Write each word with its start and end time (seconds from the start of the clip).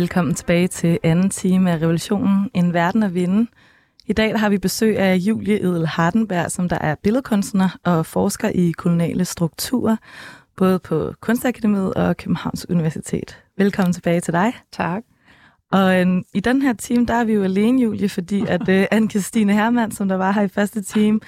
Velkommen 0.00 0.34
tilbage 0.34 0.68
til 0.68 0.98
anden 1.02 1.30
time 1.30 1.70
af 1.70 1.76
Revolutionen, 1.76 2.50
En 2.54 2.72
Verden 2.72 3.02
at 3.02 3.14
Vinde. 3.14 3.50
I 4.06 4.12
dag 4.12 4.38
har 4.40 4.48
vi 4.48 4.58
besøg 4.58 4.98
af 4.98 5.16
Julie 5.16 5.62
Edel 5.62 5.86
Hardenberg, 5.86 6.50
som 6.50 6.68
der 6.68 6.78
er 6.78 6.94
billedkunstner 7.02 7.78
og 7.84 8.06
forsker 8.06 8.48
i 8.48 8.70
koloniale 8.70 9.24
strukturer, 9.24 9.96
både 10.56 10.78
på 10.78 11.12
Kunstakademiet 11.20 11.94
og 11.94 12.16
Københavns 12.16 12.70
Universitet. 12.70 13.38
Velkommen 13.56 13.92
tilbage 13.92 14.20
til 14.20 14.32
dig. 14.32 14.52
Tak. 14.72 15.02
Og 15.72 16.00
øh, 16.00 16.22
i 16.34 16.40
den 16.40 16.62
her 16.62 16.72
team, 16.72 17.06
der 17.06 17.14
er 17.14 17.24
vi 17.24 17.32
jo 17.32 17.42
alene, 17.42 17.82
Julie, 17.82 18.08
fordi 18.08 18.44
at 18.54 18.68
øh, 18.68 18.86
Anne-Christine 18.92 19.52
Hermann, 19.52 19.92
som 19.92 20.08
der 20.08 20.16
var 20.16 20.32
her 20.32 20.42
i 20.42 20.48
første 20.48 20.82
team, 20.82 21.20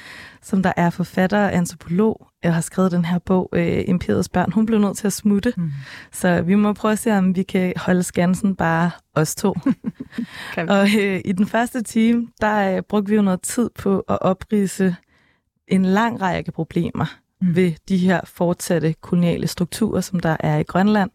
som 0.42 0.62
der 0.62 0.73
er 0.77 0.91
forfatter 0.91 1.45
og 1.45 1.55
antropolog, 1.55 2.27
jeg 2.42 2.55
har 2.55 2.60
skrevet 2.60 2.92
den 2.92 3.05
her 3.05 3.19
bog, 3.19 3.48
øh, 3.52 3.84
Imperiets 3.86 4.28
børn, 4.28 4.52
hun 4.52 4.66
blev 4.66 4.78
nødt 4.78 4.97
til 4.97 5.06
at 5.06 5.12
smutte. 5.12 5.52
Mm. 5.56 5.70
Så 6.12 6.42
vi 6.42 6.55
må 6.55 6.73
prøve 6.73 6.92
at 6.92 6.98
se, 6.98 7.12
om 7.12 7.36
vi 7.36 7.42
kan 7.42 7.73
holde 7.77 8.02
skansen 8.02 8.56
bare 8.56 8.91
os 9.14 9.34
to. 9.34 9.55
og 10.69 10.88
øh, 10.98 11.20
i 11.24 11.33
den 11.33 11.47
første 11.47 11.83
time, 11.83 12.28
der 12.41 12.77
øh, 12.77 12.83
brugte 12.83 13.11
vi 13.11 13.16
jo 13.16 13.22
noget 13.22 13.42
tid 13.42 13.70
på 13.78 13.98
at 13.98 14.22
oprise 14.22 14.97
en 15.69 15.84
lang 15.84 16.20
række 16.20 16.52
problemer 16.52 17.05
mm. 17.41 17.56
ved 17.56 17.72
de 17.88 17.97
her 17.97 18.20
fortsatte 18.24 18.95
koloniale 19.00 19.47
strukturer, 19.47 20.00
som 20.00 20.20
der 20.20 20.36
er 20.41 20.59
i 20.59 20.62
Grønland. 20.62 21.11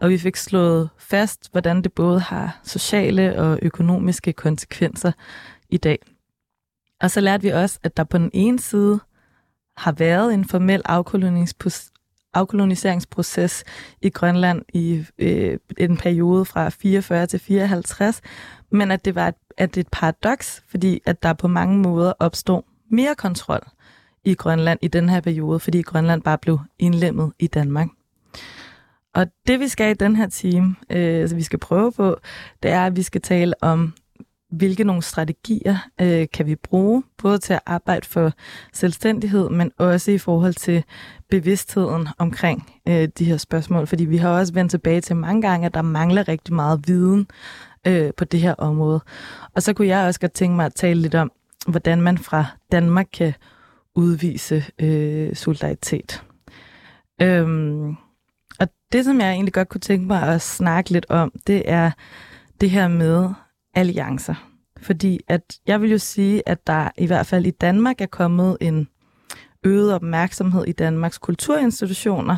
Og 0.00 0.10
vi 0.10 0.18
fik 0.18 0.36
slået 0.36 0.88
fast, 0.98 1.52
hvordan 1.52 1.82
det 1.82 1.92
både 1.92 2.20
har 2.20 2.60
sociale 2.64 3.38
og 3.38 3.58
økonomiske 3.62 4.32
konsekvenser 4.32 5.12
i 5.68 5.76
dag. 5.76 5.98
Og 7.00 7.10
så 7.10 7.20
lærte 7.20 7.42
vi 7.42 7.48
også, 7.48 7.78
at 7.82 7.96
der 7.96 8.04
på 8.04 8.18
den 8.18 8.30
ene 8.32 8.58
side 8.58 9.00
har 9.76 9.92
været 9.92 10.34
en 10.34 10.44
formel 10.44 10.82
afkoloniseringsproces 12.34 13.64
i 14.02 14.10
Grønland 14.10 14.62
i 14.74 15.04
øh, 15.18 15.58
en 15.78 15.96
periode 15.96 16.44
fra 16.44 16.68
44 16.68 17.26
til 17.26 17.40
54, 17.40 18.20
men 18.70 18.90
at 18.90 19.04
det 19.04 19.14
var 19.14 19.28
et, 19.28 19.34
at 19.56 19.74
det 19.74 19.80
et 19.80 19.88
paradoks, 19.92 20.62
fordi 20.68 21.00
at 21.06 21.22
der 21.22 21.32
på 21.32 21.48
mange 21.48 21.78
måder 21.78 22.12
opstod 22.18 22.62
mere 22.90 23.14
kontrol 23.14 23.60
i 24.24 24.34
Grønland 24.34 24.78
i 24.82 24.88
den 24.88 25.08
her 25.08 25.20
periode, 25.20 25.60
fordi 25.60 25.82
Grønland 25.82 26.22
bare 26.22 26.38
blev 26.38 26.60
indlemmet 26.78 27.32
i 27.38 27.46
Danmark. 27.46 27.88
Og 29.14 29.26
det 29.46 29.60
vi 29.60 29.68
skal 29.68 29.90
i 29.90 29.94
den 29.94 30.16
her 30.16 30.28
time, 30.28 30.76
øh, 30.90 31.36
vi 31.36 31.42
skal 31.42 31.58
prøve 31.58 31.92
på, 31.92 32.16
det 32.62 32.70
er, 32.70 32.86
at 32.86 32.96
vi 32.96 33.02
skal 33.02 33.20
tale 33.20 33.54
om 33.62 33.94
hvilke 34.50 34.84
nogle 34.84 35.02
strategier 35.02 35.88
øh, 36.00 36.26
kan 36.32 36.46
vi 36.46 36.54
bruge, 36.54 37.02
både 37.18 37.38
til 37.38 37.52
at 37.52 37.60
arbejde 37.66 38.06
for 38.06 38.32
selvstændighed, 38.72 39.50
men 39.50 39.72
også 39.78 40.10
i 40.10 40.18
forhold 40.18 40.54
til 40.54 40.84
bevidstheden 41.30 42.08
omkring 42.18 42.72
øh, 42.88 43.08
de 43.18 43.24
her 43.24 43.36
spørgsmål. 43.36 43.86
Fordi 43.86 44.04
vi 44.04 44.16
har 44.16 44.30
også 44.30 44.52
vendt 44.52 44.70
tilbage 44.70 45.00
til 45.00 45.16
mange 45.16 45.42
gange, 45.42 45.66
at 45.66 45.74
der 45.74 45.82
mangler 45.82 46.28
rigtig 46.28 46.54
meget 46.54 46.84
viden 46.86 47.26
øh, 47.86 48.10
på 48.16 48.24
det 48.24 48.40
her 48.40 48.54
område. 48.54 49.00
Og 49.54 49.62
så 49.62 49.72
kunne 49.72 49.88
jeg 49.88 50.06
også 50.06 50.20
godt 50.20 50.32
tænke 50.32 50.56
mig 50.56 50.66
at 50.66 50.74
tale 50.74 51.00
lidt 51.00 51.14
om, 51.14 51.32
hvordan 51.68 52.02
man 52.02 52.18
fra 52.18 52.44
Danmark 52.72 53.06
kan 53.12 53.34
udvise 53.94 54.64
øh, 54.78 55.34
solidaritet. 55.34 56.22
Øhm, 57.22 57.96
og 58.60 58.68
det, 58.92 59.04
som 59.04 59.20
jeg 59.20 59.30
egentlig 59.30 59.54
godt 59.54 59.68
kunne 59.68 59.80
tænke 59.80 60.06
mig 60.06 60.22
at 60.22 60.42
snakke 60.42 60.90
lidt 60.90 61.06
om, 61.08 61.32
det 61.46 61.62
er 61.70 61.90
det 62.60 62.70
her 62.70 62.88
med, 62.88 63.30
alliancer. 63.74 64.34
Fordi 64.80 65.20
at 65.28 65.42
jeg 65.66 65.80
vil 65.80 65.90
jo 65.90 65.98
sige, 65.98 66.48
at 66.48 66.66
der 66.66 66.88
i 66.98 67.06
hvert 67.06 67.26
fald 67.26 67.46
i 67.46 67.50
Danmark 67.50 68.00
er 68.00 68.06
kommet 68.06 68.56
en 68.60 68.88
øget 69.64 69.94
opmærksomhed 69.94 70.64
i 70.64 70.72
Danmarks 70.72 71.18
kulturinstitutioner, 71.18 72.36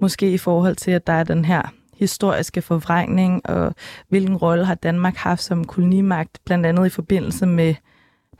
måske 0.00 0.32
i 0.32 0.38
forhold 0.38 0.76
til, 0.76 0.90
at 0.90 1.06
der 1.06 1.12
er 1.12 1.24
den 1.24 1.44
her 1.44 1.62
historiske 1.94 2.62
forvrængning, 2.62 3.50
og 3.50 3.74
hvilken 4.08 4.36
rolle 4.36 4.64
har 4.64 4.74
Danmark 4.74 5.16
haft 5.16 5.42
som 5.42 5.64
kolonimagt, 5.64 6.38
blandt 6.44 6.66
andet 6.66 6.86
i 6.86 6.90
forbindelse 6.90 7.46
med, 7.46 7.74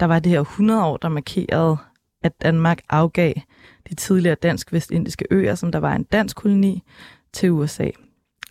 der 0.01 0.07
var 0.07 0.19
det 0.19 0.33
her 0.33 0.41
100 0.41 0.85
år, 0.85 0.97
der 0.97 1.09
markerede, 1.09 1.77
at 2.23 2.43
Danmark 2.43 2.81
afgav 2.89 3.33
de 3.89 3.95
tidligere 3.95 4.37
dansk-vestindiske 4.43 5.25
øer, 5.31 5.55
som 5.55 5.73
der 5.73 5.79
var 5.79 5.95
en 5.95 6.03
dansk 6.03 6.37
koloni, 6.37 6.83
til 7.33 7.51
USA. 7.51 7.89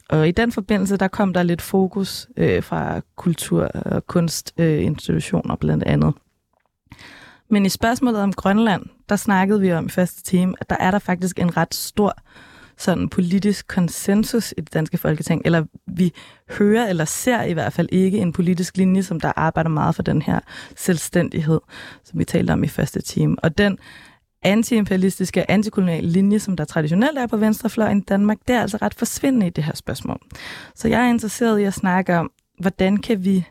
Og 0.10 0.28
i 0.28 0.32
den 0.32 0.52
forbindelse, 0.52 0.98
der 0.98 1.08
kom 1.08 1.34
der 1.34 1.44
lidt 1.44 1.62
fokus 1.62 2.28
øh, 2.38 2.64
fra 2.64 3.02
kultur- 3.16 3.72
og 3.74 4.08
kunstinstitutioner 4.08 5.52
øh, 5.52 5.60
blandt 5.60 5.84
andet. 5.84 6.14
Men 7.50 7.66
i 7.66 7.70
spørgsmålet 7.70 8.22
om 8.22 8.34
Grønland, 8.34 8.86
der 9.10 9.16
snakkede 9.16 9.62
vi 9.62 9.72
om 9.72 9.86
i 9.86 9.90
første 9.90 10.24
time, 10.24 10.54
at 10.60 10.70
der 10.70 10.76
er 10.80 10.92
der 10.92 11.00
faktisk 11.00 11.40
en 11.40 11.58
ret 11.58 11.76
stor 11.76 12.16
sådan 12.78 13.10
politisk 13.10 13.68
konsensus 13.68 14.54
i 14.58 14.62
det 14.62 14.74
danske 14.74 14.98
folketing, 14.98 15.42
eller 15.46 15.66
vi 15.88 16.14
hører 16.50 16.88
eller 16.88 17.06
ser 17.06 17.44
i 17.44 17.54
hvert 17.54 17.74
fald 17.74 17.90
ikke 17.92 18.18
en 18.18 18.34
politisk 18.34 18.78
linje, 18.78 19.04
som 19.04 19.20
der 19.20 19.32
arbejder 19.36 19.70
meget 19.70 19.96
for 19.96 20.04
den 20.04 20.22
her 20.22 20.40
selvstændighed, 20.76 21.60
som 22.04 22.20
vi 22.20 22.26
talte 22.26 22.52
om 22.52 22.64
i 22.64 22.68
første 22.68 23.02
time. 23.02 23.36
Og 23.40 23.58
den 23.58 23.80
antiimperialistiske, 24.44 25.52
antikoloniale 25.52 26.10
linje, 26.10 26.40
som 26.40 26.56
der 26.56 26.66
traditionelt 26.66 27.18
er 27.18 27.28
på 27.28 27.38
venstrefløjen 27.38 27.98
i 27.98 28.02
Danmark, 28.02 28.38
det 28.48 28.56
er 28.56 28.62
altså 28.62 28.78
ret 28.82 28.94
forsvindende 28.94 29.48
i 29.48 29.50
det 29.50 29.64
her 29.64 29.76
spørgsmål. 29.76 30.20
Så 30.76 30.88
jeg 30.88 31.06
er 31.06 31.10
interesseret 31.10 31.60
i 31.60 31.64
at 31.64 31.74
snakke 31.74 32.18
om, 32.18 32.32
hvordan 32.60 32.98
kan 32.98 33.26
vi 33.26 33.48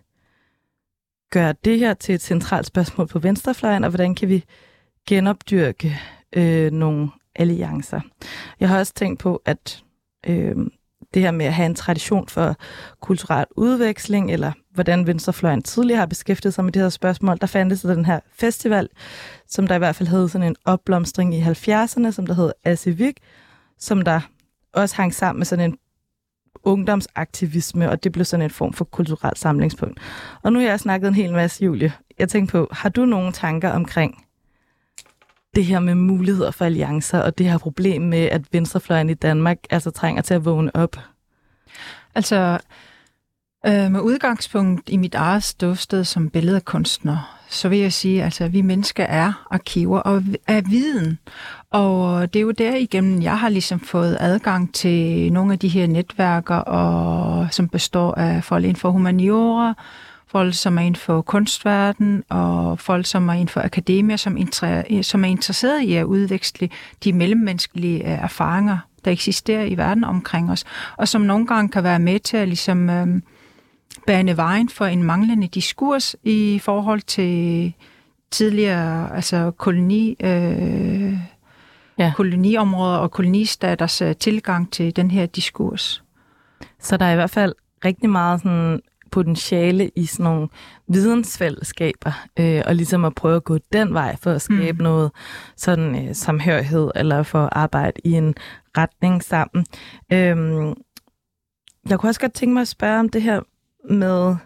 gøre 1.30 1.54
det 1.64 1.78
her 1.78 1.94
til 1.94 2.14
et 2.14 2.22
centralt 2.22 2.66
spørgsmål 2.66 3.06
på 3.06 3.18
venstrefløjen, 3.18 3.84
og 3.84 3.90
hvordan 3.90 4.14
kan 4.14 4.28
vi 4.28 4.44
genopdyrke 5.08 5.98
øh, 6.32 6.70
nogle 6.70 7.10
alliancer. 7.34 8.00
Jeg 8.60 8.68
har 8.68 8.78
også 8.78 8.94
tænkt 8.94 9.20
på, 9.20 9.42
at 9.44 9.84
øh, 10.26 10.56
det 11.14 11.22
her 11.22 11.30
med 11.30 11.46
at 11.46 11.54
have 11.54 11.66
en 11.66 11.74
tradition 11.74 12.28
for 12.28 12.56
kulturel 13.00 13.46
udveksling, 13.56 14.32
eller 14.32 14.52
hvordan 14.78 15.06
Venstrefløjen 15.06 15.62
tidligere 15.62 15.98
har 15.98 16.06
beskæftiget 16.06 16.54
sig 16.54 16.64
med 16.64 16.72
det 16.72 16.82
her 16.82 16.88
spørgsmål, 16.88 17.38
der 17.40 17.46
fandtes 17.46 17.80
den 17.80 18.04
her 18.04 18.20
festival, 18.32 18.88
som 19.48 19.66
der 19.66 19.74
i 19.74 19.78
hvert 19.78 19.96
fald 19.96 20.08
hed 20.08 20.28
sådan 20.28 20.46
en 20.46 20.56
opblomstring 20.64 21.34
i 21.34 21.42
70'erne, 21.42 22.10
som 22.10 22.26
der 22.26 22.34
hed 22.34 22.52
Asivik, 22.64 23.18
som 23.78 24.02
der 24.02 24.20
også 24.72 24.96
hang 24.96 25.14
sammen 25.14 25.38
med 25.38 25.46
sådan 25.46 25.70
en 25.70 25.78
ungdomsaktivisme, 26.62 27.90
og 27.90 28.04
det 28.04 28.12
blev 28.12 28.24
sådan 28.24 28.44
en 28.44 28.50
form 28.50 28.72
for 28.72 28.84
kulturelt 28.84 29.38
samlingspunkt. 29.38 30.00
Og 30.42 30.52
nu 30.52 30.58
har 30.58 30.66
jeg 30.66 30.80
snakket 30.80 31.08
en 31.08 31.14
hel 31.14 31.32
masse, 31.32 31.64
Julie. 31.64 31.92
Jeg 32.18 32.28
tænkte 32.28 32.52
på, 32.52 32.68
har 32.72 32.88
du 32.88 33.04
nogle 33.04 33.32
tanker 33.32 33.70
omkring 33.70 34.24
det 35.54 35.64
her 35.64 35.80
med 35.80 35.94
muligheder 35.94 36.50
for 36.50 36.64
alliancer, 36.64 37.18
og 37.18 37.38
det 37.38 37.50
her 37.50 37.58
problem 37.58 38.02
med, 38.02 38.18
at 38.24 38.42
venstrefløjen 38.52 39.10
i 39.10 39.14
Danmark 39.14 39.58
altså 39.70 39.90
trænger 39.90 40.22
til 40.22 40.34
at 40.34 40.44
vågne 40.44 40.76
op? 40.76 40.96
Altså, 42.14 42.58
øh, 43.66 43.90
med 43.92 44.00
udgangspunkt 44.00 44.88
i 44.88 44.96
mit 44.96 45.14
eget 45.14 45.42
ståsted 45.42 46.04
som 46.04 46.30
billedkunstner, 46.30 47.38
så 47.50 47.68
vil 47.68 47.78
jeg 47.78 47.92
sige, 47.92 48.24
altså, 48.24 48.44
at 48.44 48.52
vi 48.52 48.62
mennesker 48.62 49.04
er 49.04 49.46
arkiver 49.50 49.98
og 49.98 50.22
er 50.46 50.60
viden. 50.60 51.18
Og 51.70 52.32
det 52.34 52.38
er 52.38 52.42
jo 52.42 52.50
derigennem, 52.50 53.22
jeg 53.22 53.38
har 53.38 53.48
ligesom 53.48 53.80
fået 53.80 54.16
adgang 54.20 54.74
til 54.74 55.32
nogle 55.32 55.52
af 55.52 55.58
de 55.58 55.68
her 55.68 55.86
netværker, 55.86 56.56
og, 56.56 57.48
som 57.50 57.68
består 57.68 58.14
af 58.14 58.44
folk 58.44 58.64
inden 58.64 58.76
for 58.76 58.90
humaniora, 58.90 59.74
folk, 60.26 60.54
som 60.54 60.78
er 60.78 60.82
inden 60.82 60.96
for 60.96 61.22
kunstverden, 61.22 62.24
og 62.28 62.78
folk, 62.78 63.06
som 63.06 63.28
er 63.28 63.32
inden 63.32 63.48
for 63.48 63.60
akademia, 63.60 64.16
som, 64.16 64.36
inter- 64.36 65.02
som 65.02 65.24
er 65.24 65.28
interesseret 65.28 65.82
i 65.82 65.94
at 65.94 66.04
udveksle 66.04 66.68
de 67.04 67.12
mellemmenneskelige 67.12 68.04
øh, 68.04 68.22
erfaringer, 68.22 68.78
der 69.04 69.10
eksisterer 69.10 69.64
i 69.64 69.76
verden 69.76 70.04
omkring 70.04 70.50
os, 70.50 70.64
og 70.96 71.08
som 71.08 71.20
nogle 71.20 71.46
gange 71.46 71.68
kan 71.68 71.84
være 71.84 71.98
med 71.98 72.20
til 72.20 72.36
at 72.36 72.48
ligesom, 72.48 72.90
øh, 72.90 73.06
bane 74.08 74.36
vejen 74.36 74.68
for 74.68 74.84
en 74.84 75.02
manglende 75.02 75.46
diskurs 75.46 76.16
i 76.22 76.58
forhold 76.58 77.00
til 77.00 77.72
tidligere 78.30 79.16
altså 79.16 79.50
koloni, 79.50 80.16
øh, 80.20 81.12
ja. 81.98 82.12
koloniområder 82.16 82.96
og 82.96 83.10
kolonistaters 83.10 84.02
øh, 84.02 84.16
tilgang 84.16 84.72
til 84.72 84.96
den 84.96 85.10
her 85.10 85.26
diskurs. 85.26 86.04
Så 86.80 86.96
der 86.96 87.04
er 87.04 87.12
i 87.12 87.14
hvert 87.14 87.30
fald 87.30 87.54
rigtig 87.84 88.10
meget 88.10 88.40
sådan 88.40 88.80
potentiale 89.10 89.90
i 89.96 90.06
sådan 90.06 90.24
nogle 90.24 90.48
vidensfællesskaber, 90.88 92.12
øh, 92.40 92.62
og 92.66 92.74
ligesom 92.74 93.04
at 93.04 93.14
prøve 93.14 93.36
at 93.36 93.44
gå 93.44 93.58
den 93.72 93.94
vej 93.94 94.16
for 94.16 94.30
at 94.30 94.42
skabe 94.42 94.78
mm. 94.78 94.82
noget 94.82 95.10
sådan 95.56 96.08
øh, 96.08 96.14
samhørighed, 96.14 96.90
eller 96.94 97.22
for 97.22 97.42
at 97.44 97.48
arbejde 97.52 98.00
i 98.04 98.12
en 98.12 98.34
retning 98.78 99.22
sammen. 99.22 99.66
Øhm, 100.12 100.74
jeg 101.88 101.98
kunne 101.98 102.10
også 102.10 102.20
godt 102.20 102.32
tænke 102.32 102.52
mig 102.52 102.60
at 102.60 102.68
spørge 102.68 103.00
om 103.00 103.08
det 103.08 103.22
her 103.22 103.40
med, 103.90 104.36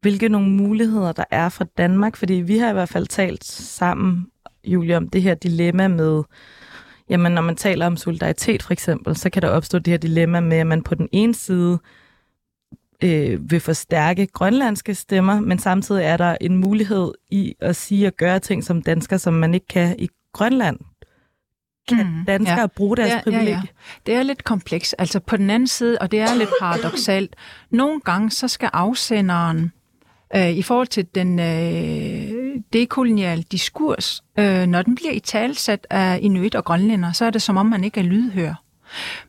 hvilke 0.00 0.28
nogle 0.28 0.50
muligheder 0.50 1.12
der 1.12 1.24
er 1.30 1.48
for 1.48 1.64
Danmark, 1.64 2.16
fordi 2.16 2.34
vi 2.34 2.58
har 2.58 2.70
i 2.70 2.72
hvert 2.72 2.88
fald 2.88 3.06
talt 3.06 3.44
sammen, 3.44 4.26
Julie, 4.64 4.96
om 4.96 5.08
det 5.08 5.22
her 5.22 5.34
dilemma 5.34 5.88
med, 5.88 6.22
jamen 7.10 7.32
når 7.32 7.42
man 7.42 7.56
taler 7.56 7.86
om 7.86 7.96
solidaritet 7.96 8.62
for 8.62 8.72
eksempel, 8.72 9.16
så 9.16 9.30
kan 9.30 9.42
der 9.42 9.48
opstå 9.48 9.78
det 9.78 9.90
her 9.90 9.98
dilemma 9.98 10.40
med, 10.40 10.56
at 10.56 10.66
man 10.66 10.82
på 10.82 10.94
den 10.94 11.08
ene 11.12 11.34
side 11.34 11.78
øh, 13.04 13.50
vil 13.50 13.60
forstærke 13.60 14.26
grønlandske 14.26 14.94
stemmer, 14.94 15.40
men 15.40 15.58
samtidig 15.58 16.04
er 16.04 16.16
der 16.16 16.36
en 16.40 16.56
mulighed 16.56 17.12
i 17.30 17.54
at 17.60 17.76
sige 17.76 18.06
og 18.06 18.12
gøre 18.12 18.38
ting 18.38 18.64
som 18.64 18.82
dansker, 18.82 19.16
som 19.16 19.34
man 19.34 19.54
ikke 19.54 19.66
kan 19.66 19.96
i 19.98 20.08
Grønland 20.32 20.78
kan 21.88 22.06
mm, 22.06 22.24
danskere 22.26 22.60
ja. 22.60 22.66
bruge 22.66 22.96
deres 22.96 23.10
ja, 23.10 23.20
privilegier? 23.24 23.50
Ja, 23.50 23.56
ja. 23.56 24.02
Det 24.06 24.14
er 24.14 24.22
lidt 24.22 24.44
kompleks. 24.44 24.92
Altså 24.92 25.20
på 25.20 25.36
den 25.36 25.50
anden 25.50 25.66
side, 25.66 25.98
og 26.00 26.10
det 26.10 26.20
er 26.20 26.34
lidt 26.34 26.50
paradoxalt, 26.60 27.36
nogle 27.70 28.00
gange 28.00 28.30
så 28.30 28.48
skal 28.48 28.70
afsenderen 28.72 29.72
øh, 30.36 30.50
i 30.50 30.62
forhold 30.62 30.86
til 30.86 31.06
den 31.14 31.38
øh, 31.38 32.60
dekoloniale 32.72 33.42
diskurs, 33.42 34.22
øh, 34.38 34.66
når 34.66 34.82
den 34.82 34.94
bliver 34.94 35.12
i 35.12 35.20
talsat 35.20 35.86
af 35.90 36.18
inuit 36.22 36.54
og 36.54 36.64
grønlænder, 36.64 37.12
så 37.12 37.24
er 37.24 37.30
det 37.30 37.42
som 37.42 37.56
om 37.56 37.66
man 37.66 37.84
ikke 37.84 38.00
er 38.00 38.04
lydhør. 38.04 38.54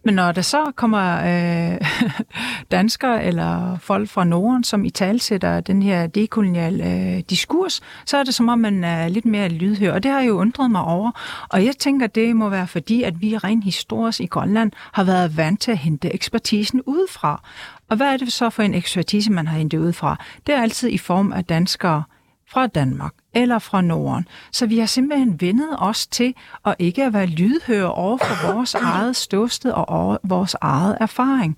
Men 0.04 0.16
når 0.16 0.32
der 0.32 0.42
så 0.42 0.72
kommer 0.76 1.18
øh, 1.18 1.82
danskere 2.72 3.24
eller 3.24 3.78
folk 3.78 4.10
fra 4.10 4.24
Norden, 4.24 4.64
som 4.64 4.86
i 4.86 4.90
talsætter 4.90 5.60
den 5.60 5.84
her 5.84 6.08
dekoloniale 6.08 6.86
øh, 6.86 7.24
diskurs, 7.30 7.82
så 8.06 8.18
er 8.18 8.24
det 8.24 8.36
som 8.36 8.50
om, 8.50 8.60
man 8.60 8.84
er 8.84 9.08
lidt 9.08 9.26
mere 9.26 9.50
lydhør. 9.50 9.94
Og 9.94 10.04
det 10.04 10.12
har 10.12 10.20
jeg 10.20 10.28
jo 10.28 10.40
undret 10.40 10.72
mig 10.72 10.82
over. 10.82 11.12
Og 11.50 11.66
jeg 11.66 11.76
tænker, 11.80 12.08
det 12.08 12.36
må 12.36 12.50
være 12.50 12.68
fordi, 12.68 13.04
at 13.04 13.22
vi 13.22 13.38
rent 13.38 13.64
historisk 13.64 14.22
i 14.22 14.26
Grønland 14.26 14.72
har 14.92 15.04
været 15.04 15.38
vant 15.38 15.62
til 15.62 15.72
at 15.72 15.78
hente 15.78 16.14
ekspertisen 16.14 16.82
udefra. 16.82 17.44
Og 17.90 17.98
hvad 17.98 18.08
er 18.08 18.18
det 18.18 18.34
så 18.34 18.50
for 18.50 18.64
en 18.64 18.74
ekspertise, 18.74 19.32
man 19.32 19.48
har 19.48 19.58
hentet 19.58 19.78
udefra? 19.78 20.24
Det 20.48 20.56
er 20.56 20.62
altid 20.62 20.90
i 20.90 20.98
form 20.98 21.34
af 21.34 21.46
danskere 21.46 22.04
fra 22.48 22.68
Danmark 22.68 23.14
eller 23.34 23.60
fra 23.60 23.82
Norden. 23.82 24.28
Så 24.52 24.66
vi 24.66 24.80
har 24.80 24.86
simpelthen 24.86 25.42
vendet 25.42 25.70
os 25.78 26.08
til 26.08 26.34
at 26.66 26.76
ikke 26.80 27.06
at 27.06 27.14
være 27.14 27.26
lydhøre 27.26 27.92
over 27.92 28.18
for 28.18 28.54
vores 28.54 28.74
eget 28.74 29.16
ståsted 29.16 29.72
og 29.72 29.90
over 29.90 30.18
vores 30.24 30.56
eget 30.62 30.98
erfaring. 31.02 31.58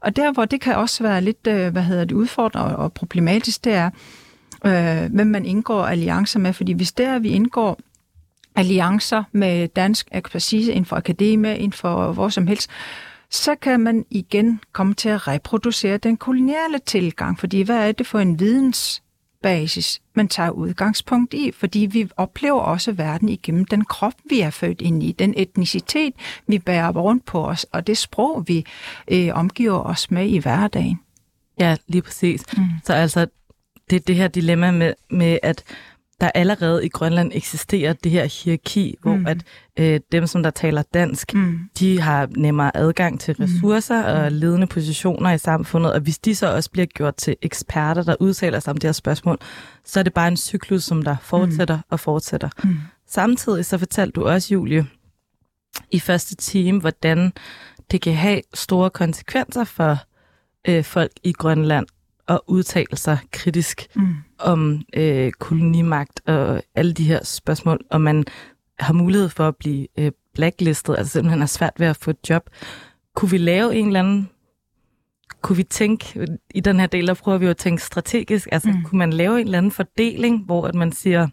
Og 0.00 0.16
der, 0.16 0.32
hvor 0.32 0.44
det 0.44 0.60
kan 0.60 0.76
også 0.76 1.02
være 1.02 1.20
lidt, 1.20 1.46
øh, 1.48 1.72
hvad 1.72 1.82
hedder 1.82 2.04
det, 2.04 2.14
udfordrende 2.14 2.76
og 2.76 2.92
problematisk, 2.92 3.64
det 3.64 3.72
er, 3.72 3.90
øh, 4.66 5.12
hvem 5.14 5.26
man 5.26 5.44
indgår 5.44 5.84
alliancer 5.84 6.40
med. 6.40 6.52
Fordi 6.52 6.72
hvis 6.72 6.92
der 6.92 7.18
vi 7.18 7.28
indgår 7.28 7.78
alliancer 8.56 9.24
med 9.32 9.68
dansk 9.68 10.08
ekspertise 10.12 10.72
inden 10.72 10.84
for 10.84 10.96
akademia, 10.96 11.54
inden 11.54 11.72
for 11.72 12.12
hvor 12.12 12.28
som 12.28 12.46
helst, 12.46 12.70
så 13.30 13.54
kan 13.54 13.80
man 13.80 14.04
igen 14.10 14.60
komme 14.72 14.94
til 14.94 15.08
at 15.08 15.28
reproducere 15.28 15.96
den 15.96 16.16
koloniale 16.16 16.78
tilgang. 16.86 17.38
Fordi 17.38 17.62
hvad 17.62 17.88
er 17.88 17.92
det 17.92 18.06
for 18.06 18.18
en 18.18 18.40
videns 18.40 19.02
basis, 19.42 20.00
man 20.14 20.28
tager 20.28 20.50
udgangspunkt 20.50 21.34
i, 21.34 21.52
fordi 21.52 21.78
vi 21.78 22.10
oplever 22.16 22.60
også 22.60 22.92
verden 22.92 23.28
igennem 23.28 23.64
den 23.64 23.84
krop, 23.84 24.14
vi 24.30 24.40
er 24.40 24.50
født 24.50 24.80
ind 24.80 25.02
i, 25.02 25.12
den 25.12 25.34
etnicitet, 25.36 26.14
vi 26.46 26.58
bærer 26.58 26.92
rundt 26.92 27.24
på 27.24 27.46
os, 27.46 27.64
og 27.64 27.86
det 27.86 27.98
sprog, 27.98 28.44
vi 28.48 28.64
øh, 29.08 29.28
omgiver 29.34 29.78
os 29.78 30.10
med 30.10 30.26
i 30.28 30.38
hverdagen. 30.38 31.00
Ja, 31.60 31.76
lige 31.86 32.02
præcis. 32.02 32.42
Mm. 32.56 32.64
Så 32.84 32.92
altså, 32.92 33.26
det 33.90 33.96
er 33.96 34.00
det 34.00 34.16
her 34.16 34.28
dilemma 34.28 34.70
med, 34.70 34.92
med 35.10 35.38
at 35.42 35.64
der 36.20 36.30
allerede 36.34 36.86
i 36.86 36.88
Grønland 36.88 37.30
eksisterer 37.34 37.92
det 37.92 38.12
her 38.12 38.24
hierarki, 38.24 38.96
hvor 39.02 39.14
mm. 39.14 39.26
at 39.26 39.38
øh, 39.78 40.00
dem, 40.12 40.26
som 40.26 40.42
der 40.42 40.50
taler 40.50 40.82
dansk, 40.94 41.34
mm. 41.34 41.58
de 41.78 42.00
har 42.00 42.28
nemmere 42.36 42.76
adgang 42.76 43.20
til 43.20 43.36
mm. 43.38 43.44
ressourcer 43.44 44.00
mm. 44.00 44.20
og 44.20 44.32
ledende 44.32 44.66
positioner 44.66 45.32
i 45.32 45.38
samfundet, 45.38 45.92
og 45.92 46.00
hvis 46.00 46.18
de 46.18 46.34
så 46.34 46.54
også 46.54 46.70
bliver 46.70 46.86
gjort 46.86 47.16
til 47.16 47.36
eksperter, 47.42 48.02
der 48.02 48.16
udtaler 48.20 48.60
sig 48.60 48.70
om 48.70 48.76
det 48.76 48.88
her 48.88 48.92
spørgsmål, 48.92 49.38
så 49.84 50.00
er 50.00 50.04
det 50.04 50.14
bare 50.14 50.28
en 50.28 50.36
cyklus, 50.36 50.84
som 50.84 51.02
der 51.02 51.16
fortsætter 51.22 51.76
mm. 51.76 51.82
og 51.90 52.00
fortsætter. 52.00 52.48
Mm. 52.64 52.76
Samtidig 53.08 53.64
så 53.64 53.78
fortalte 53.78 54.12
du 54.12 54.26
også, 54.26 54.54
Julie, 54.54 54.86
i 55.90 56.00
første 56.00 56.34
time, 56.36 56.80
hvordan 56.80 57.32
det 57.90 58.00
kan 58.00 58.14
have 58.14 58.40
store 58.54 58.90
konsekvenser 58.90 59.64
for 59.64 59.98
øh, 60.68 60.84
folk 60.84 61.12
i 61.22 61.32
Grønland 61.32 61.86
at 62.30 62.40
udtale 62.46 62.96
sig 62.96 63.18
kritisk 63.32 63.86
mm. 63.94 64.14
om 64.38 64.82
øh, 64.94 65.32
kolonimagt 65.32 66.20
og 66.26 66.62
alle 66.74 66.92
de 66.92 67.04
her 67.04 67.24
spørgsmål, 67.24 67.80
og 67.90 68.00
man 68.00 68.24
har 68.78 68.92
mulighed 68.92 69.28
for 69.28 69.48
at 69.48 69.56
blive 69.56 69.86
øh, 69.98 70.12
blacklistet, 70.34 70.98
altså 70.98 71.12
simpelthen 71.12 71.42
er 71.42 71.46
svært 71.46 71.74
ved 71.78 71.86
at 71.86 71.96
få 71.96 72.10
et 72.10 72.30
job. 72.30 72.50
Kunne 73.14 73.30
vi 73.30 73.38
lave 73.38 73.74
en 73.74 73.86
eller 73.86 74.00
anden 74.00 74.28
kunne 75.42 75.56
vi 75.56 75.62
tænke, 75.62 76.26
i 76.54 76.60
den 76.60 76.80
her 76.80 76.86
del, 76.86 77.06
der 77.06 77.14
prøver 77.14 77.38
vi 77.38 77.44
jo 77.44 77.50
at 77.50 77.56
tænke 77.56 77.82
strategisk, 77.82 78.48
altså 78.52 78.68
mm. 78.68 78.84
kunne 78.84 78.98
man 78.98 79.12
lave 79.12 79.40
en 79.40 79.46
eller 79.46 79.58
anden 79.58 79.72
fordeling, 79.72 80.44
hvor 80.44 80.66
at 80.66 80.74
man 80.74 80.92
siger, 80.92 81.28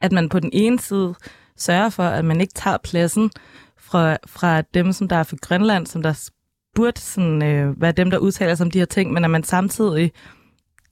at 0.00 0.12
man 0.12 0.28
på 0.28 0.40
den 0.40 0.50
ene 0.52 0.78
side 0.78 1.14
sørger 1.56 1.90
for, 1.90 2.02
at 2.02 2.24
man 2.24 2.40
ikke 2.40 2.54
tager 2.54 2.76
pladsen 2.84 3.30
fra, 3.78 4.16
fra 4.26 4.62
dem, 4.62 4.92
som 4.92 5.08
der 5.08 5.16
er 5.16 5.22
for 5.22 5.36
Grønland, 5.40 5.86
som 5.86 6.02
der 6.02 6.30
burde 6.74 7.00
sådan, 7.00 7.42
øh, 7.42 7.80
være 7.80 7.92
dem, 7.92 8.10
der 8.10 8.18
udtaler 8.18 8.54
sig 8.54 8.64
om 8.64 8.70
de 8.70 8.78
her 8.78 8.86
ting, 8.86 9.12
men 9.12 9.24
at 9.24 9.30
man 9.30 9.42
samtidig 9.42 10.12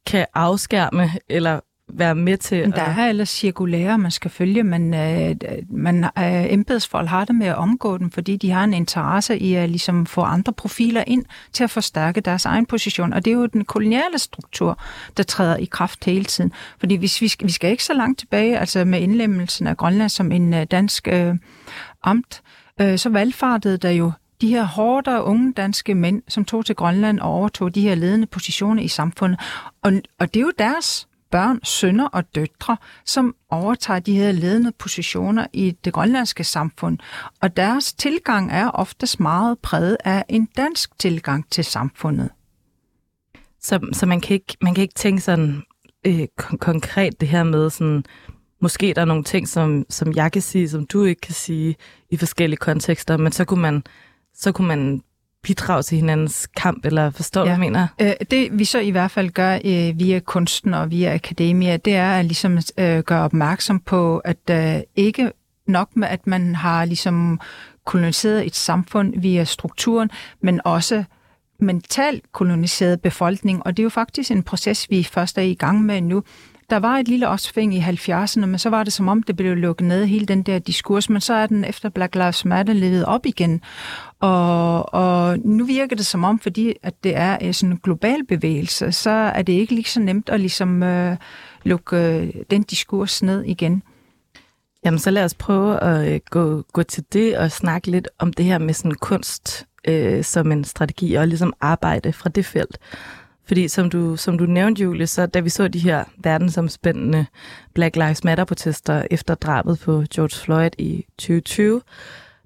kan 0.06 0.26
afskærme 0.34 1.10
eller 1.28 1.60
være 1.92 2.14
med 2.14 2.36
til... 2.36 2.72
Der 2.72 2.82
er 2.82 3.08
ellers 3.08 3.28
cirkulære, 3.28 3.98
man 3.98 4.10
skal 4.10 4.30
følge, 4.30 4.62
men 4.62 4.94
øh, 4.94 5.36
man, 5.70 6.04
øh, 6.04 6.52
embedsfolk 6.52 7.08
har 7.08 7.24
det 7.24 7.34
med 7.34 7.46
at 7.46 7.56
omgå 7.56 7.98
dem, 7.98 8.10
fordi 8.10 8.36
de 8.36 8.50
har 8.50 8.64
en 8.64 8.74
interesse 8.74 9.38
i 9.38 9.54
at 9.54 9.70
ligesom, 9.70 10.06
få 10.06 10.20
andre 10.20 10.52
profiler 10.52 11.04
ind 11.06 11.24
til 11.52 11.64
at 11.64 11.70
forstærke 11.70 12.20
deres 12.20 12.44
egen 12.44 12.66
position. 12.66 13.12
Og 13.12 13.24
det 13.24 13.30
er 13.30 13.34
jo 13.34 13.46
den 13.46 13.64
koloniale 13.64 14.18
struktur, 14.18 14.78
der 15.16 15.22
træder 15.22 15.56
i 15.56 15.64
kraft 15.64 16.04
hele 16.04 16.24
tiden. 16.24 16.52
Fordi 16.78 16.94
hvis 16.96 17.20
vi, 17.20 17.28
skal, 17.28 17.46
vi 17.46 17.52
skal 17.52 17.70
ikke 17.70 17.84
så 17.84 17.94
langt 17.94 18.18
tilbage, 18.18 18.58
altså 18.58 18.84
med 18.84 19.00
indlemmelsen 19.00 19.66
af 19.66 19.76
Grønland 19.76 20.08
som 20.08 20.32
en 20.32 20.54
øh, 20.54 20.66
dansk 20.70 21.08
øh, 21.08 21.34
amt, 22.02 22.42
øh, 22.80 22.98
så 22.98 23.08
valgfartede 23.08 23.76
der 23.76 23.90
jo 23.90 24.12
de 24.42 24.48
her 24.48 24.62
hårdere 24.62 25.24
unge 25.24 25.52
danske 25.52 25.94
mænd, 25.94 26.22
som 26.28 26.44
tog 26.44 26.66
til 26.66 26.74
Grønland 26.74 27.20
og 27.20 27.30
overtog 27.30 27.74
de 27.74 27.80
her 27.80 27.94
ledende 27.94 28.26
positioner 28.26 28.82
i 28.82 28.88
samfundet. 28.88 29.40
Og, 29.82 29.92
og 30.18 30.34
det 30.34 30.40
er 30.40 30.44
jo 30.44 30.52
deres 30.58 31.08
børn, 31.30 31.60
sønner 31.62 32.08
og 32.08 32.34
døtre, 32.34 32.76
som 33.04 33.34
overtager 33.50 34.00
de 34.00 34.16
her 34.16 34.32
ledende 34.32 34.72
positioner 34.78 35.46
i 35.52 35.76
det 35.84 35.92
grønlandske 35.92 36.44
samfund. 36.44 36.98
Og 37.40 37.56
deres 37.56 37.92
tilgang 37.92 38.52
er 38.52 38.68
oftest 38.68 39.20
meget 39.20 39.58
præget 39.58 39.96
af 40.04 40.24
en 40.28 40.48
dansk 40.56 40.98
tilgang 40.98 41.50
til 41.50 41.64
samfundet. 41.64 42.30
Så, 43.60 43.88
så 43.92 44.06
man, 44.06 44.20
kan 44.20 44.34
ikke, 44.34 44.56
man 44.60 44.74
kan 44.74 44.82
ikke 44.82 44.94
tænke 44.94 45.20
sådan 45.22 45.62
øh, 46.06 46.26
kon- 46.40 46.56
konkret 46.56 47.20
det 47.20 47.28
her 47.28 47.42
med 47.42 47.70
sådan, 47.70 48.04
måske 48.60 48.92
der 48.94 49.00
er 49.00 49.04
nogle 49.04 49.24
ting, 49.24 49.48
som, 49.48 49.84
som 49.90 50.12
jeg 50.16 50.32
kan 50.32 50.42
sige, 50.42 50.68
som 50.68 50.86
du 50.86 51.04
ikke 51.04 51.20
kan 51.20 51.34
sige 51.34 51.76
i 52.10 52.16
forskellige 52.16 52.58
kontekster, 52.58 53.16
men 53.16 53.32
så 53.32 53.44
kunne 53.44 53.62
man 53.62 53.82
så 54.34 54.52
kunne 54.52 54.68
man 54.68 55.02
bidrage 55.42 55.82
til 55.82 55.96
hinandens 55.96 56.46
kamp, 56.56 56.86
eller 56.86 57.10
forstår 57.10 57.40
du, 57.40 57.50
ja. 57.50 57.56
hvad 57.56 57.66
jeg 57.66 57.72
mener? 57.72 57.86
Øh, 58.00 58.26
det 58.30 58.58
vi 58.58 58.64
så 58.64 58.78
i 58.78 58.90
hvert 58.90 59.10
fald 59.10 59.30
gør 59.30 59.58
øh, 59.64 59.98
via 59.98 60.20
kunsten 60.20 60.74
og 60.74 60.90
via 60.90 61.14
akademia, 61.14 61.76
det 61.76 61.96
er 61.96 62.12
at 62.12 62.24
ligesom 62.24 62.58
øh, 62.78 62.98
gøre 62.98 63.22
opmærksom 63.22 63.80
på, 63.80 64.18
at 64.18 64.50
øh, 64.50 64.80
ikke 64.96 65.32
nok 65.66 65.96
med, 65.96 66.08
at 66.08 66.26
man 66.26 66.54
har 66.54 66.84
ligesom 66.84 67.40
koloniseret 67.84 68.46
et 68.46 68.56
samfund 68.56 69.20
via 69.20 69.44
strukturen, 69.44 70.10
men 70.40 70.60
også 70.64 71.04
mentalt 71.58 72.32
koloniseret 72.32 73.00
befolkning, 73.00 73.66
og 73.66 73.76
det 73.76 73.82
er 73.82 73.84
jo 73.84 73.90
faktisk 73.90 74.30
en 74.30 74.42
proces, 74.42 74.90
vi 74.90 75.04
først 75.04 75.38
er 75.38 75.42
i 75.42 75.54
gang 75.54 75.82
med 75.82 76.00
nu. 76.00 76.22
Der 76.70 76.76
var 76.76 76.96
et 76.98 77.08
lille 77.08 77.28
opsving 77.28 77.74
i 77.74 77.80
70'erne, 77.80 78.46
men 78.46 78.58
så 78.58 78.70
var 78.70 78.84
det 78.84 78.92
som 78.92 79.08
om, 79.08 79.22
det 79.22 79.36
blev 79.36 79.56
lukket 79.56 79.86
ned, 79.86 80.06
hele 80.06 80.26
den 80.26 80.42
der 80.42 80.58
diskurs, 80.58 81.10
men 81.10 81.20
så 81.20 81.34
er 81.34 81.46
den 81.46 81.64
efter 81.64 81.88
Black 81.88 82.14
Lives 82.14 82.44
Matter 82.44 82.74
levet 82.74 83.04
op 83.04 83.26
igen. 83.26 83.60
Og, 84.20 84.94
og 84.94 85.38
nu 85.38 85.64
virker 85.64 85.96
det 85.96 86.06
som 86.06 86.24
om, 86.24 86.38
fordi 86.38 86.74
at 86.82 87.04
det 87.04 87.16
er 87.16 87.38
øh, 87.42 87.54
sådan 87.54 87.72
en 87.72 87.80
global 87.82 88.24
bevægelse, 88.26 88.92
så 88.92 89.10
er 89.10 89.42
det 89.42 89.52
ikke 89.52 89.74
lige 89.74 89.84
så 89.84 90.00
nemt 90.00 90.28
at 90.28 90.40
ligesom 90.40 90.82
øh, 90.82 91.16
lukke 91.64 91.96
øh, 91.96 92.32
den 92.50 92.62
diskurs 92.62 93.22
ned 93.22 93.44
igen. 93.44 93.82
Jamen, 94.84 94.98
så 94.98 95.10
lad 95.10 95.24
os 95.24 95.34
prøve 95.34 95.80
at 95.82 96.12
øh, 96.12 96.20
gå, 96.30 96.62
gå 96.72 96.82
til 96.82 97.04
det 97.12 97.38
og 97.38 97.50
snakke 97.50 97.90
lidt 97.90 98.08
om 98.18 98.32
det 98.32 98.44
her 98.44 98.58
med 98.58 98.74
sådan 98.74 98.94
kunst 98.94 99.66
øh, 99.88 100.24
som 100.24 100.52
en 100.52 100.64
strategi 100.64 101.14
og 101.14 101.28
ligesom 101.28 101.52
arbejde 101.60 102.12
fra 102.12 102.28
det 102.28 102.46
felt. 102.46 102.78
Fordi 103.46 103.68
som 103.68 103.90
du, 103.90 104.16
som 104.16 104.38
du 104.38 104.46
nævnte, 104.46 104.82
Julie, 104.82 105.06
så 105.06 105.26
da 105.26 105.40
vi 105.40 105.48
så 105.48 105.68
de 105.68 105.78
her 105.78 106.04
verdensomspændende 106.18 107.26
Black 107.74 107.96
Lives 107.96 108.24
Matter-protester 108.24 109.06
efter 109.10 109.34
drabet 109.34 109.78
på 109.78 110.04
George 110.14 110.44
Floyd 110.44 110.70
i 110.78 111.04
2020, 111.18 111.80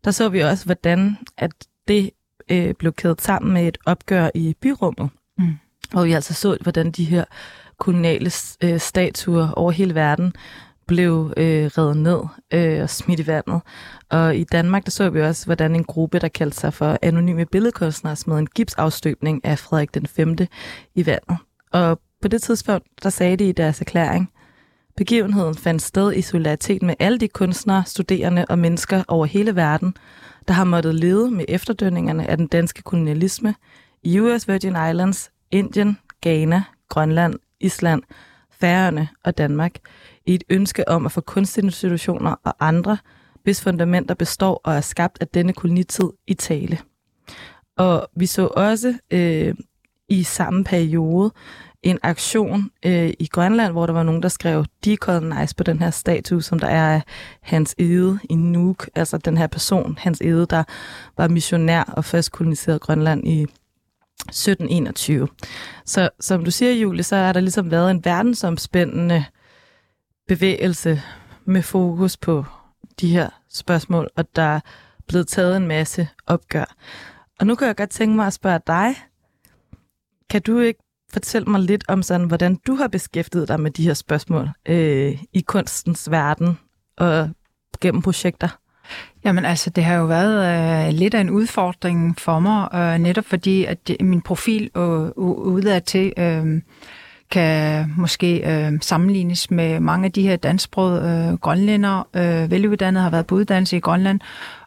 der 0.05 0.11
så 0.11 0.29
vi 0.29 0.41
også, 0.41 0.65
hvordan 0.65 1.17
at 1.37 1.51
det 1.89 2.11
øh, 2.51 2.75
blev 2.75 2.93
kædet 2.93 3.23
sammen 3.23 3.53
med 3.53 3.69
et 3.69 3.79
opgør 3.87 4.31
i 4.35 4.57
byrummet. 4.61 5.11
Mm. 5.39 5.55
Og 5.95 6.05
vi 6.05 6.13
altså 6.13 6.35
så, 6.35 6.57
hvordan 6.61 6.91
de 6.91 7.05
her 7.05 7.25
koloniale 7.79 8.31
øh, 8.63 8.81
statuer 8.81 9.51
over 9.51 9.71
hele 9.71 9.95
verden 9.95 10.33
blev 10.87 11.33
øh, 11.37 11.65
reddet 11.65 11.97
ned 11.97 12.21
øh, 12.53 12.83
og 12.83 12.91
smidt 12.91 13.21
i 13.21 13.27
vandet. 13.27 13.61
Og 14.11 14.37
i 14.37 14.45
Danmark, 14.45 14.85
der 14.85 14.91
så 14.91 15.11
vi 15.11 15.21
også, 15.21 15.47
hvordan 15.47 15.75
en 15.75 15.85
gruppe, 15.85 16.19
der 16.19 16.29
kaldte 16.29 16.57
sig 16.57 16.75
for 16.75 16.99
Anonyme 17.03 17.47
Billedkunstnere, 17.47 18.17
smed 18.17 18.39
en 18.39 18.47
gipsafstøbning 18.47 19.45
af 19.45 19.59
Frederik 19.59 19.95
den 19.95 20.07
5. 20.07 20.37
i 20.95 21.07
vandet. 21.07 21.37
Og 21.73 22.01
på 22.23 22.29
det 22.29 22.43
tidspunkt, 22.43 22.87
der 23.03 23.11
sagde 23.11 23.37
de 23.37 23.49
i 23.49 23.53
deres 23.53 23.81
erklæring, 23.81 24.33
begivenheden 24.97 25.55
fandt 25.55 25.83
sted 25.83 26.13
i 26.13 26.23
solidaritet 26.23 26.83
med 26.83 26.95
alle 26.99 27.19
de 27.19 27.29
kunstnere, 27.29 27.85
studerende 27.87 28.45
og 28.49 28.59
mennesker 28.59 29.03
over 29.09 29.27
hele 29.27 29.57
verden, 29.57 29.97
der 30.49 30.55
har 30.55 30.65
måttet 30.65 30.95
lede 30.95 31.31
med 31.31 31.45
efterdønningerne 31.49 32.31
af 32.31 32.37
den 32.37 32.47
danske 32.47 32.83
kolonialisme 32.83 33.55
i 34.03 34.21
US 34.21 34.49
Virgin 34.49 34.77
Islands, 34.91 35.31
Indien, 35.51 35.99
Ghana, 36.23 36.63
Grønland, 36.89 37.35
Island, 37.61 38.03
Færøerne 38.61 39.09
og 39.25 39.39
Danmark– 39.39 39.73
i 40.27 40.35
et 40.35 40.45
ønske 40.51 40.89
om 40.89 41.07
at 41.07 41.13
få 41.13 41.21
kunstinstitutioner 41.21 42.35
og 42.45 42.55
andre 42.61 42.99
hvis 43.47 43.63
fundamenter 43.63 44.15
består 44.15 44.61
og 44.65 44.75
er 44.75 44.81
skabt 44.81 45.19
af 45.21 45.29
denne 45.29 45.53
kolonitid 45.53 46.11
i 46.27 46.35
tale. 46.35 46.79
Og 47.77 48.09
vi 48.17 48.27
så 48.27 48.47
også 48.47 48.95
øh, 49.11 49.55
i 50.09 50.23
samme 50.23 50.65
periode 50.65 51.33
en 51.83 51.99
aktion 52.03 52.71
øh, 52.87 53.13
i 53.19 53.29
Grønland, 53.33 53.73
hvor 53.73 53.87
der 53.87 53.93
var 53.93 54.03
nogen, 54.03 54.23
der 54.23 54.29
skrev 54.29 54.65
decolonize 54.85 55.55
på 55.57 55.63
den 55.63 55.79
her 55.79 55.91
statue, 55.91 56.43
som 56.43 56.59
der 56.59 56.67
er 56.67 56.95
af 56.95 57.03
Hans 57.41 57.75
Ede 57.79 58.19
i 58.31 58.35
Nuuk, 58.35 58.89
altså 58.95 59.19
den 59.19 59.37
her 59.37 59.47
person, 59.47 59.99
Hans 59.99 60.21
Ede, 60.21 60.47
der 60.51 60.65
var 61.17 61.29
missionær 61.29 61.83
og 61.83 62.05
først 62.05 62.33
koloniserede 62.33 62.79
Grønland 62.79 63.27
i 63.29 63.43
1721. 63.43 65.29
Så 65.85 66.09
som 66.21 66.45
du 66.45 66.51
siger, 66.51 66.73
Julie, 66.73 67.03
så 67.03 67.17
er 67.17 67.33
der 67.33 67.41
ligesom 67.41 67.71
været 67.71 67.91
en 67.91 68.05
verdensomspændende 68.05 69.25
bevægelse 70.29 71.03
med 71.45 71.63
fokus 71.63 72.17
på 72.17 72.45
de 73.01 73.09
her 73.09 73.29
spørgsmål, 73.49 74.09
og 74.17 74.37
der 74.37 74.43
er 74.43 74.61
blevet 75.09 75.29
taget 75.29 75.57
en 75.57 75.67
masse 75.67 76.09
opgør. 76.27 76.75
Og 77.41 77.47
nu 77.47 77.55
kan 77.55 77.67
jeg 77.67 77.77
godt 77.77 77.91
tænke 77.91 78.17
mig 78.17 78.27
at 78.27 78.33
spørge 78.33 78.61
dig, 78.67 78.95
kan 80.31 80.43
du 80.43 80.59
ikke 80.59 80.81
fortælle 81.13 81.49
mig 81.51 81.61
lidt 81.61 81.85
om 81.89 82.03
sådan, 82.03 82.27
hvordan 82.27 82.57
du 82.67 82.75
har 82.75 82.89
beskæftiget 82.89 83.49
dig 83.49 83.61
med 83.61 83.71
de 83.71 83.83
her 83.83 83.95
spørgsmål 83.95 84.49
øh, 84.69 85.23
i 85.33 85.41
kunstens 85.41 86.11
verden 86.11 86.59
og 86.97 87.31
gennem 87.81 88.03
projekter? 88.03 88.49
Jamen 89.25 89.45
altså, 89.45 89.71
det 89.71 89.85
har 89.85 89.95
jo 89.95 90.05
været 90.05 90.87
øh, 90.87 90.93
lidt 90.93 91.15
af 91.15 91.21
en 91.21 91.31
udfordring 91.31 92.21
for 92.21 92.41
mig, 92.41 92.69
øh, 92.75 92.99
netop 92.99 93.25
fordi, 93.25 93.65
at 93.65 93.89
det, 93.89 94.01
min 94.01 94.21
profil 94.21 94.71
øh, 94.77 95.11
udad 95.17 95.81
til 95.81 96.13
øh, 96.19 96.63
kan 97.31 97.95
måske 97.97 98.53
øh, 98.53 98.73
sammenlignes 98.81 99.51
med 99.51 99.81
mange 99.81 100.05
af 100.05 100.13
de 100.13 100.23
her 100.23 100.37
dansksprogede 100.37 101.29
øh, 101.31 101.39
grønlænder, 101.39 102.09
øh, 102.15 102.51
veluddannede 102.51 103.03
har 103.03 103.11
været 103.11 103.27
på 103.27 103.35
uddannelse 103.35 103.77
i 103.77 103.81
Grønland, 103.81 104.21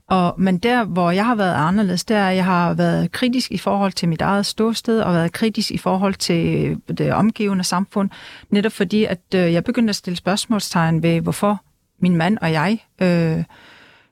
og, 0.09 0.35
men 0.37 0.57
der, 0.57 0.83
hvor 0.83 1.11
jeg 1.11 1.25
har 1.25 1.35
været 1.35 1.53
anderledes, 1.53 2.05
der 2.05 2.17
er, 2.17 2.31
jeg 2.31 2.45
har 2.45 2.73
været 2.73 3.11
kritisk 3.11 3.51
i 3.51 3.57
forhold 3.57 3.91
til 3.91 4.09
mit 4.09 4.21
eget 4.21 4.45
ståsted, 4.45 5.01
og 5.01 5.13
været 5.13 5.31
kritisk 5.31 5.71
i 5.71 5.77
forhold 5.77 6.13
til 6.13 6.77
det 6.87 7.13
omgivende 7.13 7.63
samfund, 7.63 8.09
netop 8.49 8.71
fordi, 8.71 9.05
at 9.05 9.21
øh, 9.35 9.53
jeg 9.53 9.63
begyndte 9.63 9.89
at 9.89 9.95
stille 9.95 10.17
spørgsmålstegn 10.17 11.03
ved, 11.03 11.21
hvorfor 11.21 11.61
min 11.99 12.15
mand 12.15 12.37
og 12.41 12.51
jeg 12.51 12.79
øh, 13.01 13.43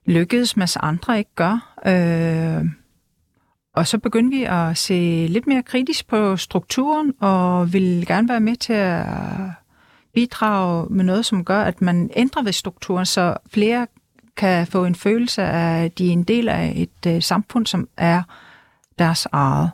lykkedes, 0.05 0.57
mens 0.57 0.77
andre 0.81 1.17
ikke 1.17 1.35
gør. 1.35 1.79
Øh, 1.85 2.65
og 3.77 3.87
så 3.87 3.97
begyndte 3.97 4.37
vi 4.37 4.43
at 4.43 4.77
se 4.77 5.27
lidt 5.29 5.47
mere 5.47 5.63
kritisk 5.63 6.07
på 6.07 6.37
strukturen, 6.37 7.13
og 7.19 7.73
ville 7.73 8.05
gerne 8.05 8.29
være 8.29 8.39
med 8.39 8.55
til 8.55 8.73
at 8.73 9.05
bidrage 10.13 10.87
med 10.89 11.05
noget, 11.05 11.25
som 11.25 11.45
gør, 11.45 11.61
at 11.61 11.81
man 11.81 12.09
ændrer 12.15 12.43
ved 12.43 12.51
strukturen, 12.51 13.05
så 13.05 13.37
flere 13.49 13.87
kan 14.37 14.67
få 14.67 14.85
en 14.85 14.95
følelse 14.95 15.41
af, 15.41 15.85
at 15.85 15.97
de 15.97 16.07
er 16.07 16.11
en 16.11 16.23
del 16.23 16.49
af 16.49 16.73
et 16.75 17.11
øh, 17.11 17.21
samfund, 17.21 17.65
som 17.65 17.87
er 17.97 18.21
deres 18.99 19.27
eget. 19.31 19.71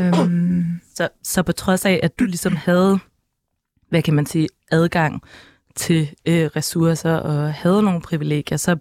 øhm. 0.00 0.64
så, 0.94 1.08
så 1.22 1.42
på 1.42 1.52
trods 1.52 1.84
af, 1.84 2.00
at 2.02 2.18
du 2.18 2.24
ligesom 2.24 2.56
havde, 2.56 2.98
hvad 3.88 4.02
kan 4.02 4.14
man 4.14 4.26
sige, 4.26 4.48
adgang 4.70 5.22
til 5.74 6.10
øh, 6.26 6.50
ressourcer 6.56 7.14
og 7.14 7.54
havde 7.54 7.82
nogle 7.82 8.00
privilegier, 8.00 8.58
så, 8.58 8.76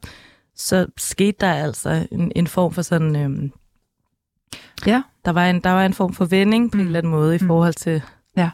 så 0.56 0.86
skete 0.98 1.38
der 1.40 1.54
altså 1.54 2.08
en, 2.12 2.32
en 2.36 2.48
form 2.48 2.74
for 2.74 2.82
sådan... 2.82 3.16
Øh, 3.16 3.50
ja. 4.86 5.02
Der 5.26 5.32
var, 5.32 5.50
en, 5.50 5.60
der 5.60 5.70
var 5.70 5.86
en 5.86 5.94
form 5.94 6.14
for 6.14 6.26
vending 6.26 6.72
på 6.72 6.76
mm. 6.76 6.82
en 6.82 6.86
eller 6.86 7.00
anden 7.00 7.12
måde 7.12 7.36
i 7.36 7.40
mm. 7.42 7.48
forhold 7.48 7.74
til 7.74 8.02
Ja, 8.38 8.50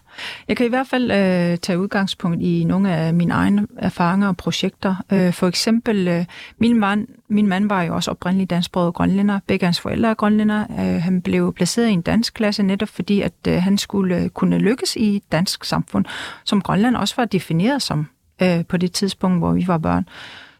jeg 0.48 0.58
kan 0.58 0.66
i 0.66 0.70
hvert 0.70 0.88
fald 0.88 1.12
øh, 1.12 1.58
tage 1.58 1.80
udgangspunkt 1.80 2.42
i 2.42 2.64
nogle 2.64 2.94
af 2.96 3.14
mine 3.14 3.34
egne 3.34 3.68
erfaringer 3.78 4.28
og 4.28 4.38
projekter. 4.38 4.96
Øh, 5.12 5.34
for 5.34 5.48
eksempel, 5.48 6.08
øh, 6.08 6.26
min, 6.58 6.80
mand, 6.80 7.08
min 7.30 7.48
mand 7.48 7.70
var 7.70 7.84
jo 7.84 7.96
også 7.96 8.12
oprindelig 8.12 8.50
dansksproget 8.50 8.94
grønlænder. 8.94 9.40
Begge 9.48 9.66
hans 9.66 9.80
forældre 9.80 10.10
er 10.10 10.14
grønlænder. 10.14 10.62
Øh, 10.62 11.02
han 11.02 11.22
blev 11.22 11.54
placeret 11.54 11.90
i 11.90 11.92
en 11.92 12.02
dansk 12.02 12.34
klasse 12.34 12.64
netop 12.64 12.90
fordi, 12.90 13.22
at 13.22 13.34
øh, 13.48 13.64
han 13.64 13.78
skulle 13.78 14.18
øh, 14.18 14.30
kunne 14.30 14.58
lykkes 14.58 14.96
i 14.96 15.16
et 15.16 15.32
dansk 15.32 15.64
samfund, 15.66 16.06
som 16.44 16.62
Grønland 16.62 16.96
også 16.96 17.16
var 17.18 17.26
defineret 17.26 17.82
som 17.82 18.08
øh, 18.42 18.66
på 18.66 18.78
det 18.78 18.92
tidspunkt, 18.92 19.40
hvor 19.40 19.52
vi 19.52 19.68
var 19.68 19.78
børn. 19.78 20.08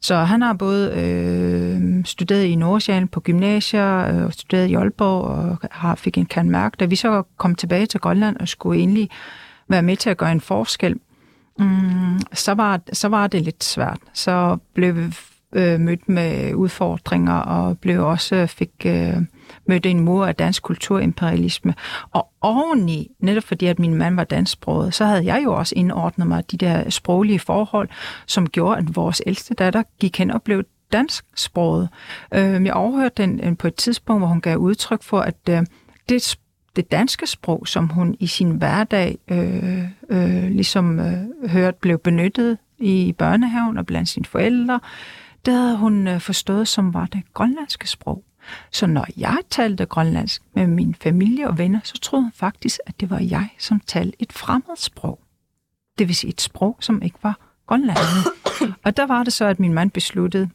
Så 0.08 0.16
han 0.16 0.42
har 0.42 0.54
både 0.54 0.92
øh, 0.92 2.06
studeret 2.06 2.44
i 2.44 2.56
Nordsjælland 2.56 3.08
på 3.08 3.20
gymnasier, 3.20 4.26
øh, 4.26 4.32
studeret 4.32 4.68
i 4.68 4.74
Aalborg 4.74 5.24
og 5.24 5.58
har, 5.72 5.96
fik 5.96 6.18
en 6.18 6.26
kan 6.26 6.50
mærke. 6.50 6.76
Da 6.80 6.86
vi 6.86 6.96
så 6.96 7.24
kom 7.38 7.56
tilbage 7.56 7.86
til 7.86 8.00
Grønland 8.00 8.38
og 8.38 8.48
skulle 8.48 8.80
egentlig 8.80 9.10
være 9.68 9.82
med 9.82 9.98
til 9.98 10.10
at 10.10 10.18
gøre 10.18 10.32
en 10.32 10.42
forskel, 10.42 10.96
mm, 11.60 12.20
så, 12.34 12.54
var, 12.54 12.80
så 12.94 13.08
var 13.08 13.28
det 13.28 13.42
lidt 13.42 13.64
svært. 13.64 14.00
Så 14.14 14.58
blev 14.74 14.96
vi 14.96 15.02
øh, 15.54 15.80
mødt 15.80 16.10
med 16.10 16.54
udfordringer 16.54 17.36
og 17.36 17.80
blev 17.80 18.06
også 18.06 18.48
fik 18.48 18.72
øh, 18.86 19.18
mødte 19.68 19.90
en 19.90 20.00
mor 20.00 20.26
af 20.26 20.36
dansk 20.36 20.64
kulturimperialisme. 20.64 21.74
Og 22.12 22.28
oveni, 22.42 23.12
netop 23.20 23.44
fordi 23.44 23.66
at 23.66 23.80
min 23.80 23.96
mand 23.96 24.16
var 24.16 24.24
dansksproget, 24.24 24.94
så 24.94 25.06
havde 25.06 25.26
jeg 25.26 25.42
jo 25.44 25.54
også 25.54 25.76
indordnet 25.78 26.28
mig 26.28 26.52
de 26.52 26.58
der 26.58 26.90
sproglige 26.90 27.40
forhold, 27.40 27.90
som 28.26 28.50
gjorde, 28.50 28.78
at 28.78 28.96
vores 28.96 29.22
ældste 29.26 29.54
datter 29.54 29.84
gik 30.00 30.18
hen 30.18 30.32
og 30.32 30.42
blev 30.42 30.64
dansksproget. 30.92 31.90
Øh, 32.34 32.66
jeg 32.66 32.74
overhørte 32.74 33.24
den 33.24 33.40
øh, 33.44 33.58
på 33.58 33.68
et 33.68 33.76
tidspunkt, 33.76 34.20
hvor 34.22 34.28
hun 34.28 34.42
gav 34.42 34.58
udtryk 34.58 35.04
for, 35.04 35.20
at 35.20 35.36
øh, 35.50 35.66
det 36.10 36.38
det 36.78 36.92
danske 36.92 37.28
sprog, 37.28 37.68
som 37.68 37.88
hun 37.88 38.16
i 38.20 38.28
sin 38.28 38.52
hverdag 38.52 39.18
øh, 39.28 39.84
øh, 40.10 40.50
ligesom 40.50 41.00
øh, 41.00 41.50
hørt 41.50 41.76
blev 41.76 41.98
benyttet 41.98 42.58
i 42.78 43.16
børnehaven 43.18 43.78
og 43.78 43.86
blandt 43.86 44.10
sine 44.10 44.26
forældre, 44.26 44.80
det 45.46 45.54
havde 45.54 45.78
hun 45.78 46.08
øh, 46.08 46.20
forstået 46.20 46.68
som 46.68 46.94
var 46.94 47.06
det 47.06 47.22
grønlandske 47.34 47.90
sprog. 47.90 48.24
Så 48.72 48.88
når 48.88 49.08
jeg 49.18 49.38
talte 49.50 49.86
grønlandsk 49.86 50.42
med 50.54 50.68
min 50.68 50.96
familie 50.96 51.48
og 51.48 51.58
venner, 51.58 51.80
så 51.84 52.00
troede 52.02 52.24
hun 52.24 52.32
faktisk, 52.36 52.80
at 52.86 53.00
det 53.00 53.10
var 53.10 53.20
jeg, 53.20 53.50
som 53.60 53.80
talte 53.80 54.22
et 54.22 54.34
fremmedsprog. 54.34 55.20
Det 55.98 56.08
vil 56.08 56.16
sige 56.16 56.30
et 56.30 56.42
sprog, 56.42 56.78
som 56.80 57.02
ikke 57.02 57.20
var 57.24 57.40
grønlandsk. 57.68 58.04
Og 58.86 58.98
der 58.98 59.06
var 59.06 59.24
det 59.24 59.34
så, 59.34 59.46
at 59.46 59.60
min 59.60 59.74
mand 59.74 59.92
besluttede, 59.92 60.50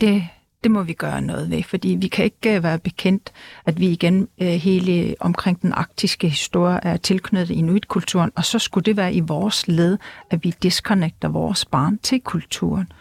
det, 0.00 0.28
det 0.66 0.72
må 0.72 0.82
vi 0.82 0.92
gøre 0.92 1.22
noget 1.22 1.50
ved, 1.50 1.62
fordi 1.62 1.88
vi 2.00 2.08
kan 2.08 2.24
ikke 2.24 2.56
øh, 2.56 2.62
være 2.62 2.78
bekendt, 2.78 3.32
at 3.66 3.80
vi 3.80 3.88
igen 3.88 4.28
øh, 4.42 4.48
hele 4.48 5.14
omkring 5.20 5.62
den 5.62 5.72
arktiske 5.72 6.28
historie 6.28 6.80
er 6.82 6.96
tilknyttet 6.96 7.54
inuitkulturen, 7.54 8.30
og 8.36 8.44
så 8.44 8.58
skulle 8.58 8.84
det 8.84 8.96
være 8.96 9.14
i 9.14 9.20
vores 9.20 9.68
led, 9.68 9.98
at 10.30 10.44
vi 10.44 10.54
disconnecter 10.62 11.28
vores 11.28 11.64
barn 11.64 11.98
til 11.98 12.20
kulturen. 12.20 12.92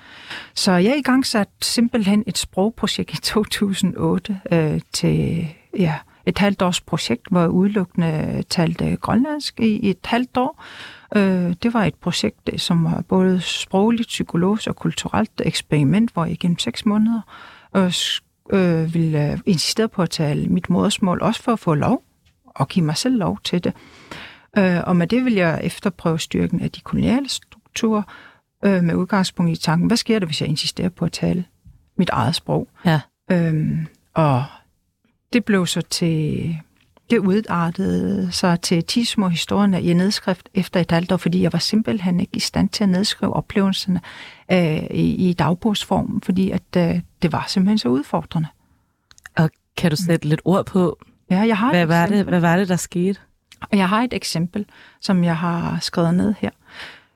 Så 0.54 0.72
jeg 0.72 0.98
i 0.98 1.02
gang 1.02 1.26
sat 1.26 1.50
simpelthen 1.62 2.24
et 2.28 2.38
sprogprojekt 2.38 3.14
i 3.14 3.22
2008 3.34 4.40
øh, 4.52 4.82
til 4.94 5.48
ja, 5.80 5.96
et 6.26 6.38
halvt 6.38 6.62
års 6.62 6.82
projekt, 6.82 7.28
hvor 7.32 7.40
jeg 7.40 7.50
udelukkende 7.50 8.34
øh, 8.38 8.44
talte 8.50 8.96
grønlandsk 8.96 9.60
i 9.60 9.90
et 9.90 10.06
halvt 10.06 10.38
år. 10.38 10.64
Øh, 11.16 11.56
det 11.64 11.74
var 11.74 11.84
et 11.84 11.96
projekt, 11.96 12.50
øh, 12.54 12.60
som 12.60 12.84
var 12.84 13.04
både 13.10 13.42
sprogligt, 13.42 14.08
psykologisk 14.08 14.68
og 14.68 14.76
kulturelt 14.76 15.42
eksperiment, 15.46 16.12
hvor 16.14 16.26
jeg 16.26 16.38
gennem 16.40 16.60
seks 16.60 16.86
måneder 16.86 17.22
øh, 17.76 17.94
øh, 18.50 18.94
ville 18.94 19.42
insistere 19.46 19.90
på 19.90 20.02
at 20.02 20.10
tale 20.10 20.48
mit 20.48 20.70
modersmål, 20.70 21.22
også 21.22 21.44
for 21.44 21.54
at 21.54 21.60
få 21.60 21.74
lov 21.74 22.04
og 22.46 22.68
give 22.68 22.86
mig 22.86 22.98
selv 22.98 23.18
lov 23.18 23.40
til 23.44 23.64
det. 23.64 23.74
Øh, 24.58 24.82
og 24.84 24.96
med 24.96 25.08
det 25.08 25.26
vil 25.26 25.34
jeg 25.34 25.60
efterprøve 25.64 26.20
styrken 26.20 26.62
af 26.62 26.72
de 26.72 26.82
koloniale 26.82 27.30
strukturer, 27.30 28.04
øh, 28.66 28.84
med 28.84 28.96
udgangspunkt 28.96 29.52
i 29.52 29.62
tanken, 29.62 29.88
hvad 29.88 29.98
sker 29.98 30.20
der, 30.20 30.26
hvis 30.26 30.42
jeg 30.42 30.50
insisterer 30.50 30.90
på 30.90 31.06
at 31.06 31.12
tale 31.12 31.46
mit 31.98 32.10
eget 32.10 32.36
sprog? 32.36 32.68
Ja. 32.86 33.02
Øhm, 33.32 33.88
og 34.14 34.44
det 35.34 35.46
blev 35.46 35.68
så 35.68 35.82
til, 35.82 36.58
det 37.10 37.18
udartede 37.18 38.32
sig 38.32 38.62
til 38.62 38.84
10 38.84 39.06
små 39.06 39.28
historier 39.28 39.78
i 39.78 39.94
nedskrift 39.94 40.50
efter 40.54 40.80
et 40.80 40.92
halvt 40.92 41.12
år, 41.12 41.18
fordi 41.18 41.42
jeg 41.42 41.54
var 41.54 41.60
simpelthen 41.60 42.20
ikke 42.20 42.38
i 42.38 42.40
stand 42.40 42.70
til 42.70 42.84
at 42.84 42.90
nedskrive 42.90 43.34
oplevelserne 43.34 44.02
øh, 44.52 44.84
i, 44.84 45.30
i 45.30 45.34
dagbogsform, 45.34 46.22
fordi 46.22 46.52
at 46.52 46.62
øh, 46.78 47.02
det 47.22 47.32
var 47.32 47.46
simpelthen 47.48 47.78
så 47.78 47.90
udfordrende. 47.90 48.48
Og 49.38 49.50
kan 49.78 49.92
du 49.92 49.98
sætte 49.98 50.28
lidt 50.28 50.42
ord 50.46 50.66
på, 50.66 51.00
ja, 51.30 51.40
jeg 51.40 51.58
har 51.58 51.70
hvad, 51.70 51.86
var 51.86 52.08
det, 52.08 52.26
hvad 52.26 52.40
var 52.40 52.58
det, 52.58 52.70
der 52.70 52.76
skete? 52.76 53.20
Jeg 53.72 53.90
har 53.90 54.02
et 54.02 54.14
eksempel, 54.14 54.66
som 55.02 55.24
jeg 55.24 55.38
har 55.38 55.78
skrevet 55.82 56.14
ned 56.14 56.34
her. 56.40 56.50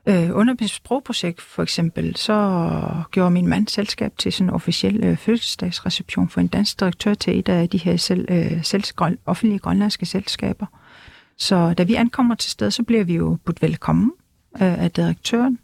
Øh, 0.06 0.36
under 0.36 0.54
mit 0.60 0.70
sprogprojekt 0.70 1.40
for 1.40 1.62
eksempel, 1.62 2.16
så 2.16 2.70
gjorde 3.10 3.30
min 3.30 3.46
mand 3.46 3.68
selskab 3.68 4.12
til 4.18 4.32
sådan 4.32 4.48
en 4.48 4.54
officiel 4.54 5.04
øh, 5.04 5.16
fødselsdagsreception 5.16 6.28
for 6.28 6.40
en 6.40 6.46
dansk 6.46 6.80
direktør 6.80 7.14
til 7.14 7.38
et 7.38 7.48
af 7.48 7.68
de 7.68 7.78
her 7.78 7.96
selv, 7.96 8.26
øh, 8.30 8.64
selv, 8.64 8.84
offentlige 9.26 9.58
grønlandske 9.58 10.06
selskaber. 10.06 10.66
Så 11.36 11.74
da 11.74 11.82
vi 11.82 11.94
ankommer 11.94 12.34
til 12.34 12.50
sted, 12.50 12.70
så 12.70 12.82
bliver 12.82 13.04
vi 13.04 13.14
jo 13.14 13.38
budt 13.44 13.62
velkommen 13.62 14.12
øh, 14.56 14.82
af 14.82 14.90
direktøren. 14.90 15.58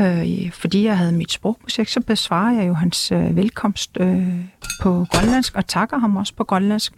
Øh, 0.00 0.52
fordi 0.52 0.84
jeg 0.84 0.98
havde 0.98 1.12
mit 1.12 1.32
sprogprojekt, 1.32 1.90
så 1.90 2.00
besvarer 2.00 2.54
jeg 2.54 2.68
jo 2.68 2.74
hans 2.74 3.12
øh, 3.12 3.36
velkomst 3.36 3.96
øh, 4.00 4.44
på 4.82 5.06
grønlandsk, 5.10 5.56
og 5.56 5.66
takker 5.66 5.98
ham 5.98 6.16
også 6.16 6.34
på 6.34 6.44
grønlandsk, 6.44 6.92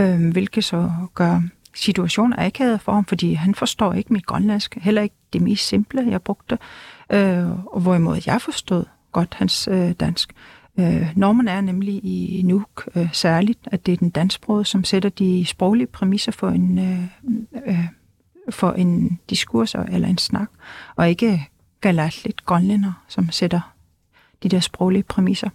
øh, 0.00 0.32
hvilket 0.32 0.64
så 0.64 0.90
gør 1.14 1.40
situationen 1.74 2.34
akavet 2.38 2.80
for 2.80 2.92
ham, 2.92 3.04
fordi 3.04 3.34
han 3.34 3.54
forstår 3.54 3.92
ikke 3.92 4.12
mit 4.12 4.26
grønlandsk, 4.26 4.76
heller 4.80 5.02
ikke 5.02 5.14
de 5.38 5.44
mest 5.44 5.66
simple, 5.66 6.06
jeg 6.10 6.22
brugte, 6.22 6.58
øh, 7.12 7.50
og 7.66 7.80
hvorimod 7.80 8.20
jeg 8.26 8.42
forstod 8.42 8.84
godt 9.12 9.34
hans 9.34 9.68
øh, 9.70 9.92
dansk. 9.92 10.32
Øh, 10.78 11.12
normen 11.16 11.48
er 11.48 11.60
nemlig 11.60 12.04
i 12.04 12.42
Nuuk 12.44 12.88
øh, 12.96 13.08
særligt, 13.12 13.58
at 13.64 13.86
det 13.86 13.92
er 13.92 13.96
den 13.96 14.10
dansksprogede, 14.10 14.64
som 14.64 14.84
sætter 14.84 15.08
de 15.08 15.44
sproglige 15.46 15.86
præmisser 15.86 16.32
for 16.32 16.48
en, 16.48 16.78
øh, 16.78 17.02
øh, 17.66 17.84
for 18.50 18.72
en 18.72 19.20
diskurs 19.30 19.74
eller 19.74 20.08
en 20.08 20.18
snak, 20.18 20.50
og 20.96 21.08
ikke 21.08 21.48
galatligt 21.80 22.44
grønlænder, 22.44 22.92
som 23.08 23.30
sætter 23.30 23.60
de 24.42 24.48
der 24.48 24.60
sproglige 24.60 25.02
præmisser. 25.02 25.50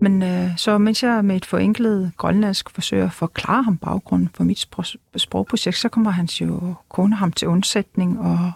Men 0.00 0.22
øh, 0.22 0.56
så 0.56 0.78
mens 0.78 1.02
jeg 1.02 1.24
med 1.24 1.36
et 1.36 1.44
forenklet 1.44 2.12
grønlandsk 2.16 2.70
forsøger 2.70 3.04
at 3.04 3.12
forklare 3.12 3.62
ham 3.62 3.76
baggrunden 3.76 4.28
for 4.34 4.44
mit 4.44 4.68
sprogprojekt, 5.16 5.76
så 5.76 5.88
kommer 5.88 6.10
hans 6.10 6.40
jo 6.40 6.74
kone 6.88 7.16
ham 7.16 7.32
til 7.32 7.48
undsætning 7.48 8.20
og 8.20 8.52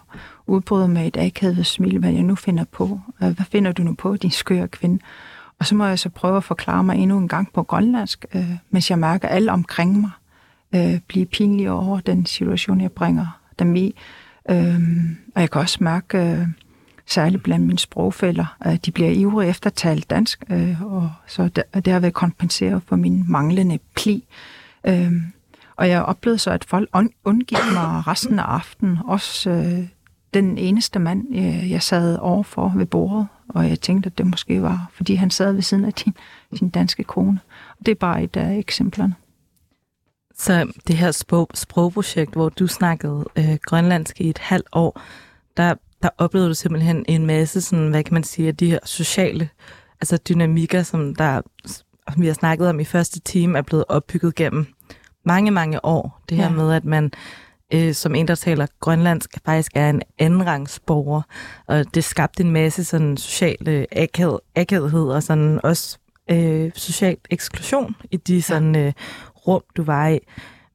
udbryder 0.46 0.86
med 0.86 1.06
et 1.06 1.16
akavet 1.16 1.66
smil, 1.66 1.98
hvad 1.98 2.10
jeg 2.10 2.22
nu 2.22 2.34
finder 2.34 2.64
på. 2.64 3.00
Øh, 3.22 3.30
hvad 3.30 3.46
finder 3.50 3.72
du 3.72 3.82
nu 3.82 3.94
på, 3.94 4.16
din 4.16 4.30
skøre 4.30 4.68
kvinde? 4.68 4.98
Og 5.58 5.66
så 5.66 5.74
må 5.74 5.86
jeg 5.86 5.98
så 5.98 6.08
prøve 6.08 6.36
at 6.36 6.44
forklare 6.44 6.84
mig 6.84 6.96
endnu 6.96 7.18
en 7.18 7.28
gang 7.28 7.52
på 7.52 7.62
grønlandsk, 7.62 8.24
øh, 8.34 8.50
mens 8.70 8.90
jeg 8.90 8.98
mærker 8.98 9.28
alle 9.28 9.52
omkring 9.52 10.00
mig 10.00 10.10
øh, 10.74 11.00
blive 11.08 11.26
pinlige 11.26 11.72
over 11.72 12.00
den 12.00 12.26
situation, 12.26 12.80
jeg 12.80 12.92
bringer 12.92 13.40
dem 13.58 13.76
i. 13.76 13.94
Øh, 14.50 14.80
og 15.34 15.40
jeg 15.40 15.50
kan 15.50 15.60
også 15.60 15.78
mærke... 15.80 16.18
Øh, 16.18 16.46
særligt 17.12 17.42
blandt 17.42 17.66
mine 17.66 17.78
sprogfælder. 17.78 18.56
de 18.86 18.90
bliver 18.90 19.10
ivrige 19.10 19.50
efter 19.50 19.70
at 19.70 19.74
tale 19.74 20.00
dansk, 20.00 20.44
øh, 20.50 20.82
og 20.82 21.12
så 21.26 21.48
det, 21.48 21.64
det 21.74 21.92
har 21.92 22.00
været 22.00 22.14
kompenseret 22.14 22.82
for 22.86 22.96
min 22.96 23.24
manglende 23.28 23.78
pli. 23.94 24.24
Øhm, 24.86 25.22
og 25.76 25.88
jeg 25.88 26.02
oplevede 26.02 26.38
så, 26.38 26.50
at 26.50 26.64
folk 26.64 26.88
undgik 27.24 27.58
mig 27.72 28.06
resten 28.06 28.38
af 28.38 28.44
aftenen. 28.44 28.98
Også 29.04 29.50
øh, 29.50 29.88
den 30.34 30.58
eneste 30.58 30.98
mand, 30.98 31.34
jeg, 31.34 31.82
sad 31.82 32.18
overfor 32.18 32.72
ved 32.76 32.86
bordet, 32.86 33.26
og 33.48 33.68
jeg 33.68 33.80
tænkte, 33.80 34.06
at 34.06 34.18
det 34.18 34.26
måske 34.26 34.62
var, 34.62 34.90
fordi 34.94 35.14
han 35.14 35.30
sad 35.30 35.52
ved 35.52 35.62
siden 35.62 35.84
af 35.84 35.92
din, 35.92 36.14
sin 36.54 36.68
danske 36.68 37.04
kone. 37.04 37.40
Det 37.86 37.88
er 37.88 37.94
bare 37.94 38.22
et 38.22 38.36
af 38.36 38.58
eksemplerne. 38.58 39.14
Så 40.34 40.72
det 40.86 40.96
her 40.96 41.10
sprog, 41.10 41.50
sprogprojekt, 41.54 42.32
hvor 42.32 42.48
du 42.48 42.66
snakkede 42.66 43.24
øh, 43.36 43.58
grønlandsk 43.66 44.20
i 44.20 44.28
et 44.28 44.38
halvt 44.38 44.68
år, 44.72 45.00
der 45.56 45.74
der 46.02 46.08
oplevede 46.18 46.48
du 46.48 46.54
simpelthen 46.54 47.04
en 47.08 47.26
masse, 47.26 47.60
sådan, 47.60 47.88
hvad 47.88 48.04
kan 48.04 48.14
man 48.14 48.24
sige, 48.24 48.48
af 48.48 48.56
de 48.56 48.70
her 48.70 48.78
sociale 48.84 49.48
altså 50.00 50.16
dynamikker, 50.16 50.82
som 50.82 51.14
der, 51.14 51.40
som 51.66 52.22
vi 52.22 52.26
har 52.26 52.34
snakket 52.34 52.68
om 52.68 52.80
i 52.80 52.84
første 52.84 53.20
time, 53.20 53.58
er 53.58 53.62
blevet 53.62 53.84
opbygget 53.88 54.34
gennem 54.34 54.66
mange, 55.24 55.50
mange 55.50 55.84
år. 55.84 56.22
Det 56.28 56.36
her 56.36 56.44
ja. 56.44 56.50
med, 56.50 56.72
at 56.72 56.84
man 56.84 57.12
øh, 57.74 57.94
som 57.94 58.14
en, 58.14 58.28
der 58.28 58.34
taler 58.34 58.66
grønlandsk, 58.80 59.30
faktisk 59.44 59.72
er 59.74 59.90
en 59.90 60.02
andenrangsborger, 60.18 61.22
og 61.66 61.94
det 61.94 62.04
skabte 62.04 62.42
en 62.42 62.50
masse 62.50 62.84
sådan 62.84 63.16
social 63.16 63.86
akad, 63.92 64.38
akadhed 64.56 65.08
og 65.08 65.22
sådan 65.22 65.60
også 65.62 65.98
øh, 66.30 66.70
social 66.74 67.16
eksklusion 67.30 67.96
i 68.10 68.16
de 68.16 68.42
sådan 68.42 68.76
øh, 68.76 68.92
rum, 69.46 69.62
du 69.76 69.82
var 69.82 70.08
i. 70.08 70.18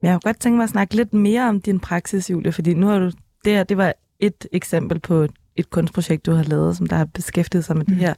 Men 0.01 0.09
jeg 0.09 0.13
kunne 0.13 0.29
godt 0.29 0.39
tænke 0.39 0.55
mig 0.55 0.63
at 0.63 0.69
snakke 0.69 0.95
lidt 0.95 1.13
mere 1.13 1.49
om 1.49 1.61
din 1.61 1.79
praksis, 1.79 2.29
Julie, 2.29 2.51
fordi 2.51 2.73
nu 2.73 2.87
har 2.87 2.99
du, 2.99 3.11
det 3.45 3.53
her, 3.53 3.63
det 3.63 3.77
var 3.77 3.93
et 4.19 4.47
eksempel 4.51 4.99
på 4.99 5.27
et 5.55 5.69
kunstprojekt, 5.69 6.25
du 6.25 6.31
har 6.31 6.43
lavet, 6.43 6.77
som 6.77 6.87
der 6.87 6.95
har 6.95 7.05
beskæftiget 7.05 7.65
sig 7.65 7.77
med 7.77 7.85
mm. 7.87 7.93
det 7.93 8.01
her. 8.01 8.13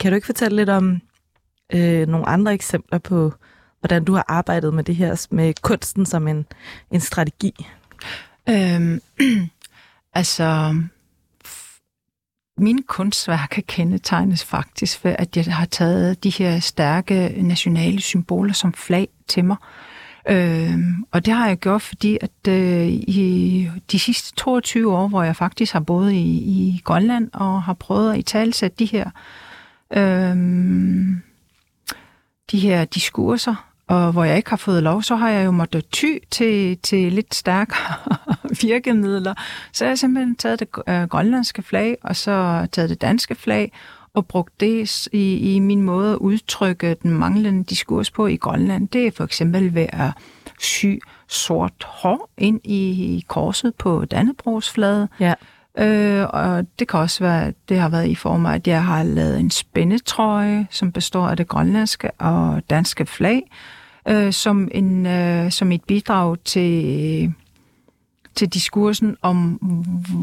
Kan 0.00 0.12
du 0.12 0.14
ikke 0.14 0.26
fortælle 0.26 0.56
lidt 0.56 0.68
om 0.68 1.00
øh, 1.72 2.06
nogle 2.08 2.28
andre 2.28 2.54
eksempler 2.54 2.98
på, 2.98 3.32
hvordan 3.80 4.04
du 4.04 4.14
har 4.14 4.24
arbejdet 4.28 4.74
med 4.74 4.84
det 4.84 4.96
her, 4.96 5.26
med 5.30 5.54
kunsten 5.62 6.06
som 6.06 6.28
en, 6.28 6.46
en 6.90 7.00
strategi? 7.00 7.66
Øhm, 8.48 9.00
altså, 10.20 10.76
mine 12.58 12.82
kunstværker 12.82 13.62
kendetegnes 13.66 14.44
faktisk 14.44 15.04
ved, 15.04 15.16
at 15.18 15.36
jeg 15.36 15.44
har 15.54 15.66
taget 15.66 16.24
de 16.24 16.30
her 16.30 16.60
stærke 16.60 17.34
nationale 17.42 18.00
symboler 18.00 18.52
som 18.52 18.72
flag 18.72 19.08
til 19.28 19.44
mig, 19.44 19.56
Øh, 19.56 19.93
Øh, 20.28 20.78
og 21.10 21.26
det 21.26 21.34
har 21.34 21.48
jeg 21.48 21.58
gjort, 21.58 21.82
fordi 21.82 22.18
at 22.20 22.48
øh, 22.48 22.86
i 22.88 23.70
de 23.92 23.98
sidste 23.98 24.36
22 24.36 24.96
år, 24.96 25.08
hvor 25.08 25.22
jeg 25.22 25.36
faktisk 25.36 25.72
har 25.72 25.80
boet 25.80 26.12
i, 26.12 26.36
i 26.36 26.80
Grønland 26.84 27.30
og 27.32 27.62
har 27.62 27.74
prøvet 27.74 28.12
at 28.12 28.18
italesætte 28.18 28.76
de 28.78 28.84
her 28.84 29.10
øh, 29.92 30.36
de 32.50 32.58
her 32.58 32.84
diskurser, 32.84 33.70
og 33.86 34.12
hvor 34.12 34.24
jeg 34.24 34.36
ikke 34.36 34.50
har 34.50 34.56
fået 34.56 34.82
lov, 34.82 35.02
så 35.02 35.16
har 35.16 35.28
jeg 35.28 35.46
jo 35.46 35.50
måttet 35.50 35.88
ty 35.88 36.18
til, 36.30 36.78
til 36.78 37.12
lidt 37.12 37.34
stærkere 37.34 37.94
virkemidler. 38.62 39.34
Så 39.72 39.84
jeg 39.84 39.90
har 39.90 39.96
simpelthen 39.96 40.36
taget 40.36 40.60
det 40.60 40.68
øh, 40.88 41.02
grønlandske 41.02 41.62
flag, 41.62 41.96
og 42.02 42.16
så 42.16 42.66
taget 42.72 42.90
det 42.90 43.00
danske 43.00 43.34
flag, 43.34 43.72
og 44.14 44.26
brugt 44.26 44.60
det 44.60 45.08
i, 45.12 45.54
i 45.54 45.58
min 45.58 45.82
måde 45.82 46.12
at 46.12 46.16
udtrykke 46.16 46.96
den 47.02 47.10
manglende 47.10 47.64
diskurs 47.64 48.10
på 48.10 48.26
i 48.26 48.36
Grønland. 48.36 48.88
Det 48.88 49.06
er 49.06 49.10
for 49.10 49.24
eksempel 49.24 49.74
ved 49.74 49.86
at 49.88 50.10
sy 50.60 50.86
sort 51.28 51.84
hår 51.84 52.30
ind 52.38 52.60
i 52.64 53.24
korset 53.28 53.74
på 53.74 54.04
Dannebrogsfladet. 54.04 55.08
Ja. 55.20 55.34
Øh, 55.78 56.26
og 56.30 56.66
det 56.78 56.88
kan 56.88 57.00
også 57.00 57.24
være, 57.24 57.52
det 57.68 57.78
har 57.78 57.88
været 57.88 58.08
i 58.08 58.14
form 58.14 58.46
af, 58.46 58.54
at 58.54 58.66
jeg 58.68 58.84
har 58.84 59.02
lavet 59.02 59.40
en 59.40 59.50
spændetrøje, 59.50 60.66
som 60.70 60.92
består 60.92 61.28
af 61.28 61.36
det 61.36 61.48
grønlandske 61.48 62.10
og 62.10 62.62
danske 62.70 63.06
flag, 63.06 63.42
øh, 64.08 64.32
som, 64.32 64.68
en, 64.72 65.06
øh, 65.06 65.50
som 65.50 65.72
et 65.72 65.84
bidrag 65.84 66.36
til 66.44 67.34
til 68.34 68.48
diskursen 68.48 69.16
om, 69.22 69.52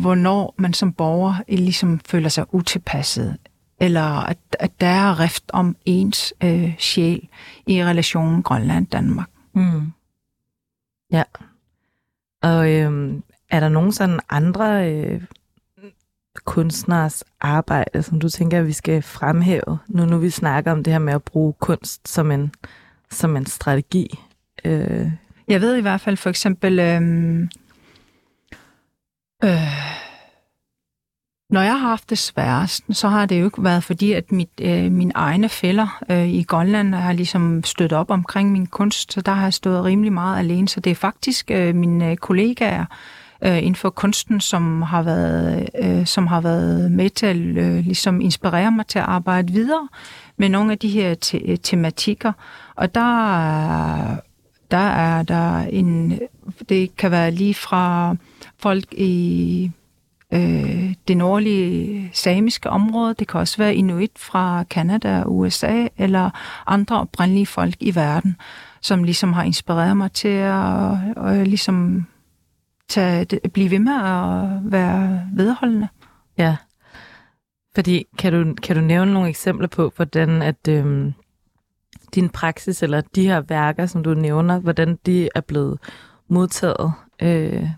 hvornår 0.01 0.53
man 0.57 0.73
som 0.73 0.93
borger 0.93 1.35
ligesom 1.47 1.99
føler 2.05 2.29
sig 2.29 2.45
utilpasset, 2.53 3.37
eller 3.81 4.01
at, 4.01 4.37
at 4.59 4.81
der 4.81 4.87
er 4.87 5.19
rift 5.19 5.43
om 5.53 5.75
ens 5.85 6.33
øh, 6.43 6.77
sjæl 6.79 7.27
i 7.67 7.83
relationen 7.83 8.43
Grønland-Danmark. 8.43 9.29
Mm. 9.53 9.91
Ja. 11.11 11.23
Og 12.41 12.71
øh, 12.71 13.13
er 13.49 13.59
der 13.59 13.69
nogen 13.69 13.91
sådan 13.91 14.19
andre 14.29 14.93
øh, 14.93 15.21
kunstners 16.45 17.23
arbejde, 17.39 18.03
som 18.03 18.19
du 18.19 18.29
tænker, 18.29 18.59
at 18.59 18.67
vi 18.67 18.71
skal 18.71 19.01
fremhæve, 19.01 19.79
nu 19.87 20.05
nu 20.05 20.17
vi 20.17 20.29
snakker 20.29 20.71
om 20.71 20.83
det 20.83 20.93
her 20.93 20.99
med 20.99 21.13
at 21.13 21.23
bruge 21.23 21.53
kunst 21.53 22.07
som 22.07 22.31
en, 22.31 22.51
som 23.11 23.37
en 23.37 23.45
strategi? 23.45 24.19
Øh. 24.65 25.11
Jeg 25.47 25.61
ved 25.61 25.75
i 25.75 25.81
hvert 25.81 26.01
fald 26.01 26.17
for 26.17 26.29
eksempel... 26.29 26.79
Øh, 26.79 27.01
øh, 29.43 29.70
når 31.51 31.61
jeg 31.61 31.71
har 31.79 31.87
haft 31.89 32.09
det 32.09 32.17
sværest, 32.17 32.83
så 32.91 33.07
har 33.07 33.25
det 33.25 33.39
jo 33.39 33.45
ikke 33.45 33.63
været 33.63 33.83
fordi, 33.83 34.11
at 34.11 34.31
mit, 34.31 34.49
øh, 34.61 34.91
mine 34.91 35.11
egne 35.15 35.49
fælder 35.49 36.03
øh, 36.09 36.27
i 36.27 36.43
Grønland 36.43 36.95
har 36.95 37.13
ligesom 37.13 37.63
støttet 37.63 37.97
op 37.97 38.11
omkring 38.11 38.51
min 38.51 38.65
kunst, 38.65 39.13
så 39.13 39.21
der 39.21 39.31
har 39.31 39.43
jeg 39.43 39.53
stået 39.53 39.83
rimelig 39.83 40.13
meget 40.13 40.39
alene. 40.39 40.67
Så 40.67 40.79
det 40.79 40.91
er 40.91 40.95
faktisk 40.95 41.51
øh, 41.51 41.75
mine 41.75 42.11
øh, 42.11 42.17
kollegaer 42.17 42.85
øh, 43.41 43.57
inden 43.57 43.75
for 43.75 43.89
kunsten, 43.89 44.41
som 44.41 44.81
har 44.81 45.01
været, 45.01 45.69
øh, 45.83 46.05
som 46.05 46.27
har 46.27 46.41
været 46.41 46.91
med 46.91 47.09
til 47.09 47.25
at 47.25 47.37
øh, 47.37 47.85
ligesom 47.85 48.21
inspirere 48.21 48.71
mig 48.71 48.87
til 48.87 48.99
at 48.99 49.05
arbejde 49.05 49.53
videre 49.53 49.87
med 50.37 50.49
nogle 50.49 50.71
af 50.71 50.77
de 50.79 50.89
her 50.89 51.13
te- 51.13 51.37
øh, 51.45 51.57
tematikker. 51.63 52.33
Og 52.75 52.95
der, 52.95 54.15
der 54.71 54.77
er 54.77 55.23
der 55.23 55.57
en, 55.57 56.19
det 56.69 56.95
kan 56.97 57.11
være 57.11 57.31
lige 57.31 57.53
fra 57.53 58.15
folk 58.59 58.93
i 58.93 59.71
øh, 60.31 60.93
det 61.07 61.17
nordlige 61.17 62.09
samiske 62.13 62.69
område. 62.69 63.13
Det 63.13 63.27
kan 63.27 63.39
også 63.39 63.57
være 63.57 63.75
inuit 63.75 64.11
fra 64.17 64.63
Kanada 64.63 65.21
og 65.21 65.37
USA, 65.37 65.87
eller 65.97 66.29
andre 66.67 66.99
oprindelige 66.99 67.45
folk 67.45 67.75
i 67.79 67.95
verden, 67.95 68.35
som 68.81 69.03
ligesom 69.03 69.33
har 69.33 69.43
inspireret 69.43 69.97
mig 69.97 70.11
til 70.11 70.27
at, 70.27 70.97
og 71.15 71.35
ligesom 71.35 72.05
tage, 72.89 73.39
blive 73.53 73.71
ved 73.71 73.79
med 73.79 73.93
at 73.93 74.71
være 74.71 75.21
vedholdende. 75.33 75.87
Ja, 76.37 76.57
fordi 77.75 78.05
kan 78.17 78.33
du, 78.33 78.55
kan 78.63 78.75
du 78.75 78.81
nævne 78.81 79.13
nogle 79.13 79.29
eksempler 79.29 79.67
på, 79.67 79.91
hvordan 79.95 80.41
at 80.41 80.67
øhm, 80.69 81.13
din 82.15 82.29
praksis, 82.29 82.83
eller 82.83 83.01
de 83.15 83.25
her 83.25 83.41
værker, 83.41 83.85
som 83.85 84.03
du 84.03 84.13
nævner, 84.13 84.59
hvordan 84.59 84.97
de 85.05 85.29
er 85.35 85.41
blevet 85.41 85.79
modtaget 86.27 86.93
øh, 87.21 87.69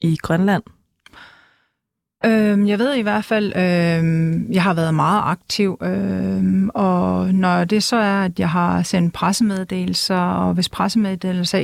i 0.00 0.16
Grønland? 0.22 0.62
Øhm, 2.24 2.66
jeg 2.66 2.78
ved 2.78 2.94
i 2.94 3.00
hvert 3.00 3.24
fald, 3.24 3.56
øhm, 3.56 4.52
jeg 4.52 4.62
har 4.62 4.74
været 4.74 4.94
meget 4.94 5.22
aktiv, 5.24 5.78
øhm, 5.82 6.70
og 6.74 7.34
når 7.34 7.64
det 7.64 7.82
så 7.82 7.96
er, 7.96 8.24
at 8.24 8.38
jeg 8.38 8.50
har 8.50 8.82
sendt 8.82 9.14
pressemeddelelser, 9.14 10.16
og 10.16 10.54
hvis 10.54 10.68
pressemeddelelser 10.68 11.58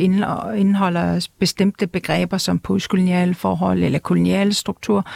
indeholder 0.54 1.28
bestemte 1.38 1.86
begreber 1.86 2.38
som 2.38 2.58
postkoloniale 2.58 3.34
forhold 3.34 3.82
eller 3.82 3.98
koloniale 3.98 4.54
struktur, 4.54 5.06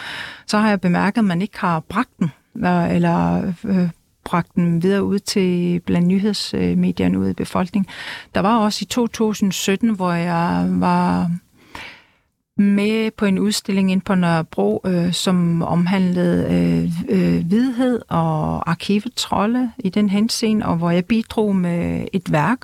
så 0.46 0.58
har 0.58 0.68
jeg 0.68 0.80
bemærket, 0.80 1.18
at 1.18 1.24
man 1.24 1.42
ikke 1.42 1.58
har 1.58 1.80
bragt 1.80 2.18
dem, 2.18 2.28
øh, 2.56 2.94
eller 2.94 3.52
øh, 3.64 3.88
bragt 4.24 4.54
dem 4.54 4.82
videre 4.82 5.04
ud 5.04 5.18
til 5.18 5.80
blandt 5.80 6.08
nyhedsmedierne 6.08 7.14
øh, 7.14 7.20
ude 7.20 7.30
i 7.30 7.34
befolkningen. 7.34 7.88
Der 8.34 8.40
var 8.40 8.58
også 8.58 8.78
i 8.82 8.86
2017, 8.86 9.90
hvor 9.90 10.12
jeg 10.12 10.66
var 10.68 11.30
med 12.60 13.10
på 13.10 13.24
en 13.24 13.38
udstilling 13.38 13.92
ind 13.92 14.02
på 14.02 14.14
Nørrebro, 14.14 14.80
øh, 14.86 15.12
som 15.12 15.62
omhandlede 15.62 16.46
øh, 16.54 17.18
øh, 17.18 17.50
vidhed 17.50 18.00
og 18.08 18.70
arkivets 18.70 19.28
i 19.78 19.88
den 19.88 20.10
henseende, 20.10 20.66
og 20.66 20.76
hvor 20.76 20.90
jeg 20.90 21.04
bidrog 21.04 21.56
med 21.56 22.06
et 22.12 22.32
værk, 22.32 22.58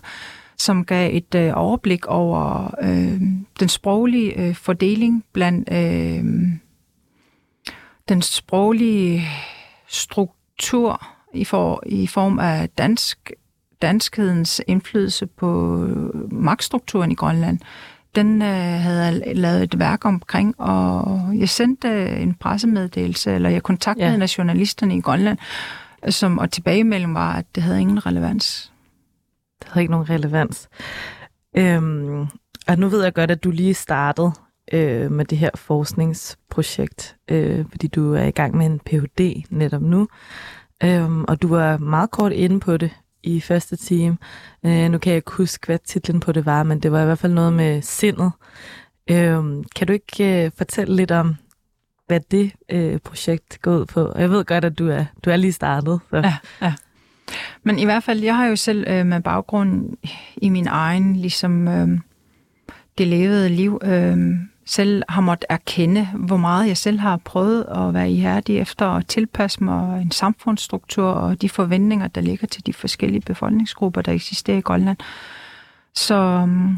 som 0.59 0.85
gav 0.85 1.17
et 1.17 1.35
øh, 1.35 1.53
overblik 1.55 2.07
over 2.07 2.75
øh, 2.83 3.21
den 3.61 3.69
sproglige 3.69 4.41
øh, 4.41 4.55
fordeling 4.55 5.25
blandt 5.33 5.69
øh, 5.73 6.25
den 8.09 8.23
sproglige 8.23 9.23
struktur 9.89 11.07
i, 11.35 11.45
for, 11.45 11.83
i 11.87 12.07
form 12.07 12.39
af 12.39 12.69
dansk, 12.69 13.33
danskhedens 13.83 14.63
indflydelse 14.67 15.27
på 15.27 15.79
magtstrukturen 16.31 17.13
i 17.13 17.15
Grønland 17.15 17.59
den 18.17 18.43
øh, 18.43 18.49
havde 18.83 19.05
jeg 19.05 19.37
lavet 19.37 19.63
et 19.63 19.79
værk 19.79 20.05
omkring, 20.05 20.61
og 20.61 21.21
jeg 21.35 21.49
sendte 21.49 22.09
en 22.09 22.35
pressemeddelelse, 22.35 23.33
eller 23.33 23.51
jeg 23.51 23.63
kontaktede 23.63 24.11
ja. 24.11 24.17
nationalisterne 24.17 24.97
i 24.97 25.01
Grønland, 25.01 25.39
som, 26.09 26.39
og 26.39 26.51
tilbagemelding 26.51 27.15
var, 27.15 27.33
at 27.33 27.45
det 27.55 27.63
havde 27.63 27.81
ingen 27.81 28.07
relevans. 28.07 28.73
Det 29.63 29.69
havde 29.69 29.83
ikke 29.83 29.91
nogen 29.91 30.11
relevans. 30.11 30.69
Øhm, 31.57 32.27
og 32.69 32.79
nu 32.79 32.89
ved 32.89 33.03
jeg 33.03 33.15
godt, 33.15 33.31
at 33.31 33.45
du 33.45 33.51
lige 33.51 33.75
startede 33.75 34.33
øh, 34.73 35.13
med 35.13 35.25
det 35.25 35.39
her 35.39 35.51
forskningsprojekt, 35.55 37.17
øh, 37.31 37.65
fordi 37.71 37.87
du 37.87 38.15
er 38.15 38.25
i 38.25 38.31
gang 38.31 38.57
med 38.57 38.67
en 38.67 38.79
Ph.D. 38.79 39.45
netop 39.51 39.83
nu. 39.83 40.09
Øhm, 40.85 41.25
og 41.25 41.43
du 41.43 41.49
var 41.49 41.79
meget 41.79 42.11
kort 42.11 42.33
inde 42.33 42.61
på 42.61 42.77
det 42.77 42.91
i 43.23 43.41
første 43.41 43.77
time. 43.77 44.17
Øh, 44.67 44.91
nu 44.91 44.99
kan 44.99 45.11
jeg 45.11 45.17
ikke 45.17 45.33
huske, 45.33 45.67
hvad 45.67 45.79
titlen 45.85 46.21
på 46.21 46.33
det 46.33 46.47
var, 46.47 46.63
men 46.63 46.81
det 46.81 46.93
var 46.93 47.03
i 47.03 47.05
hvert 47.05 47.19
fald 47.19 47.33
noget 47.33 47.53
med 47.53 47.83
sindet. 47.83 48.33
Øh, 49.11 49.65
kan 49.77 49.87
du 49.87 49.93
ikke 49.93 50.45
øh, 50.45 50.51
fortælle 50.57 50.97
lidt 50.97 51.11
om, 51.11 51.37
hvad 52.07 52.21
det 52.31 52.53
øh, 52.69 52.99
projekt 52.99 53.63
går 53.63 53.77
ud 53.77 53.87
på? 53.87 54.13
Jeg 54.19 54.31
ved 54.31 54.45
godt, 54.45 54.65
at 54.65 54.79
du 54.79 54.89
er, 54.89 55.05
du 55.25 55.31
er 55.31 55.37
lige 55.37 55.53
startet. 55.53 56.01
Så. 56.11 56.17
Ja, 56.17 56.37
ja. 56.63 56.75
Men 57.63 57.79
i 57.79 57.85
hvert 57.85 58.03
fald, 58.03 58.21
jeg 58.21 58.37
har 58.37 58.47
jo 58.47 58.57
selv 58.57 58.85
øh, 58.89 59.07
med 59.07 59.21
baggrund 59.21 59.97
i 60.37 60.49
min 60.49 60.67
egen, 60.67 61.17
ligesom 61.17 61.69
øh, 61.69 61.89
det 62.99 63.07
levede 63.07 63.49
liv, 63.49 63.81
øh, 63.85 64.19
selv 64.67 65.03
har 65.09 65.21
måttet 65.21 65.47
erkende, 65.49 66.09
hvor 66.15 66.37
meget 66.37 66.69
jeg 66.69 66.77
selv 66.77 66.99
har 66.99 67.17
prøvet 67.17 67.65
at 67.65 67.95
være 67.95 68.11
ihærdig 68.11 68.59
efter 68.59 68.87
at 68.87 69.07
tilpasse 69.07 69.65
mig 69.65 70.03
en 70.03 70.11
samfundsstruktur 70.11 71.07
og 71.07 71.43
de 71.43 71.49
forventninger, 71.49 72.09
der 72.09 72.21
ligger 72.21 72.47
til 72.47 72.67
de 72.67 72.73
forskellige 72.73 73.21
befolkningsgrupper, 73.21 74.03
der 74.03 74.13
eksisterer 74.13 74.59
i 74.59 74.61
Grønland. 74.61 74.97
Så, 75.95 76.15
øhm, 76.15 76.77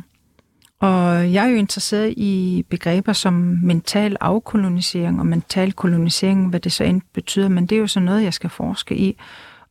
og 0.80 1.32
jeg 1.32 1.44
er 1.44 1.48
jo 1.48 1.56
interesseret 1.56 2.14
i 2.16 2.64
begreber 2.70 3.12
som 3.12 3.32
mental 3.62 4.16
afkolonisering 4.20 5.20
og 5.20 5.26
mental 5.26 5.72
kolonisering, 5.72 6.48
hvad 6.48 6.60
det 6.60 6.72
så 6.72 6.84
end 6.84 7.02
betyder, 7.12 7.48
men 7.48 7.66
det 7.66 7.76
er 7.76 7.80
jo 7.80 7.86
så 7.86 8.00
noget, 8.00 8.22
jeg 8.22 8.34
skal 8.34 8.50
forske 8.50 8.96
i. 8.96 9.18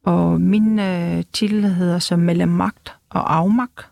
Og 0.03 0.41
min 0.41 0.79
øh, 0.79 1.23
titel 1.33 1.73
hedder 1.73 1.99
så 1.99 2.15
mellem 2.15 2.49
magt 2.49 2.95
og 3.09 3.35
afmagt, 3.35 3.89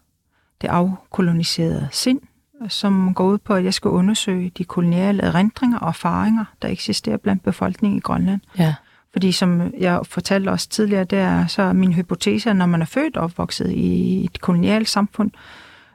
det 0.61 0.67
afkoloniserede 0.67 1.87
sind 1.91 2.19
som 2.67 3.13
går 3.13 3.25
ud 3.25 3.37
på, 3.37 3.53
at 3.53 3.63
jeg 3.63 3.73
skal 3.73 3.89
undersøge 3.89 4.51
de 4.57 4.63
koloniale 4.63 5.23
erindringer 5.23 5.79
og 5.79 5.87
erfaringer, 5.87 6.45
der 6.61 6.67
eksisterer 6.67 7.17
blandt 7.17 7.43
befolkningen 7.43 7.97
i 7.97 8.01
Grønland. 8.01 8.41
Ja. 8.57 8.75
Fordi 9.11 9.31
som 9.31 9.73
jeg 9.79 9.99
fortalte 10.03 10.49
også 10.49 10.69
tidligere, 10.69 11.03
det 11.03 11.19
er 11.19 11.47
så 11.47 11.73
min 11.73 11.93
hypotese, 11.93 12.49
at 12.49 12.55
når 12.55 12.65
man 12.65 12.81
er 12.81 12.85
født 12.85 13.17
og 13.17 13.23
opvokset 13.23 13.71
i 13.71 14.23
et 14.25 14.41
kolonialt 14.41 14.89
samfund, 14.89 15.31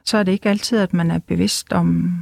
så 0.05 0.17
er 0.17 0.23
det 0.23 0.31
ikke 0.31 0.49
altid, 0.49 0.77
at 0.77 0.93
man 0.93 1.11
er 1.11 1.19
bevidst 1.19 1.73
om 1.73 2.13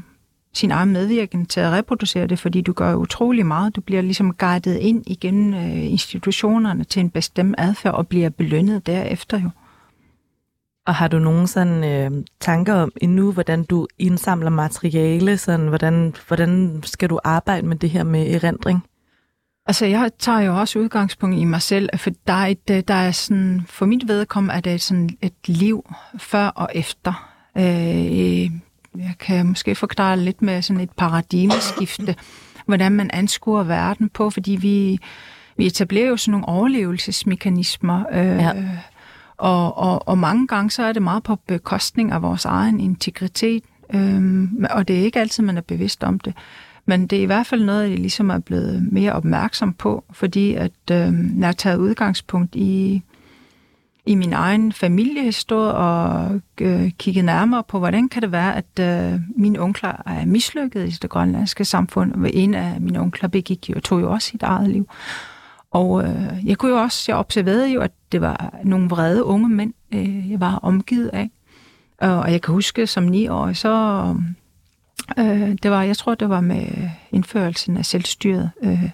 sin 0.54 0.72
egen 0.72 0.92
medvirken 0.92 1.46
til 1.46 1.60
at 1.60 1.72
reproducere 1.72 2.28
det, 2.28 2.40
fordi 2.40 2.62
du 2.62 2.74
gør 2.74 2.96
utrolig 2.96 3.46
meget. 3.46 3.76
Du 3.76 3.82
bliver 3.82 4.02
ligesom 4.02 4.34
guidet 4.34 4.78
ind 4.78 5.04
igennem 5.08 5.54
øh, 5.54 5.92
institutionerne 5.92 6.84
til 6.84 7.00
en 7.00 7.10
bestemt 7.10 7.56
adfærd 7.58 7.94
og 7.94 8.08
bliver 8.08 8.30
belønnet 8.30 8.88
derefter 8.88 9.42
jo. 9.42 9.50
Og 10.90 10.96
har 10.96 11.08
du 11.08 11.20
nogen 11.20 11.48
sådan 11.48 11.84
øh, 11.84 12.26
tanker 12.40 12.74
om 12.74 12.92
endnu, 13.02 13.32
hvordan 13.32 13.64
du 13.64 13.88
indsamler 14.00 14.50
materiale? 14.50 15.38
Sådan, 15.38 15.68
hvordan, 15.68 16.16
hvordan 16.28 16.82
skal 16.84 17.10
du 17.10 17.20
arbejde 17.24 17.68
med 17.68 17.76
det 17.76 17.90
her 17.90 18.04
med 18.04 18.34
erindring? 18.34 18.80
Altså, 19.66 19.86
jeg 19.86 20.12
tager 20.20 20.40
jo 20.40 20.60
også 20.60 20.80
udgangspunkt 20.80 21.38
i 21.38 21.44
mig 21.44 21.62
selv, 21.62 21.90
for 21.98 22.10
der 22.28 22.34
er, 22.34 22.48
et, 22.48 22.70
øh, 22.72 22.84
der 22.88 22.94
er 22.94 23.12
sådan, 23.12 23.62
for 23.68 23.86
mit 23.86 24.08
vedkommende 24.08 24.56
er 24.56 24.60
det 24.60 24.82
sådan 24.82 25.10
et 25.22 25.48
liv 25.48 25.96
før 26.18 26.48
og 26.48 26.70
efter. 26.76 27.30
Øh, 27.58 28.44
jeg 28.96 29.14
kan 29.20 29.46
måske 29.46 29.76
forklare 29.76 30.18
lidt 30.18 30.42
med 30.42 30.62
sådan 30.62 30.82
et 30.82 30.92
paradigmeskifte, 30.92 32.16
hvordan 32.66 32.92
man 32.92 33.10
anskuer 33.14 33.64
verden 33.64 34.10
på, 34.10 34.30
fordi 34.30 34.52
vi, 34.52 35.00
vi 35.58 35.66
etablerer 35.66 36.08
jo 36.08 36.18
sådan 36.18 36.32
nogle 36.32 36.48
overlevelsesmekanismer, 36.48 38.04
øh, 38.12 38.26
ja 38.26 38.54
og, 39.40 39.78
og, 39.78 40.08
og 40.08 40.18
mange 40.18 40.48
gange 40.48 40.72
så 40.72 40.84
er 40.84 40.94
det 40.94 41.02
meget 41.02 41.24
på 41.24 41.36
bekostning 41.36 42.12
af 42.12 42.22
vores 42.22 42.46
egen 42.46 42.80
integritet, 42.80 43.64
øhm, 43.94 44.66
og 44.70 44.88
det 44.88 45.00
er 45.00 45.04
ikke 45.04 45.20
altid, 45.20 45.44
man 45.44 45.58
er 45.58 45.62
bevidst 45.62 46.04
om 46.04 46.20
det. 46.20 46.34
Men 46.86 47.08
det 47.08 47.18
er 47.18 47.24
i 47.24 47.26
hvert 47.26 47.48
fald 47.48 47.64
noget, 47.64 47.90
jeg 47.90 48.00
ligesom 48.00 48.30
er 48.30 48.40
blevet 48.40 48.88
mere 48.92 49.14
opmærksom 49.14 49.74
på, 49.74 50.04
fordi 50.12 50.54
at 50.54 50.72
øhm, 50.92 51.40
jeg 51.40 51.48
har 51.48 51.54
taget 51.54 51.78
udgangspunkt 51.78 52.56
i, 52.56 53.04
i 54.06 54.16
min 54.16 54.34
egen 54.34 54.72
familiehistorie 54.74 55.74
og 55.74 56.42
øh, 56.62 56.92
kigget 56.98 57.26
nærmere 57.26 57.64
på, 57.64 57.80
hvordan 57.80 58.10
kan 58.10 58.22
det 58.22 58.32
være, 58.32 58.56
at 58.56 58.80
øh, 58.80 59.20
mine 59.36 59.60
onkler 59.60 60.02
er 60.06 60.26
mislykket 60.26 60.88
i 60.88 60.92
det 61.02 61.10
grønlandske 61.10 61.66
samfund, 61.66 62.14
og 62.14 62.30
en 62.34 62.54
af 62.54 62.82
mine 62.82 63.00
onkler 63.00 63.30
begik 63.30 63.70
jo, 63.70 63.80
tog 63.80 64.02
jo 64.02 64.12
også 64.12 64.28
sit 64.28 64.44
eget 64.44 64.70
liv. 64.70 64.90
Og 65.72 66.04
øh, 66.04 66.46
jeg 66.46 66.58
kunne 66.58 66.72
jo 66.72 66.78
også, 66.78 67.06
jeg 67.08 67.18
observerede 67.18 67.68
jo, 67.68 67.82
at 67.82 67.92
det 68.12 68.22
var 68.22 68.54
nogle 68.64 68.90
vrede 68.90 69.24
unge 69.24 69.50
mænd, 69.50 69.74
øh, 69.94 70.32
jeg 70.32 70.40
var 70.40 70.56
omgivet 70.56 71.10
af. 71.14 71.30
Og 71.98 72.32
jeg 72.32 72.42
kan 72.42 72.54
huske, 72.54 72.88
som 72.88 73.04
ni 73.04 73.28
år, 73.28 73.54
så 73.54 74.16
øh, 75.18 75.56
det 75.64 75.72
var, 75.72 75.84
jeg 75.84 75.98
tror, 75.98 76.16
det 76.16 76.30
var 76.30 76.42
med 76.42 76.90
indførelsen 77.12 77.78
af 77.78 77.86
selvstyret. 77.86 78.52
Øh, 78.64 78.90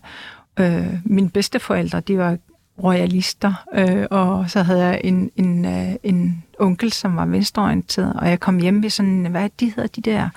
øh, 0.59 0.93
mine 1.03 1.29
bedsteforældre, 1.29 1.99
de 1.99 2.17
var 2.17 2.37
royalister, 2.83 3.53
øh, 3.73 4.05
og 4.11 4.49
så 4.49 4.63
havde 4.63 4.85
jeg 4.85 5.01
en, 5.03 5.31
en, 5.35 5.65
øh, 5.65 5.95
en 6.03 6.43
onkel, 6.59 6.91
som 6.91 7.15
var 7.15 7.25
venstreorienteret, 7.25 8.13
og 8.13 8.29
jeg 8.29 8.39
kom 8.39 8.59
hjem 8.59 8.83
ved 8.83 8.89
sådan, 8.89 9.25
hvad 9.25 9.49
de 9.59 9.65
hedder 9.65 9.87
de 9.87 10.01
der, 10.01 10.29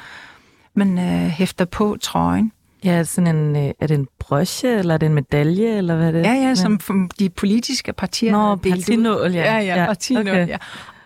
man 0.74 0.98
øh, 0.98 1.28
hæfter 1.28 1.64
på 1.64 1.96
trøjen. 2.00 2.52
Ja, 2.84 3.04
sådan 3.04 3.36
en, 3.36 3.56
øh, 3.56 3.72
er 3.80 3.86
det 3.86 3.94
en 3.94 4.08
broche, 4.18 4.78
eller 4.78 4.94
er 4.94 4.98
det 4.98 5.06
en 5.06 5.14
medalje, 5.14 5.76
eller 5.76 5.96
hvad 5.96 6.08
er 6.08 6.12
det? 6.12 6.22
Ja, 6.22 6.32
ja, 6.32 6.54
som 6.54 6.80
de 7.18 7.28
politiske 7.28 7.92
partier 7.92 8.32
Nå, 8.32 8.56
partinål, 8.56 9.32
ja. 9.32 9.54
Ja, 9.54 9.58
ja, 9.58 9.80
ja 9.80 9.86
partinål, 9.86 10.28
okay. 10.28 10.48
ja. 10.48 10.56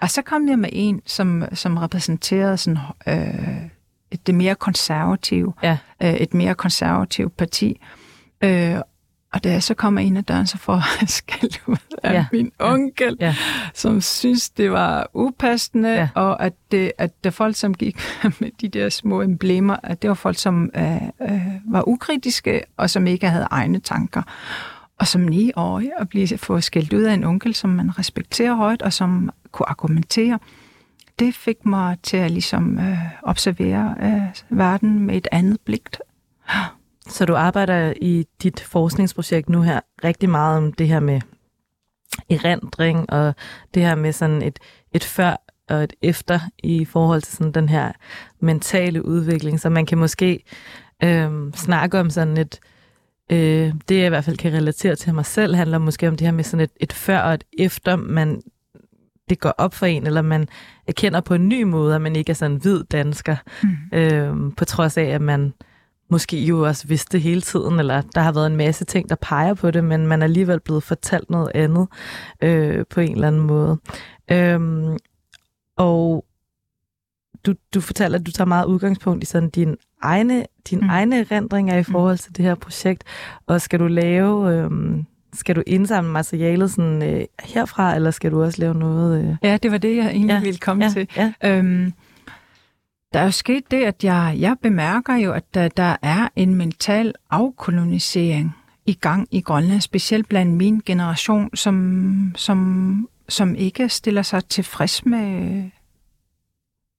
Og 0.00 0.10
så 0.10 0.22
kom 0.22 0.48
jeg 0.48 0.58
med 0.58 0.68
en, 0.72 1.00
som, 1.06 1.44
som 1.52 1.76
repræsenterede 1.76 2.56
sådan, 2.56 2.78
øh, 3.08 3.56
et, 4.10 4.26
det 4.26 4.34
mere 4.34 4.54
konservative, 4.54 5.52
ja. 5.62 5.78
øh, 6.02 6.14
et 6.14 6.34
mere 6.34 6.54
konservativt 6.54 7.36
parti. 7.36 7.80
Øh, 8.44 8.76
og 9.32 9.44
da 9.44 9.50
jeg 9.50 9.62
så 9.62 9.74
kommer 9.74 10.00
ind 10.00 10.18
ad 10.18 10.22
døren, 10.22 10.46
så 10.46 10.58
får 10.58 10.74
jeg 11.00 11.08
skæld 11.08 11.52
ud 11.66 11.76
af 12.02 12.14
ja. 12.14 12.26
min 12.32 12.52
onkel, 12.58 13.16
ja. 13.20 13.34
som 13.74 14.00
synes, 14.00 14.50
det 14.50 14.70
var 14.70 15.10
upassende, 15.14 15.92
ja. 15.92 16.08
og 16.14 16.42
at 16.42 16.52
det, 16.70 16.92
at 16.98 17.24
det 17.24 17.34
folk, 17.34 17.56
som 17.56 17.74
gik 17.74 18.00
med 18.40 18.50
de 18.60 18.68
der 18.68 18.88
små 18.88 19.22
emblemer, 19.22 19.76
at 19.82 20.02
det 20.02 20.08
var 20.08 20.14
folk, 20.14 20.38
som 20.38 20.70
øh, 20.74 21.02
øh, 21.22 21.40
var 21.64 21.88
ukritiske, 21.88 22.62
og 22.76 22.90
som 22.90 23.06
ikke 23.06 23.28
havde 23.28 23.46
egne 23.50 23.80
tanker. 23.80 24.22
Og 24.98 25.06
som 25.06 25.20
niårig 25.20 25.90
at 25.98 26.08
blive 26.08 26.38
få 26.38 26.60
skældt 26.60 26.92
ud 26.92 27.02
af 27.02 27.14
en 27.14 27.24
onkel, 27.24 27.54
som 27.54 27.70
man 27.70 27.98
respekterer 27.98 28.54
højt, 28.54 28.82
og 28.82 28.92
som 28.92 29.30
kunne 29.52 29.68
argumentere, 29.68 30.38
det 31.18 31.34
fik 31.34 31.66
mig 31.66 31.96
til 32.02 32.16
at 32.16 32.30
ligesom 32.30 32.78
øh, 32.78 32.98
observere 33.22 33.94
øh, 34.02 34.58
verden 34.58 34.98
med 34.98 35.16
et 35.16 35.28
andet 35.32 35.60
blik. 35.60 35.88
Så 37.08 37.24
du 37.24 37.34
arbejder 37.34 37.92
i 38.00 38.26
dit 38.42 38.60
forskningsprojekt 38.60 39.48
nu 39.48 39.62
her 39.62 39.80
rigtig 40.04 40.30
meget 40.30 40.58
om 40.58 40.72
det 40.72 40.88
her 40.88 41.00
med 41.00 41.20
erindring 42.30 43.10
og 43.12 43.34
det 43.74 43.82
her 43.82 43.94
med 43.94 44.12
sådan 44.12 44.42
et, 44.42 44.58
et 44.92 45.04
før 45.04 45.36
og 45.68 45.82
et 45.82 45.92
efter 46.02 46.40
i 46.58 46.84
forhold 46.84 47.22
til 47.22 47.36
sådan 47.36 47.52
den 47.52 47.68
her 47.68 47.92
mentale 48.40 49.04
udvikling, 49.04 49.60
så 49.60 49.70
man 49.70 49.86
kan 49.86 49.98
måske 49.98 50.44
øh, 51.04 51.52
snakke 51.54 52.00
om 52.00 52.10
sådan 52.10 52.36
et, 52.36 52.60
øh, 53.32 53.74
det 53.88 53.96
jeg 53.98 54.06
i 54.06 54.08
hvert 54.08 54.24
fald 54.24 54.36
kan 54.36 54.52
relatere 54.52 54.96
til 54.96 55.14
mig 55.14 55.26
selv, 55.26 55.54
handler 55.54 55.78
måske 55.78 56.08
om 56.08 56.16
det 56.16 56.26
her 56.26 56.32
med 56.32 56.44
sådan 56.44 56.64
et, 56.64 56.70
et 56.80 56.92
før 56.92 57.18
og 57.18 57.34
et 57.34 57.44
efter, 57.58 57.96
man 57.96 58.42
det 59.28 59.40
går 59.40 59.54
op 59.58 59.74
for 59.74 59.86
en, 59.86 60.06
eller 60.06 60.22
man 60.22 60.48
erkender 60.86 61.20
på 61.20 61.34
en 61.34 61.48
ny 61.48 61.62
måde, 61.62 61.94
at 61.94 62.00
man 62.00 62.16
ikke 62.16 62.30
er 62.30 62.34
sådan 62.34 62.52
en 62.52 62.60
hvid 62.60 62.84
dansker, 62.84 63.36
mm. 63.62 63.98
øh, 63.98 64.52
på 64.56 64.64
trods 64.64 64.96
af, 64.96 65.04
at 65.04 65.20
man 65.20 65.52
måske 66.12 66.44
jo 66.44 66.66
også 66.66 66.88
vidste 66.88 67.18
hele 67.18 67.40
tiden, 67.40 67.78
eller 67.78 68.02
der 68.14 68.20
har 68.20 68.32
været 68.32 68.46
en 68.46 68.56
masse 68.56 68.84
ting, 68.84 69.08
der 69.08 69.14
peger 69.14 69.54
på 69.54 69.70
det, 69.70 69.84
men 69.84 70.06
man 70.06 70.22
er 70.22 70.26
alligevel 70.26 70.60
blevet 70.60 70.82
fortalt 70.82 71.30
noget 71.30 71.50
andet 71.54 71.88
øh, 72.42 72.84
på 72.90 73.00
en 73.00 73.12
eller 73.12 73.28
anden 73.28 73.40
måde. 73.40 73.78
Øhm, 74.30 74.96
og 75.76 76.24
du, 77.46 77.54
du 77.74 77.80
fortæller, 77.80 78.18
at 78.18 78.26
du 78.26 78.30
tager 78.30 78.48
meget 78.48 78.66
udgangspunkt 78.66 79.22
i 79.22 79.26
sådan 79.26 79.50
din 79.50 79.76
egne, 80.02 80.46
din 80.70 80.80
mm. 80.80 80.88
egne 80.88 81.20
erindringer 81.20 81.76
i 81.76 81.80
mm. 81.80 81.84
forhold 81.84 82.18
til 82.18 82.36
det 82.36 82.44
her 82.44 82.54
projekt, 82.54 83.04
og 83.46 83.60
skal 83.60 83.80
du 83.80 83.86
lave... 83.86 84.54
Øhm, 84.54 85.06
skal 85.34 85.56
du 85.56 85.62
indsamle 85.66 86.10
materialet 86.10 86.70
sådan, 86.70 87.02
øh, 87.02 87.24
herfra, 87.42 87.94
eller 87.94 88.10
skal 88.10 88.30
du 88.30 88.42
også 88.42 88.60
lave 88.60 88.74
noget? 88.74 89.24
Øh... 89.24 89.36
Ja, 89.42 89.56
det 89.62 89.70
var 89.70 89.78
det, 89.78 89.96
jeg 89.96 90.06
egentlig 90.06 90.34
ja. 90.34 90.40
ville 90.40 90.58
komme 90.58 90.84
ja. 90.84 90.90
til. 90.90 91.08
Ja. 91.16 91.32
Øhm, 91.44 91.92
der 93.14 93.20
er 93.20 93.24
jo 93.24 93.30
sket 93.30 93.70
det, 93.70 93.84
at 93.84 94.04
jeg, 94.04 94.36
jeg 94.38 94.56
bemærker 94.62 95.16
jo, 95.16 95.32
at 95.32 95.54
der, 95.54 95.68
der 95.68 95.96
er 96.02 96.28
en 96.36 96.54
mental 96.54 97.14
afkolonisering 97.30 98.56
i 98.86 98.94
gang 98.94 99.28
i 99.30 99.40
Grønland, 99.40 99.80
specielt 99.80 100.28
blandt 100.28 100.56
min 100.56 100.82
generation, 100.86 101.56
som, 101.56 102.32
som, 102.36 103.08
som 103.28 103.54
ikke 103.54 103.88
stiller 103.88 104.22
sig 104.22 104.44
tilfreds 104.44 105.06
med 105.06 105.70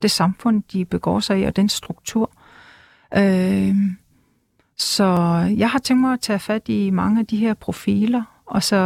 det 0.02 0.12
samfund, 0.12 0.64
de 0.74 0.86
begår 0.86 1.20
sig 1.20 1.40
i, 1.40 1.44
og 1.44 1.56
den 1.56 1.70
struktur. 1.70 2.32
Øh, 3.16 3.76
så 4.78 5.06
jeg 5.58 5.70
har 5.70 5.80
tænkt 5.80 6.02
mig 6.02 6.14
at 6.14 6.20
tage 6.20 6.40
fat 6.40 6.70
i 6.70 6.90
mange 6.90 7.20
af 7.20 7.26
de 7.26 7.38
her 7.38 7.54
profiler, 7.54 8.24
og 8.54 8.64
så 8.64 8.78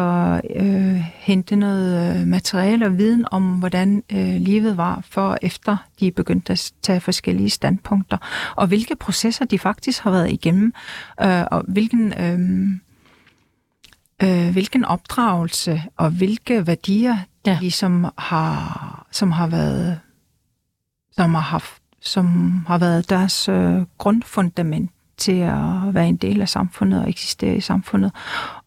øh, 0.55 0.95
hente 1.15 1.55
noget 1.55 2.19
øh, 2.19 2.27
materiale 2.27 2.85
og 2.85 2.97
viden 2.97 3.25
om, 3.31 3.43
hvordan 3.43 4.03
øh, 4.11 4.35
livet 4.35 4.77
var 4.77 5.03
for 5.09 5.37
efter 5.41 5.77
de 5.99 6.11
begyndte 6.11 6.53
at 6.53 6.71
tage 6.81 6.99
forskellige 6.99 7.49
standpunkter, 7.49 8.17
og 8.55 8.67
hvilke 8.67 8.95
processer 8.95 9.45
de 9.45 9.59
faktisk 9.59 10.03
har 10.03 10.11
været 10.11 10.31
igennem, 10.31 10.73
øh, 11.21 11.43
og 11.51 11.63
hvilken, 11.67 12.13
øh, 12.13 12.39
øh, 14.23 14.51
hvilken 14.51 14.85
opdragelse 14.85 15.83
og 15.97 16.09
hvilke 16.09 16.67
værdier 16.67 17.17
ja. 17.45 17.53
de 17.53 17.59
ligesom 17.59 18.05
har, 18.17 19.07
som 19.11 19.31
har 19.31 19.47
været 19.47 19.99
som 21.11 21.33
har 21.33 21.41
haft 21.41 21.81
som 22.01 22.25
har 22.67 22.77
været 22.77 23.09
deres 23.09 23.49
øh, 23.49 23.81
grundfundament 23.97 24.91
til 25.17 25.39
at 25.39 25.93
være 25.93 26.07
en 26.07 26.17
del 26.17 26.41
af 26.41 26.49
samfundet 26.49 27.01
og 27.01 27.09
eksistere 27.09 27.55
i 27.55 27.61
samfundet, 27.61 28.11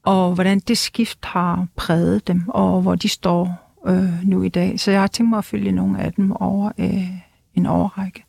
og 0.03 0.35
hvordan 0.35 0.61
det 0.61 0.79
skift 0.79 1.25
har 1.25 1.67
præget 1.77 2.29
dem, 2.29 2.43
og 2.49 2.83
hvor 2.83 2.95
de 2.95 3.09
står 3.09 3.73
øh, 3.87 4.29
nu 4.29 4.43
i 4.43 4.49
dag. 4.49 4.81
Så 4.81 4.91
jeg 4.91 5.01
har 5.01 5.07
tænkt 5.07 5.31
mig 5.31 5.39
at 5.39 5.45
følge 5.45 5.73
nogle 5.73 6.01
af 6.01 6.13
dem 6.13 6.33
over 6.33 6.71
øh, 6.79 7.09
en 7.55 7.67
overrække. 7.67 8.25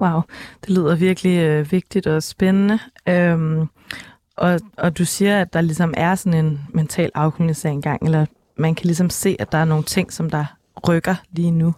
Wow, 0.00 0.20
det 0.60 0.70
lyder 0.70 0.96
virkelig 0.96 1.38
øh, 1.38 1.72
vigtigt 1.72 2.06
og 2.06 2.22
spændende. 2.22 2.78
Øhm, 3.08 3.68
og, 4.36 4.60
og 4.78 4.98
du 4.98 5.04
siger, 5.04 5.40
at 5.40 5.52
der 5.52 5.60
ligesom 5.60 5.94
er 5.96 6.14
sådan 6.14 6.44
en 6.44 6.60
mental 6.74 7.10
afkolonisering 7.14 7.82
gang, 7.82 8.04
eller 8.04 8.26
man 8.56 8.74
kan 8.74 8.86
ligesom 8.86 9.10
se, 9.10 9.36
at 9.38 9.52
der 9.52 9.58
er 9.58 9.64
nogle 9.64 9.84
ting, 9.84 10.12
som 10.12 10.30
der 10.30 10.44
rykker 10.88 11.14
lige 11.32 11.50
nu. 11.50 11.74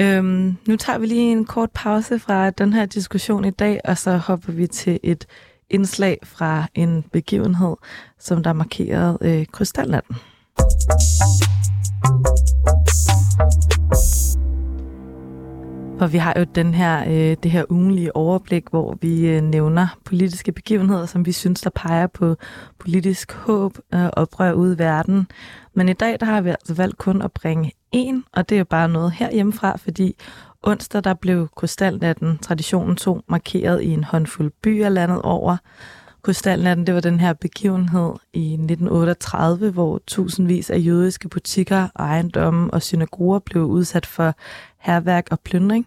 Øhm, 0.00 0.56
nu 0.66 0.76
tager 0.76 0.98
vi 0.98 1.06
lige 1.06 1.32
en 1.32 1.44
kort 1.44 1.70
pause 1.70 2.18
fra 2.18 2.50
den 2.50 2.72
her 2.72 2.86
diskussion 2.86 3.44
i 3.44 3.50
dag, 3.50 3.80
og 3.84 3.98
så 3.98 4.16
hopper 4.16 4.52
vi 4.52 4.66
til 4.66 5.00
et 5.02 5.26
indslag 5.70 6.18
fra 6.22 6.66
en 6.74 7.04
begivenhed, 7.12 7.76
som 8.18 8.42
der 8.42 8.52
markerede 8.52 9.18
øh, 9.20 9.46
krystalnatten. 9.52 10.16
For 15.98 16.06
vi 16.06 16.18
har 16.18 16.34
jo 16.38 16.44
den 16.54 16.74
her, 16.74 17.04
øh, 17.06 17.36
det 17.42 17.50
her 17.50 17.64
ugenlige 17.70 18.16
overblik, 18.16 18.64
hvor 18.70 18.98
vi 19.00 19.26
øh, 19.26 19.42
nævner 19.42 19.98
politiske 20.04 20.52
begivenheder, 20.52 21.06
som 21.06 21.26
vi 21.26 21.32
synes, 21.32 21.60
der 21.60 21.70
peger 21.70 22.06
på 22.06 22.36
politisk 22.78 23.32
håb 23.32 23.78
og 23.92 23.98
øh, 23.98 24.10
oprør 24.12 24.52
ude 24.52 24.74
i 24.74 24.78
verden. 24.78 25.26
Men 25.74 25.88
i 25.88 25.92
dag, 25.92 26.20
der 26.20 26.26
har 26.26 26.40
vi 26.40 26.50
altså 26.50 26.74
valgt 26.74 26.98
kun 26.98 27.22
at 27.22 27.32
bringe 27.32 27.72
en, 27.92 28.24
og 28.32 28.48
det 28.48 28.54
er 28.54 28.58
jo 28.58 28.64
bare 28.64 28.88
noget 28.88 29.12
herhjemmefra, 29.12 29.76
fordi 29.76 30.16
onsdag 30.62 31.04
der 31.04 31.14
blev 31.14 31.48
Krystalnatten, 31.56 32.38
traditionen 32.38 32.96
to, 32.96 33.20
markeret 33.28 33.82
i 33.82 33.88
en 33.88 34.04
håndfuld 34.04 34.52
byer 34.62 34.88
landet 34.88 35.22
over. 35.22 35.56
Krystalnatten, 36.22 36.86
det 36.86 36.94
var 36.94 37.00
den 37.00 37.20
her 37.20 37.32
begivenhed 37.32 38.12
i 38.32 38.52
1938, 38.52 39.70
hvor 39.70 40.00
tusindvis 40.06 40.70
af 40.70 40.78
jødiske 40.78 41.28
butikker, 41.28 41.88
ejendomme 41.98 42.74
og 42.74 42.82
synagoger 42.82 43.38
blev 43.38 43.64
udsat 43.64 44.06
for 44.06 44.34
herværk 44.78 45.28
og 45.30 45.40
plyndring. 45.40 45.86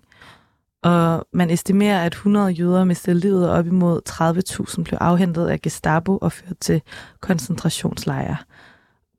Og 0.83 1.25
man 1.33 1.49
estimerer, 1.49 2.05
at 2.05 2.13
100 2.13 2.49
jøder 2.51 2.83
mistede 2.83 3.19
livet, 3.19 3.49
og 3.49 3.55
op 3.55 3.67
imod 3.67 4.01
30.000 4.77 4.83
blev 4.83 4.97
afhentet 5.01 5.47
af 5.47 5.61
Gestapo 5.61 6.17
og 6.17 6.31
ført 6.31 6.57
til 6.59 6.81
koncentrationslejre. 7.19 8.37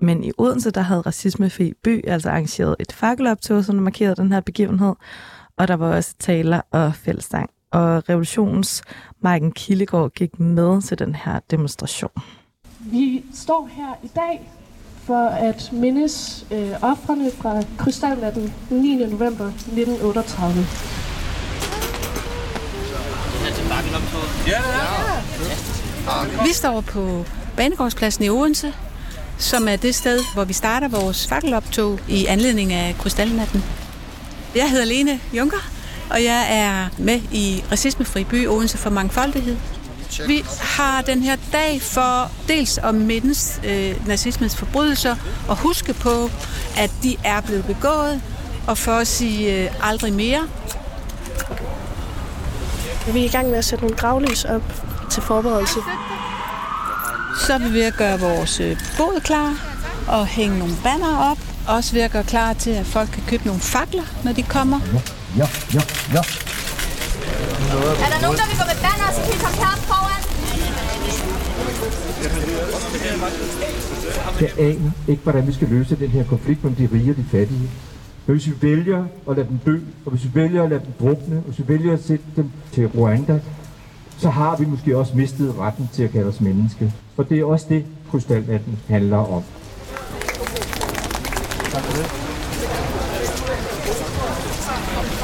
Men 0.01 0.25
i 0.25 0.33
Odense, 0.39 0.71
der 0.71 0.81
havde 0.81 1.01
Racismefri 1.01 1.73
By 1.85 2.09
altså 2.09 2.31
arrangeret 2.31 2.77
et 2.81 2.93
fakkeloptog, 2.93 3.65
som 3.65 3.75
markerede 3.75 4.17
den 4.17 4.33
her 4.33 4.41
begivenhed. 4.41 4.95
Og 5.57 5.69
der 5.69 5.75
var 5.75 5.97
også 5.97 6.15
taler 6.19 6.61
og 6.71 6.95
fællesang. 6.95 7.51
Og 7.71 8.09
revolutionens 8.09 8.83
Marken 9.21 9.53
Kildegård 9.53 10.11
gik 10.11 10.41
med 10.41 10.83
til 10.83 10.99
den 10.99 11.15
her 11.15 11.41
demonstration. 11.51 12.11
Vi 12.79 13.25
står 13.35 13.69
her 13.73 13.95
i 14.03 14.11
dag 14.15 14.51
for 15.05 15.27
at 15.27 15.71
mindes 15.73 16.47
øh, 16.51 16.71
offrene 16.83 17.31
fra 17.31 17.63
krystalnatten 17.79 18.55
den 18.69 18.81
9. 18.81 18.97
november 18.97 19.47
1938. 19.47 20.55
Vi 26.47 26.53
står 26.53 26.81
på 26.81 27.25
Banegårdspladsen 27.57 28.25
i 28.25 28.29
Odense, 28.29 28.75
som 29.39 29.69
er 29.69 29.77
det 29.77 29.95
sted, 29.95 30.21
hvor 30.35 30.45
vi 30.45 30.53
starter 30.53 30.89
vores 30.89 31.29
fakkeloptog 31.29 31.99
i 32.09 32.27
anledning 32.27 32.73
af 32.73 32.95
krystalnatten. 32.99 33.82
Jeg 34.55 34.71
hedder 34.71 34.85
Lene 34.85 35.21
Junker, 35.33 35.71
og 36.11 36.25
jeg 36.25 36.47
er 36.51 36.89
med 36.99 37.21
i 37.33 37.65
Racismefri 37.71 38.25
By 38.25 38.49
Odense 38.49 38.79
for 38.79 38.91
Mangfoldighed. 38.91 39.57
Vi 40.27 40.45
har 40.61 41.03
den 41.03 41.23
her 41.23 41.37
dag 41.53 41.83
for 41.83 42.31
dels 42.49 42.79
at 42.79 42.95
mindes 42.95 43.61
øh, 43.65 44.09
nazismens 44.09 44.57
forbrydelser 44.57 45.17
og 45.49 45.57
huske 45.57 45.95
på, 45.95 46.31
at 46.79 46.91
de 47.03 47.17
er 47.25 47.41
blevet 47.41 47.65
begået, 47.65 48.23
og 48.67 48.79
for 48.79 48.93
at 48.93 49.07
sige 49.07 49.65
øh, 49.65 49.91
aldrig 49.91 50.13
mere. 50.13 50.49
Vi 53.13 53.21
er 53.21 53.25
i 53.25 53.29
gang 53.29 53.49
med 53.49 53.59
at 53.59 53.65
sætte 53.65 53.85
nogle 53.85 53.97
gravlys 53.97 54.45
op 54.45 54.63
til 55.11 55.23
forberedelse. 55.23 55.79
Så 57.47 57.55
er 57.55 57.59
vi 57.59 57.73
ved 57.73 57.83
at 57.83 57.97
gøre 57.97 58.21
vores 58.21 58.61
øh, 58.61 58.77
båd 58.97 59.21
klar 59.21 59.55
og 60.09 60.27
hænge 60.27 60.59
nogle 60.59 60.75
banner 60.85 61.31
op. 61.31 61.52
Også 61.69 61.93
ved 61.93 62.03
at 62.03 62.11
gøre 62.11 62.25
klar 62.25 62.53
til, 62.53 62.71
at 62.71 62.87
folk 62.87 63.09
kan 63.09 63.23
købe 63.27 63.45
nogle 63.47 63.61
fakler, 63.61 64.03
når 64.25 64.33
de 64.33 64.43
kommer. 64.43 64.81
Ja, 65.37 65.47
ja, 65.75 65.81
ja. 66.13 66.23
Er 68.05 68.11
der 68.15 68.21
nogen, 68.23 68.39
der 68.39 68.47
vil 68.51 68.57
gå 68.61 68.65
med 68.73 68.79
banner, 68.87 69.09
så 69.17 69.21
kan 69.25 69.33
I 69.35 69.39
komme 69.45 69.57
herop 69.57 69.83
foran? 69.91 70.23
Jeg 74.41 74.51
aner 74.59 74.91
ikke, 75.09 75.23
hvordan 75.23 75.47
vi 75.47 75.53
skal 75.53 75.69
løse 75.69 75.97
den 75.97 76.09
her 76.09 76.25
konflikt 76.25 76.65
mellem 76.65 76.89
de 76.89 76.97
rige 76.97 77.11
og 77.11 77.17
de 77.17 77.25
fattige. 77.31 77.71
Men 78.27 78.37
hvis 78.37 78.47
vi 78.47 78.53
vælger 78.61 79.05
at 79.31 79.37
lade 79.37 79.49
dem 79.49 79.59
dø, 79.67 79.79
og 80.05 80.11
hvis 80.13 80.25
vi 80.25 80.31
vælger 80.35 80.63
at 80.63 80.71
lade 80.71 80.81
dem 80.81 80.93
drukne, 81.01 81.37
og 81.37 81.43
hvis 81.43 81.59
vi 81.59 81.69
vælger 81.69 81.93
at 81.93 82.05
sætte 82.05 82.25
dem 82.37 82.51
til 82.73 82.87
Rwanda, 82.87 83.41
så 84.19 84.31
har 84.31 84.57
vi 84.57 84.65
måske 84.65 84.97
også 84.97 85.13
mistet 85.17 85.55
retten 85.59 85.91
til 85.93 86.03
at 86.03 86.11
kalde 86.13 86.29
os 86.29 86.41
menneske. 86.41 86.93
For 87.17 87.23
det 87.23 87.39
er 87.41 87.45
også 87.45 87.67
det, 87.69 87.85
krystalnatten 88.11 88.79
handler 88.89 89.17
om. 89.17 89.43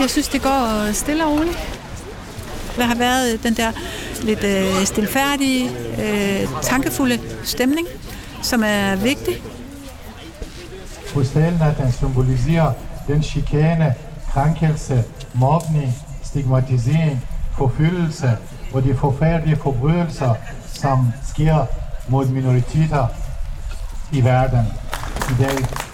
Jeg 0.00 0.10
synes, 0.10 0.28
det 0.28 0.42
går 0.42 0.92
stille 0.92 1.26
og 1.26 1.32
roligt. 1.32 1.58
Der 2.76 2.84
har 2.84 2.94
været 2.94 3.32
øh, 3.32 3.42
den 3.42 3.54
der 3.54 3.72
lidt 4.22 4.44
øh, 4.44 4.84
stilfærdige, 4.86 5.70
øh, 5.98 6.48
tankefulde 6.62 7.20
stemning, 7.44 7.86
som 8.42 8.62
er 8.64 8.96
vigtig. 8.96 9.42
Krystalnatten 11.14 11.92
symboliserer 11.92 12.72
den 13.06 13.22
chikane, 13.22 13.94
krænkelse, 14.32 15.04
mobning, 15.34 15.94
stigmatisering, 16.24 17.28
forfølgelse 17.58 18.36
og 18.72 18.84
de 18.84 18.94
forfærdelige 18.94 19.56
forbrydelser, 19.56 20.34
som 20.74 21.12
sker 21.28 21.66
mod 22.08 22.26
minoriteter 22.26 23.06
i 24.12 24.24
verden 24.24 24.66
i 25.30 25.42
dag. 25.42 25.87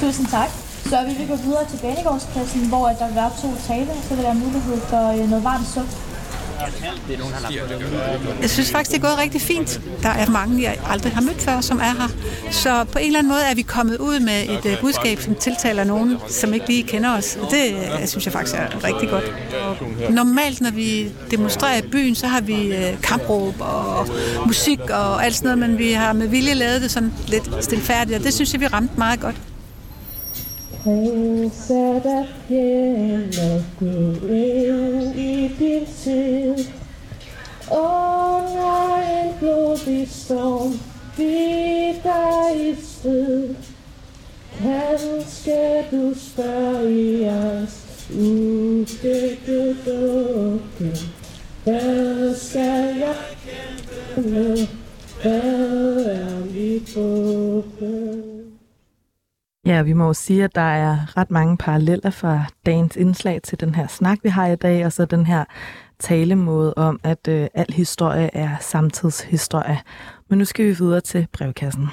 Tusind 0.00 0.26
tak. 0.26 0.50
Så 0.90 0.96
vi 1.08 1.14
vil 1.18 1.28
gå 1.28 1.36
videre 1.36 1.64
til 1.70 1.78
Banegårdspladsen, 1.82 2.68
hvor 2.68 2.88
der 2.88 3.06
vil 3.06 3.16
være 3.16 3.30
to 3.42 3.48
taler, 3.68 3.94
så 4.02 4.08
vil 4.08 4.18
der 4.18 4.22
være 4.22 4.34
mulighed 4.34 4.80
for 4.80 5.12
øh, 5.12 5.30
noget 5.30 5.44
varmt 5.44 5.66
sup. 5.74 5.86
Jeg 8.42 8.50
synes 8.50 8.70
faktisk, 8.70 8.90
det 8.90 8.96
er 9.04 9.08
gået 9.08 9.18
rigtig 9.18 9.40
fint. 9.40 9.80
Der 10.02 10.08
er 10.08 10.30
mange, 10.30 10.62
jeg 10.62 10.78
aldrig 10.90 11.12
har 11.12 11.20
mødt 11.20 11.42
før, 11.42 11.60
som 11.60 11.78
er 11.78 11.82
her. 11.82 12.08
Så 12.50 12.84
på 12.84 12.98
en 12.98 13.06
eller 13.06 13.18
anden 13.18 13.32
måde 13.32 13.42
er 13.50 13.54
vi 13.54 13.62
kommet 13.62 13.98
ud 13.98 14.20
med 14.20 14.42
et 14.42 14.66
øh, 14.66 14.80
budskab, 14.80 15.20
som 15.20 15.34
tiltaler 15.34 15.84
nogen, 15.84 16.18
som 16.28 16.54
ikke 16.54 16.66
lige 16.66 16.82
kender 16.82 17.16
os. 17.16 17.38
Og 17.42 17.50
det 17.50 17.72
jeg 18.00 18.08
synes 18.08 18.24
jeg 18.24 18.32
faktisk 18.32 18.56
er 18.56 18.84
rigtig 18.84 19.08
godt. 19.08 19.24
Normalt, 20.10 20.60
når 20.60 20.70
vi 20.70 21.12
demonstrerer 21.30 21.78
i 21.78 21.82
byen, 21.82 22.14
så 22.14 22.26
har 22.26 22.40
vi 22.40 22.74
kampråb 23.02 23.54
og 23.58 24.08
musik 24.46 24.80
og 24.80 25.24
alt 25.24 25.34
sådan 25.34 25.58
noget, 25.58 25.70
men 25.70 25.78
vi 25.78 25.92
har 25.92 26.12
med 26.12 26.26
vilje 26.26 26.54
lavet 26.54 26.82
det 26.82 26.90
sådan 26.90 27.12
lidt 27.26 27.50
stilfærdigt, 27.60 28.18
og 28.18 28.24
det 28.24 28.34
synes 28.34 28.52
jeg, 28.52 28.60
vi 28.60 28.66
ramte 28.66 28.94
meget 28.96 29.20
godt. 29.20 29.36
Prins 30.86 31.70
er 31.70 32.00
der 32.02 32.24
fjender 32.48 33.62
gå 33.78 34.26
ind 34.28 35.16
i 35.16 35.48
din 35.58 35.86
tid 35.86 36.66
Under 37.70 38.96
en 38.96 39.32
blodig 39.38 40.08
storm 40.10 40.72
vi 41.16 41.92
dig 42.02 42.68
i 42.68 42.74
strid 42.82 43.54
Kanskje 44.58 45.84
du 45.90 46.14
spørger 46.18 46.88
i 46.88 47.28
os 47.28 48.08
Udstykket 48.10 49.76
dukke 49.86 50.98
Hvad 51.64 52.34
skal 52.34 52.96
jeg 52.98 53.16
kæmpe 53.44 54.28
med? 54.30 54.66
Hvad 55.22 56.04
er 56.04 56.44
mit 56.54 56.96
våben? 56.96 57.95
Ja, 59.66 59.82
vi 59.82 59.92
må 59.92 60.06
jo 60.06 60.14
sige, 60.14 60.44
at 60.44 60.54
der 60.54 60.60
er 60.60 61.16
ret 61.16 61.30
mange 61.30 61.56
paralleller 61.56 62.10
fra 62.10 62.44
dagens 62.66 62.96
indslag 62.96 63.42
til 63.42 63.60
den 63.60 63.74
her 63.74 63.86
snak, 63.86 64.18
vi 64.22 64.28
har 64.28 64.46
i 64.46 64.56
dag, 64.56 64.86
og 64.86 64.92
så 64.92 65.04
den 65.04 65.26
her 65.26 65.44
talemåde 65.98 66.74
om, 66.74 67.00
at 67.02 67.28
øh, 67.28 67.48
al 67.54 67.66
historie 67.72 68.30
er 68.36 68.56
samtidshistorie. 68.60 69.78
Men 70.28 70.38
nu 70.38 70.44
skal 70.44 70.66
vi 70.66 70.76
videre 70.78 71.00
til 71.00 71.26
brevkassen. 71.32 71.88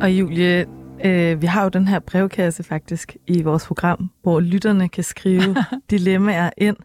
Og 0.00 0.12
Julie, 0.12 0.66
øh, 1.04 1.42
vi 1.42 1.46
har 1.46 1.62
jo 1.62 1.68
den 1.68 1.88
her 1.88 1.98
brevkasse 1.98 2.62
faktisk 2.62 3.16
i 3.26 3.42
vores 3.42 3.66
program, 3.66 4.10
hvor 4.22 4.40
lytterne 4.40 4.88
kan 4.88 5.04
skrive 5.04 5.56
dilemmaer 5.90 6.50
ind. 6.56 6.76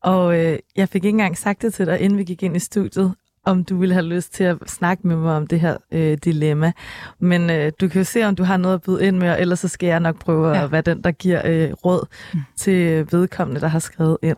Og 0.00 0.38
øh, 0.38 0.58
jeg 0.76 0.88
fik 0.88 1.04
ikke 1.04 1.08
engang 1.08 1.38
sagt 1.38 1.62
det 1.62 1.74
til 1.74 1.86
dig, 1.86 2.00
inden 2.00 2.18
vi 2.18 2.24
gik 2.24 2.42
ind 2.42 2.56
i 2.56 2.58
studiet, 2.58 3.14
om 3.46 3.64
du 3.64 3.76
ville 3.76 3.92
have 3.92 4.06
lyst 4.06 4.34
til 4.34 4.44
at 4.44 4.56
snakke 4.66 5.06
med 5.06 5.16
mig 5.16 5.36
om 5.36 5.46
det 5.46 5.60
her 5.60 5.76
øh, 5.92 6.18
dilemma. 6.24 6.72
Men 7.18 7.50
øh, 7.50 7.72
du 7.80 7.88
kan 7.88 8.00
jo 8.00 8.04
se, 8.04 8.24
om 8.24 8.36
du 8.36 8.42
har 8.42 8.56
noget 8.56 8.74
at 8.74 8.82
byde 8.82 9.06
ind 9.06 9.16
med, 9.16 9.30
og 9.30 9.40
ellers 9.40 9.58
så 9.58 9.68
skal 9.68 9.86
jeg 9.86 10.00
nok 10.00 10.18
prøve 10.18 10.48
ja. 10.48 10.64
at 10.64 10.72
være 10.72 10.80
den, 10.80 11.02
der 11.02 11.10
giver 11.10 11.42
øh, 11.44 11.72
råd 11.72 12.06
mm. 12.34 12.40
til 12.56 13.08
vedkommende, 13.12 13.60
der 13.60 13.68
har 13.68 13.78
skrevet 13.78 14.18
ind. 14.22 14.36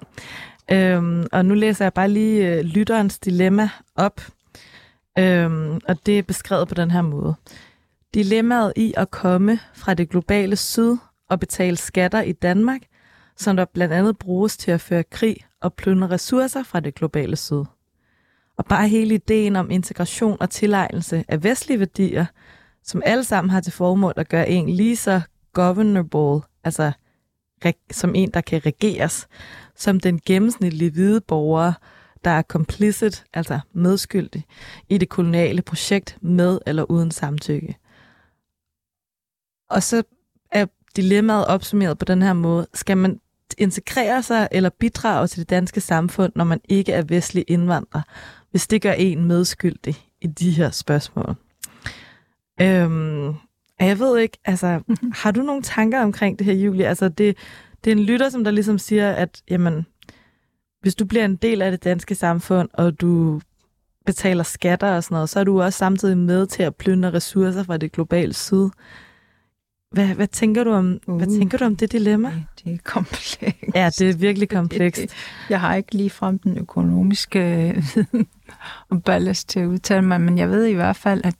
Øhm, 0.72 1.26
og 1.32 1.44
nu 1.44 1.54
læser 1.54 1.84
jeg 1.84 1.92
bare 1.92 2.08
lige 2.08 2.54
øh, 2.54 2.64
lytterens 2.64 3.18
dilemma 3.18 3.70
op, 3.96 4.20
øhm, 5.18 5.80
og 5.88 6.06
det 6.06 6.18
er 6.18 6.22
beskrevet 6.22 6.68
på 6.68 6.74
den 6.74 6.90
her 6.90 7.02
måde. 7.02 7.34
Dilemmaet 8.14 8.72
i 8.76 8.94
at 8.96 9.10
komme 9.10 9.58
fra 9.74 9.94
det 9.94 10.08
globale 10.08 10.56
syd 10.56 10.96
og 11.30 11.40
betale 11.40 11.76
skatter 11.76 12.22
i 12.22 12.32
Danmark, 12.32 12.80
som 13.36 13.56
der 13.56 13.64
blandt 13.64 13.94
andet 13.94 14.18
bruges 14.18 14.56
til 14.56 14.70
at 14.70 14.80
føre 14.80 15.02
krig 15.02 15.36
og 15.62 15.74
plyndre 15.74 16.10
ressourcer 16.10 16.62
fra 16.62 16.80
det 16.80 16.94
globale 16.94 17.36
syd. 17.36 17.64
Og 18.58 18.64
bare 18.64 18.88
hele 18.88 19.14
ideen 19.14 19.56
om 19.56 19.70
integration 19.70 20.36
og 20.40 20.50
tilegnelse 20.50 21.24
af 21.28 21.44
vestlige 21.44 21.78
værdier, 21.78 22.26
som 22.82 23.02
alle 23.04 23.24
sammen 23.24 23.50
har 23.50 23.60
til 23.60 23.72
formål 23.72 24.12
at 24.16 24.28
gøre 24.28 24.48
en 24.48 24.68
lige 24.68 24.96
så 24.96 25.20
governable, 25.52 26.40
altså 26.64 26.92
som 27.90 28.14
en, 28.14 28.30
der 28.34 28.40
kan 28.40 28.66
regeres, 28.66 29.28
som 29.76 30.00
den 30.00 30.20
gennemsnitlige 30.26 30.90
hvide 30.90 31.20
borger, 31.20 31.72
der 32.24 32.30
er 32.30 32.42
complicit, 32.42 33.24
altså 33.34 33.60
medskyldig, 33.72 34.44
i 34.88 34.98
det 34.98 35.08
koloniale 35.08 35.62
projekt 35.62 36.18
med 36.20 36.58
eller 36.66 36.90
uden 36.90 37.10
samtykke. 37.10 37.76
Og 39.70 39.82
så 39.82 40.02
er 40.52 40.66
dilemmaet 40.96 41.46
opsummeret 41.46 41.98
på 41.98 42.04
den 42.04 42.22
her 42.22 42.32
måde. 42.32 42.66
Skal 42.74 42.96
man 42.96 43.20
integrere 43.58 44.22
sig 44.22 44.48
eller 44.50 44.70
bidrage 44.70 45.26
til 45.26 45.40
det 45.40 45.50
danske 45.50 45.80
samfund, 45.80 46.32
når 46.36 46.44
man 46.44 46.60
ikke 46.68 46.92
er 46.92 47.02
vestlig 47.02 47.44
indvandrer, 47.48 48.02
hvis 48.50 48.66
det 48.66 48.82
gør 48.82 48.92
en 48.92 49.24
medskyldig 49.24 49.94
i 50.20 50.26
de 50.26 50.50
her 50.50 50.70
spørgsmål? 50.70 51.34
Øhm, 52.60 53.34
jeg 53.80 53.98
ved 53.98 54.18
ikke, 54.18 54.38
altså, 54.44 54.80
mhm. 54.86 55.12
har 55.14 55.30
du 55.30 55.42
nogle 55.42 55.62
tanker 55.62 56.02
omkring 56.02 56.38
det 56.38 56.46
her, 56.46 56.54
Julie? 56.54 56.86
Altså, 56.86 57.08
det, 57.08 57.36
det 57.84 57.92
er 57.92 57.96
en 57.96 58.02
lytter, 58.02 58.28
som 58.28 58.44
der 58.44 58.50
ligesom 58.50 58.78
siger, 58.78 59.12
at 59.12 59.42
jamen, 59.50 59.86
hvis 60.80 60.94
du 60.94 61.04
bliver 61.04 61.24
en 61.24 61.36
del 61.36 61.62
af 61.62 61.70
det 61.70 61.84
danske 61.84 62.14
samfund, 62.14 62.68
og 62.72 63.00
du 63.00 63.40
betaler 64.06 64.42
skatter 64.42 64.96
og 64.96 65.04
sådan 65.04 65.14
noget, 65.14 65.28
så 65.28 65.40
er 65.40 65.44
du 65.44 65.62
også 65.62 65.78
samtidig 65.78 66.18
med 66.18 66.46
til 66.46 66.62
at 66.62 66.76
plyndre 66.76 67.12
ressourcer 67.12 67.62
fra 67.62 67.76
det 67.76 67.92
globale 67.92 68.34
syd. 68.34 68.68
Hvad, 69.90 70.06
hvad, 70.06 70.26
tænker 70.26 70.64
du 70.64 70.72
om, 70.72 70.98
uh, 71.06 71.16
hvad 71.16 71.26
tænker 71.38 71.58
du 71.58 71.64
om 71.64 71.76
det 71.76 71.92
dilemma? 71.92 72.28
Det, 72.28 72.64
det 72.64 72.72
er 72.74 72.78
komplekst. 72.84 73.42
Ja, 73.74 73.90
det 73.98 74.10
er 74.10 74.16
virkelig 74.16 74.48
komplekst. 74.48 75.06
Jeg 75.50 75.60
har 75.60 75.74
ikke 75.74 75.94
lige 75.94 76.10
frem 76.10 76.38
den 76.38 76.58
økonomiske 76.58 77.40
viden 77.94 78.26
og 78.88 79.02
ballast 79.02 79.48
til 79.48 79.60
at 79.60 79.66
udtale 79.66 80.02
mig, 80.02 80.20
men 80.20 80.38
jeg 80.38 80.50
ved 80.50 80.64
i 80.64 80.72
hvert 80.72 80.96
fald, 80.96 81.20
at 81.24 81.34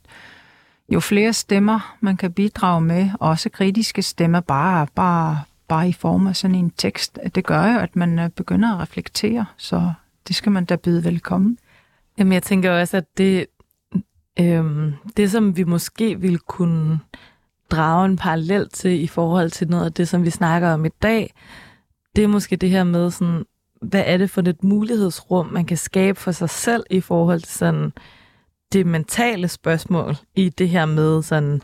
jo 0.89 0.99
flere 0.99 1.33
stemmer 1.33 1.97
man 1.99 2.17
kan 2.17 2.33
bidrage 2.33 2.81
med, 2.81 3.09
også 3.19 3.49
kritiske 3.49 4.01
stemmer, 4.01 4.39
bare, 4.39 4.87
bare, 4.95 5.41
bare 5.67 5.89
i 5.89 5.93
form 5.93 6.27
af 6.27 6.35
sådan 6.35 6.55
en 6.55 6.69
tekst, 6.69 7.19
det 7.35 7.45
gør 7.45 7.73
jo, 7.73 7.79
at 7.79 7.95
man 7.95 8.19
øh, 8.19 8.29
begynder 8.29 8.73
at 8.73 8.79
reflektere, 8.79 9.45
så 9.57 9.93
det 10.27 10.35
skal 10.35 10.51
man 10.51 10.65
da 10.65 10.75
byde 10.75 11.03
velkommen. 11.03 11.57
Jamen, 12.17 12.33
jeg 12.33 12.43
tænker 12.43 12.71
også, 12.71 12.97
at 12.97 13.17
det, 13.17 13.45
øhm, 14.39 14.93
det 15.17 15.31
som 15.31 15.57
vi 15.57 15.63
måske 15.63 16.19
ville 16.19 16.37
kunne 16.37 16.99
drage 17.71 18.05
en 18.05 18.17
parallel 18.17 18.69
til 18.69 19.03
i 19.03 19.07
forhold 19.07 19.51
til 19.51 19.69
noget 19.69 19.85
af 19.85 19.93
det, 19.93 20.07
som 20.07 20.25
vi 20.25 20.29
snakker 20.29 20.69
om 20.69 20.85
i 20.85 20.89
dag, 21.01 21.33
det 22.15 22.23
er 22.23 22.27
måske 22.27 22.55
det 22.55 22.69
her 22.69 22.83
med 22.83 23.11
sådan, 23.11 23.45
hvad 23.81 24.03
er 24.05 24.17
det 24.17 24.29
for 24.29 24.41
et 24.41 24.63
mulighedsrum, 24.63 25.45
man 25.45 25.65
kan 25.65 25.77
skabe 25.77 26.19
for 26.19 26.31
sig 26.31 26.49
selv 26.49 26.83
i 26.89 27.01
forhold 27.01 27.41
til 27.41 27.53
sådan 27.53 27.91
det 28.73 28.85
mentale 28.85 29.47
spørgsmål 29.47 30.15
i 30.35 30.49
det 30.49 30.69
her 30.69 30.85
med 30.85 31.23
sådan, 31.23 31.61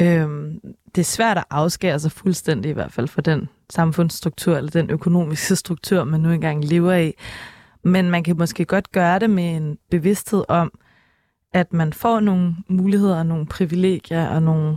øhm, 0.00 0.60
det 0.94 1.00
er 1.00 1.04
svært 1.04 1.38
at 1.38 1.44
afskære 1.50 1.98
sig 1.98 2.12
fuldstændig 2.12 2.70
i 2.70 2.74
hvert 2.74 2.92
fald 2.92 3.08
for 3.08 3.20
den 3.20 3.48
samfundsstruktur 3.70 4.56
eller 4.56 4.70
den 4.70 4.90
økonomiske 4.90 5.56
struktur, 5.64 6.04
man 6.04 6.20
nu 6.20 6.30
engang 6.30 6.64
lever 6.64 6.94
i. 6.94 7.12
Men 7.84 8.10
man 8.10 8.24
kan 8.24 8.36
måske 8.38 8.64
godt 8.64 8.92
gøre 8.92 9.18
det 9.18 9.30
med 9.30 9.56
en 9.56 9.78
bevidsthed 9.90 10.44
om, 10.48 10.72
at 11.52 11.72
man 11.72 11.92
får 11.92 12.20
nogle 12.20 12.56
muligheder, 12.68 13.22
nogle 13.22 13.46
privilegier 13.46 14.28
og 14.28 14.42
nogle 14.42 14.76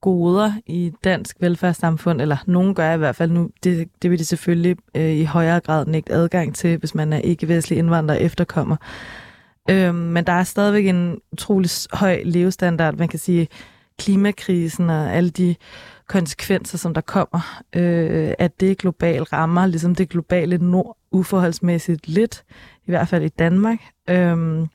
goder 0.00 0.52
i 0.66 0.92
dansk 1.04 1.36
velfærdssamfund, 1.40 2.20
eller 2.20 2.36
nogen 2.46 2.74
gør 2.74 2.94
i 2.94 2.98
hvert 2.98 3.16
fald 3.16 3.30
nu, 3.30 3.50
det, 3.64 3.88
det 4.02 4.10
vil 4.10 4.18
de 4.18 4.24
selvfølgelig 4.24 4.76
øh, 4.94 5.10
i 5.10 5.24
højere 5.24 5.60
grad 5.60 5.86
nægte 5.86 6.12
adgang 6.12 6.54
til, 6.54 6.78
hvis 6.78 6.94
man 6.94 7.12
er 7.12 7.18
ikke-vestlig 7.18 7.78
indvandrer 7.78 8.16
efterkommer. 8.16 8.76
Øhm, 9.70 9.94
men 9.94 10.24
der 10.24 10.32
er 10.32 10.44
stadigvæk 10.44 10.86
en 10.86 11.20
utrolig 11.32 11.70
høj 11.92 12.22
levestandard. 12.24 12.94
Man 12.94 13.08
kan 13.08 13.18
sige, 13.18 13.48
klimakrisen 13.98 14.90
og 14.90 15.12
alle 15.12 15.30
de 15.30 15.54
konsekvenser, 16.08 16.78
som 16.78 16.94
der 16.94 17.00
kommer, 17.00 17.62
øh, 17.76 18.34
at 18.38 18.60
det 18.60 18.78
globalt 18.78 19.32
rammer, 19.32 19.66
ligesom 19.66 19.94
det 19.94 20.08
globale 20.08 20.58
nord, 20.58 20.96
uforholdsmæssigt 21.12 22.08
lidt, 22.08 22.44
i 22.86 22.90
hvert 22.90 23.08
fald 23.08 23.24
i 23.24 23.28
Danmark. 23.28 23.78
Øhm, 24.10 24.66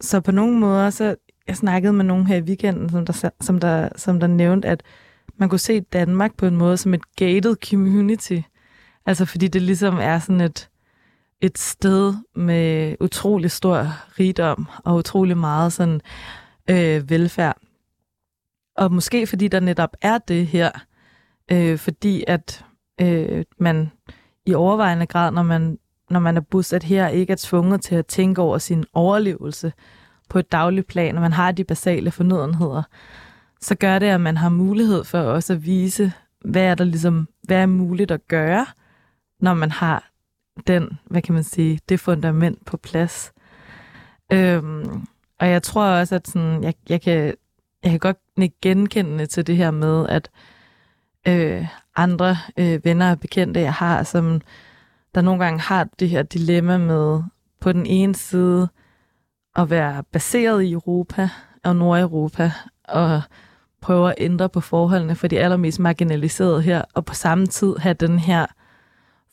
så 0.00 0.20
på 0.20 0.32
nogle 0.32 0.58
måder, 0.58 0.90
så 0.90 1.16
jeg 1.50 1.56
snakkede 1.56 1.92
med 1.92 2.04
nogen 2.04 2.26
her 2.26 2.36
i 2.36 2.40
weekenden, 2.40 2.88
som 2.88 3.06
der, 3.06 3.30
som 3.40 3.58
der, 3.58 3.88
som 3.96 4.20
der 4.20 4.26
nævnte, 4.26 4.68
at 4.68 4.82
man 5.36 5.48
kunne 5.48 5.58
se 5.58 5.80
Danmark 5.80 6.36
på 6.36 6.46
en 6.46 6.56
måde 6.56 6.76
som 6.76 6.94
et 6.94 7.16
gated 7.16 7.56
community. 7.70 8.40
Altså 9.06 9.24
fordi 9.24 9.48
det 9.48 9.62
ligesom 9.62 9.98
er 10.00 10.18
sådan 10.18 10.40
et, 10.40 10.68
et 11.40 11.58
sted 11.58 12.14
med 12.34 12.96
utrolig 13.00 13.50
stor 13.50 13.86
rigdom 14.18 14.68
og 14.84 14.96
utrolig 14.96 15.36
meget 15.36 15.72
sådan 15.72 16.00
øh, 16.70 17.10
velfærd. 17.10 17.56
Og 18.76 18.92
måske 18.92 19.26
fordi 19.26 19.48
der 19.48 19.60
netop 19.60 19.96
er 20.02 20.18
det 20.18 20.46
her, 20.46 20.70
øh, 21.52 21.78
fordi 21.78 22.24
at 22.28 22.64
øh, 23.00 23.44
man 23.58 23.90
i 24.46 24.54
overvejende 24.54 25.06
grad, 25.06 25.30
når 25.30 25.42
man, 25.42 25.78
når 26.10 26.20
man 26.20 26.36
er 26.36 26.40
bosat 26.40 26.82
her, 26.82 27.08
ikke 27.08 27.32
er 27.32 27.36
tvunget 27.40 27.82
til 27.82 27.94
at 27.94 28.06
tænke 28.06 28.42
over 28.42 28.58
sin 28.58 28.84
overlevelse, 28.92 29.72
på 30.30 30.38
et 30.38 30.52
dagligt 30.52 30.86
plan, 30.86 31.16
og 31.16 31.22
man 31.22 31.32
har 31.32 31.52
de 31.52 31.64
basale 31.64 32.10
fornødenheder, 32.10 32.82
så 33.60 33.74
gør 33.74 33.98
det, 33.98 34.06
at 34.06 34.20
man 34.20 34.36
har 34.36 34.48
mulighed 34.48 35.04
for 35.04 35.18
også 35.18 35.52
at 35.52 35.66
vise, 35.66 36.12
hvad 36.44 36.62
er 36.62 36.74
der 36.74 36.84
ligesom, 36.84 37.28
hvad 37.42 37.56
er 37.56 37.66
muligt 37.66 38.10
at 38.10 38.28
gøre, 38.28 38.66
når 39.40 39.54
man 39.54 39.70
har 39.70 40.10
den, 40.66 40.98
hvad 41.04 41.22
kan 41.22 41.34
man 41.34 41.44
sige, 41.44 41.80
det 41.88 42.00
fundament 42.00 42.64
på 42.64 42.76
plads. 42.76 43.32
Øhm, 44.32 45.06
og 45.38 45.48
jeg 45.48 45.62
tror 45.62 45.84
også, 45.84 46.14
at 46.14 46.28
sådan, 46.28 46.64
jeg, 46.64 46.74
jeg, 46.88 47.02
kan, 47.02 47.34
jeg 47.82 47.90
kan 47.90 47.98
godt 47.98 48.18
genkende 48.62 49.26
til 49.26 49.46
det 49.46 49.56
her 49.56 49.70
med, 49.70 50.08
at 50.08 50.30
øh, 51.28 51.66
andre 51.96 52.36
øh, 52.56 52.84
venner 52.84 53.10
og 53.10 53.20
bekendte, 53.20 53.60
jeg 53.60 53.72
har, 53.72 54.02
som 54.02 54.40
der 55.14 55.20
nogle 55.20 55.44
gange 55.44 55.60
har 55.60 55.88
det 55.98 56.08
her 56.08 56.22
dilemma 56.22 56.78
med 56.78 57.22
på 57.60 57.72
den 57.72 57.86
ene 57.86 58.14
side 58.14 58.68
at 59.56 59.70
være 59.70 60.02
baseret 60.12 60.62
i 60.62 60.72
Europa 60.72 61.28
og 61.64 61.76
Nordeuropa 61.76 62.52
og 62.84 63.22
prøve 63.80 64.08
at 64.08 64.14
ændre 64.18 64.48
på 64.48 64.60
forholdene 64.60 65.14
for 65.14 65.26
de 65.26 65.40
allermest 65.40 65.80
marginaliserede 65.80 66.62
her, 66.62 66.82
og 66.94 67.04
på 67.04 67.14
samme 67.14 67.46
tid 67.46 67.76
have 67.76 67.94
den 67.94 68.18
her 68.18 68.46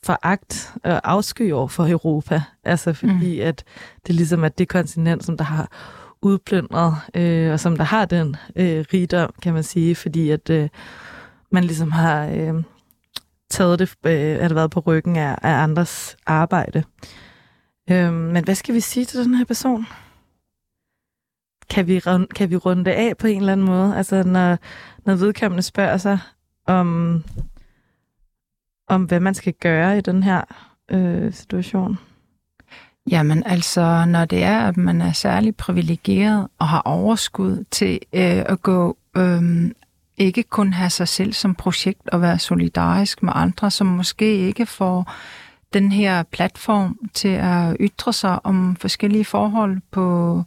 foragt 0.04 0.74
og 0.84 1.00
afsky 1.04 1.52
over 1.52 1.68
for 1.68 1.88
Europa. 1.88 2.42
Altså 2.64 2.92
fordi, 2.92 3.40
mm. 3.40 3.46
at 3.46 3.64
det 4.06 4.14
ligesom 4.14 4.44
er 4.44 4.48
det 4.48 4.68
kontinent, 4.68 5.24
som 5.24 5.36
der 5.36 5.44
har 5.44 5.68
udplyndret, 6.22 6.94
øh, 7.14 7.52
og 7.52 7.60
som 7.60 7.76
der 7.76 7.84
har 7.84 8.04
den 8.04 8.36
øh, 8.56 8.84
rigdom, 8.92 9.34
kan 9.42 9.54
man 9.54 9.62
sige, 9.62 9.94
fordi 9.94 10.30
at 10.30 10.50
øh, 10.50 10.68
man 11.52 11.64
ligesom 11.64 11.90
har 11.90 12.26
øh, 12.26 12.54
taget 13.50 13.78
det, 13.78 13.94
øh, 14.06 14.44
at 14.44 14.54
været 14.54 14.70
på 14.70 14.80
ryggen 14.80 15.16
af, 15.16 15.38
af 15.42 15.52
andres 15.52 16.16
arbejde. 16.26 16.84
Øh, 17.90 18.12
men 18.12 18.44
hvad 18.44 18.54
skal 18.54 18.74
vi 18.74 18.80
sige 18.80 19.06
til 19.06 19.24
den 19.24 19.34
her 19.34 19.44
person? 19.44 19.86
Kan 21.70 21.86
vi, 21.86 22.00
kan 22.34 22.50
vi 22.50 22.56
runde 22.56 22.84
det 22.84 22.90
af 22.90 23.16
på 23.16 23.26
en 23.26 23.40
eller 23.40 23.52
anden 23.52 23.66
måde? 23.66 23.96
Altså, 23.96 24.22
når, 24.22 24.58
når 25.04 25.14
vedkommende 25.14 25.62
spørger 25.62 25.96
sig 25.96 26.18
om, 26.66 27.24
om, 28.88 29.04
hvad 29.04 29.20
man 29.20 29.34
skal 29.34 29.52
gøre 29.52 29.98
i 29.98 30.00
den 30.00 30.22
her 30.22 30.40
øh, 30.90 31.32
situation? 31.32 31.98
Jamen 33.10 33.42
altså, 33.46 34.04
når 34.04 34.24
det 34.24 34.42
er, 34.42 34.60
at 34.60 34.76
man 34.76 35.00
er 35.00 35.12
særlig 35.12 35.56
privilegeret 35.56 36.48
og 36.58 36.68
har 36.68 36.82
overskud 36.84 37.64
til 37.70 38.00
øh, 38.12 38.42
at 38.46 38.62
gå, 38.62 38.96
øh, 39.16 39.70
ikke 40.16 40.42
kun 40.42 40.72
have 40.72 40.90
sig 40.90 41.08
selv 41.08 41.32
som 41.32 41.54
projekt 41.54 42.08
og 42.08 42.22
være 42.22 42.38
solidarisk 42.38 43.22
med 43.22 43.32
andre, 43.34 43.70
som 43.70 43.86
måske 43.86 44.36
ikke 44.36 44.66
får 44.66 45.12
den 45.72 45.92
her 45.92 46.22
platform 46.22 46.98
til 47.14 47.28
at 47.28 47.76
ytre 47.80 48.12
sig 48.12 48.46
om 48.46 48.76
forskellige 48.76 49.24
forhold 49.24 49.80
på 49.90 50.42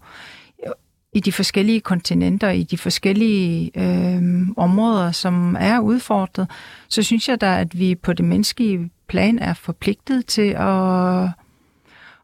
i 1.13 1.19
de 1.19 1.31
forskellige 1.31 1.81
kontinenter, 1.81 2.49
i 2.49 2.63
de 2.63 2.77
forskellige 2.77 3.71
øh, 3.75 4.47
områder, 4.57 5.11
som 5.11 5.57
er 5.59 5.79
udfordret, 5.79 6.47
så 6.87 7.03
synes 7.03 7.29
jeg 7.29 7.41
da, 7.41 7.59
at 7.59 7.79
vi 7.79 7.95
på 7.95 8.13
det 8.13 8.25
menneskelige 8.25 8.91
plan 9.07 9.39
er 9.39 9.53
forpligtet 9.53 10.25
til 10.25 10.55
at, 10.57 11.29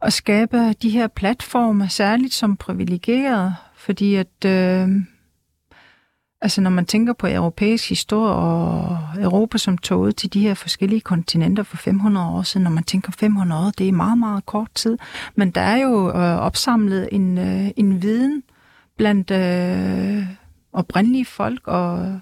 at 0.02 0.14
skabe 0.14 0.74
de 0.74 0.90
her 0.90 1.08
platforme, 1.08 1.90
særligt 1.90 2.34
som 2.34 2.58
privilegeret, 2.58 3.56
fordi 3.76 4.16
at 4.16 4.46
øh, 4.46 4.90
altså 6.42 6.62
når 6.62 6.70
man 6.70 6.86
tænker 6.86 7.14
på 7.14 7.28
europæisk 7.28 7.90
historie 7.90 8.34
og 8.34 9.00
Europa 9.20 9.58
som 9.58 9.78
tog 9.78 10.00
ud 10.00 10.12
til 10.12 10.34
de 10.34 10.42
her 10.42 10.54
forskellige 10.54 11.02
kontinenter 11.02 11.64
for 11.64 11.78
500 11.78 12.28
år 12.28 12.42
siden, 12.42 12.64
når 12.64 12.72
man 12.72 12.84
tænker 12.84 13.12
500 13.12 13.66
år, 13.66 13.72
det 13.78 13.88
er 13.88 13.92
meget, 13.92 14.18
meget 14.18 14.46
kort 14.46 14.72
tid, 14.76 14.98
men 15.36 15.52
der 15.52 15.62
er 15.62 15.78
jo 15.78 16.10
øh, 16.10 16.38
opsamlet 16.38 17.10
en, 17.12 17.38
øh, 17.38 17.70
en 17.76 18.02
viden 18.02 18.44
blandt 18.98 19.32
øh, 19.32 20.28
oprindelige 20.74 21.26
folk 21.26 21.68
og 21.68 22.20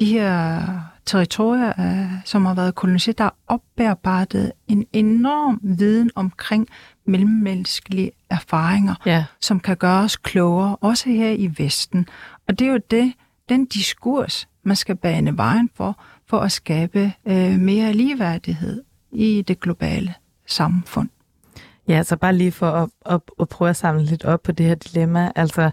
de 0.00 0.04
her 0.04 0.62
territorier, 1.06 1.72
øh, 1.80 2.12
som 2.24 2.44
har 2.44 2.54
været 2.54 2.74
koloniseret, 2.74 3.18
der 3.18 3.24
er 3.24 3.36
opbearbejdet 3.46 4.52
en 4.68 4.86
enorm 4.92 5.60
viden 5.62 6.10
omkring 6.14 6.68
mellemmenneskelige 7.04 8.10
erfaringer, 8.30 8.94
ja. 9.06 9.24
som 9.40 9.60
kan 9.60 9.76
gøre 9.76 10.02
os 10.02 10.16
klogere, 10.16 10.76
også 10.76 11.08
her 11.08 11.30
i 11.30 11.50
Vesten. 11.58 12.08
Og 12.48 12.58
det 12.58 12.66
er 12.66 12.72
jo 12.72 12.80
det, 12.90 13.12
den 13.48 13.66
diskurs, 13.66 14.48
man 14.62 14.76
skal 14.76 14.96
bane 14.96 15.36
vejen 15.36 15.70
for, 15.74 16.02
for 16.26 16.38
at 16.38 16.52
skabe 16.52 17.12
øh, 17.26 17.58
mere 17.58 17.92
ligeværdighed 17.92 18.82
i 19.12 19.44
det 19.48 19.60
globale 19.60 20.14
samfund. 20.46 21.08
Ja, 21.88 22.02
så 22.02 22.16
bare 22.16 22.34
lige 22.34 22.52
for 22.52 22.70
at, 22.70 22.88
at, 23.06 23.20
at 23.40 23.48
prøve 23.48 23.70
at 23.70 23.76
samle 23.76 24.04
lidt 24.04 24.24
op 24.24 24.42
på 24.42 24.52
det 24.52 24.66
her 24.66 24.74
dilemma. 24.74 25.32
Altså, 25.36 25.70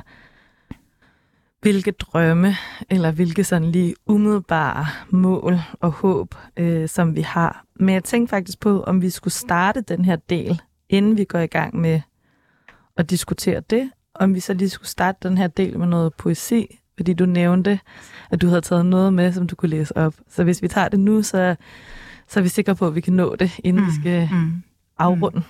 hvilke 1.61 1.91
drømme 1.91 2.55
eller 2.89 3.11
hvilke 3.11 3.43
sådan 3.43 3.71
lige 3.71 3.95
umiddelbare 4.05 4.85
mål 5.09 5.59
og 5.79 5.91
håb, 5.91 6.35
øh, 6.57 6.89
som 6.89 7.15
vi 7.15 7.21
har. 7.21 7.65
Men 7.75 7.93
jeg 7.93 8.03
tænkte 8.03 8.29
faktisk 8.29 8.59
på, 8.59 8.83
om 8.83 9.01
vi 9.01 9.09
skulle 9.09 9.33
starte 9.33 9.81
den 9.81 10.05
her 10.05 10.15
del, 10.15 10.61
inden 10.89 11.17
vi 11.17 11.23
går 11.23 11.39
i 11.39 11.47
gang 11.47 11.75
med 11.75 12.01
at 12.97 13.09
diskutere 13.09 13.59
det, 13.59 13.91
om 14.15 14.35
vi 14.35 14.39
så 14.39 14.53
lige 14.53 14.69
skulle 14.69 14.89
starte 14.89 15.29
den 15.29 15.37
her 15.37 15.47
del 15.47 15.79
med 15.79 15.87
noget 15.87 16.13
poesi, 16.13 16.79
fordi 16.95 17.13
du 17.13 17.25
nævnte, 17.25 17.79
at 18.31 18.41
du 18.41 18.47
havde 18.47 18.61
taget 18.61 18.85
noget 18.85 19.13
med, 19.13 19.33
som 19.33 19.47
du 19.47 19.55
kunne 19.55 19.69
læse 19.69 19.97
op. 19.97 20.13
Så 20.29 20.43
hvis 20.43 20.61
vi 20.61 20.67
tager 20.67 20.89
det 20.89 20.99
nu, 20.99 21.21
så, 21.21 21.55
så 22.27 22.39
er 22.39 22.43
vi 22.43 22.49
sikre 22.49 22.75
på, 22.75 22.87
at 22.87 22.95
vi 22.95 23.01
kan 23.01 23.13
nå 23.13 23.35
det, 23.35 23.59
inden 23.63 23.83
mm, 23.83 23.87
vi 23.87 23.93
skal 24.01 24.29
mm, 24.31 24.63
afrunde. 24.97 25.37
Mm. 25.37 25.43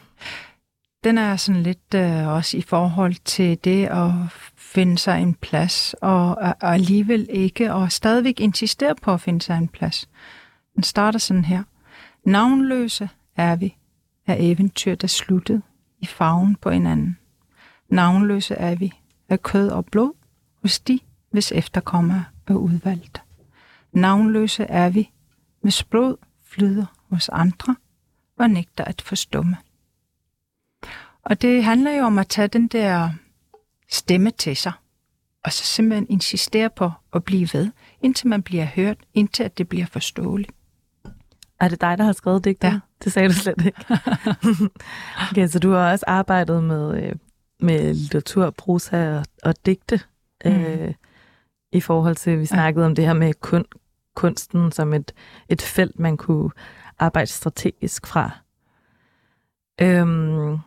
Den 1.03 1.17
er 1.17 1.35
sådan 1.35 1.63
lidt 1.63 1.93
øh, 1.95 2.27
også 2.27 2.57
i 2.57 2.61
forhold 2.61 3.15
til 3.25 3.57
det 3.63 3.85
at 3.85 4.11
finde 4.57 4.97
sig 4.97 5.21
en 5.21 5.33
plads, 5.33 5.95
og, 6.01 6.35
og 6.35 6.73
alligevel 6.73 7.27
ikke, 7.29 7.73
og 7.73 7.91
stadigvæk 7.91 8.39
insistere 8.39 8.95
på 8.95 9.13
at 9.13 9.21
finde 9.21 9.41
sig 9.41 9.57
en 9.57 9.67
plads. 9.67 10.09
Den 10.75 10.83
starter 10.83 11.19
sådan 11.19 11.45
her. 11.45 11.63
Navnløse 12.25 13.09
er 13.35 13.55
vi, 13.55 13.75
er 14.27 14.35
eventyr, 14.39 14.95
der 14.95 15.07
sluttede 15.07 15.61
i 15.99 16.05
farven 16.05 16.55
på 16.55 16.69
hinanden. 16.69 17.17
Navnløse 17.89 18.55
er 18.55 18.75
vi, 18.75 18.93
af 19.29 19.41
kød 19.41 19.69
og 19.69 19.85
blod, 19.85 20.11
hos 20.61 20.79
de, 20.79 20.99
hvis 21.33 21.51
efterkommer 21.51 22.23
er 22.47 22.53
udvalgt. 22.53 23.21
Navnløse 23.91 24.63
er 24.63 24.89
vi, 24.89 25.09
hvis 25.61 25.83
blod 25.83 26.15
flyder 26.45 26.85
hos 27.09 27.29
andre 27.29 27.75
og 28.39 28.49
nægter 28.49 28.83
at 28.83 29.01
forstumme. 29.01 29.57
Og 31.23 31.41
det 31.41 31.63
handler 31.63 31.91
jo 31.91 32.03
om 32.03 32.19
at 32.19 32.27
tage 32.27 32.47
den 32.47 32.67
der 32.67 33.09
stemme 33.91 34.31
til 34.31 34.57
sig, 34.57 34.71
og 35.43 35.53
så 35.53 35.63
simpelthen 35.63 36.07
insistere 36.09 36.69
på 36.69 36.91
at 37.13 37.23
blive 37.23 37.49
ved, 37.53 37.71
indtil 38.01 38.27
man 38.27 38.43
bliver 38.43 38.65
hørt, 38.65 38.97
indtil 39.13 39.43
at 39.43 39.57
det 39.57 39.69
bliver 39.69 39.85
forståeligt. 39.85 40.51
Er 41.59 41.67
det 41.67 41.81
dig, 41.81 41.97
der 41.97 42.03
har 42.03 42.13
skrevet 42.13 42.43
det? 42.43 42.57
Ja. 42.63 42.79
Det 43.03 43.13
sagde 43.13 43.29
du 43.29 43.33
slet 43.33 43.65
ikke. 43.65 43.85
okay, 45.31 45.47
så 45.47 45.59
du 45.59 45.71
har 45.71 45.91
også 45.91 46.05
arbejdet 46.07 46.63
med, 46.63 47.03
øh, 47.03 47.15
med 47.59 47.93
litteratur, 47.93 48.49
prosa 48.49 49.17
og, 49.17 49.25
og 49.43 49.65
digte. 49.65 50.01
Mm. 50.45 50.51
Øh, 50.51 50.93
i 51.73 51.81
forhold 51.81 52.15
til, 52.15 52.39
vi 52.39 52.45
snakkede 52.45 52.83
ja. 52.83 52.89
om 52.89 52.95
det 52.95 53.05
her 53.05 53.13
med 53.13 53.33
kun, 53.33 53.65
kunsten 54.15 54.71
som 54.71 54.93
et, 54.93 55.11
et 55.49 55.61
felt, 55.61 55.99
man 55.99 56.17
kunne 56.17 56.49
arbejde 56.99 57.29
strategisk 57.31 58.07
fra. 58.07 58.31
Øhm, 59.81 60.57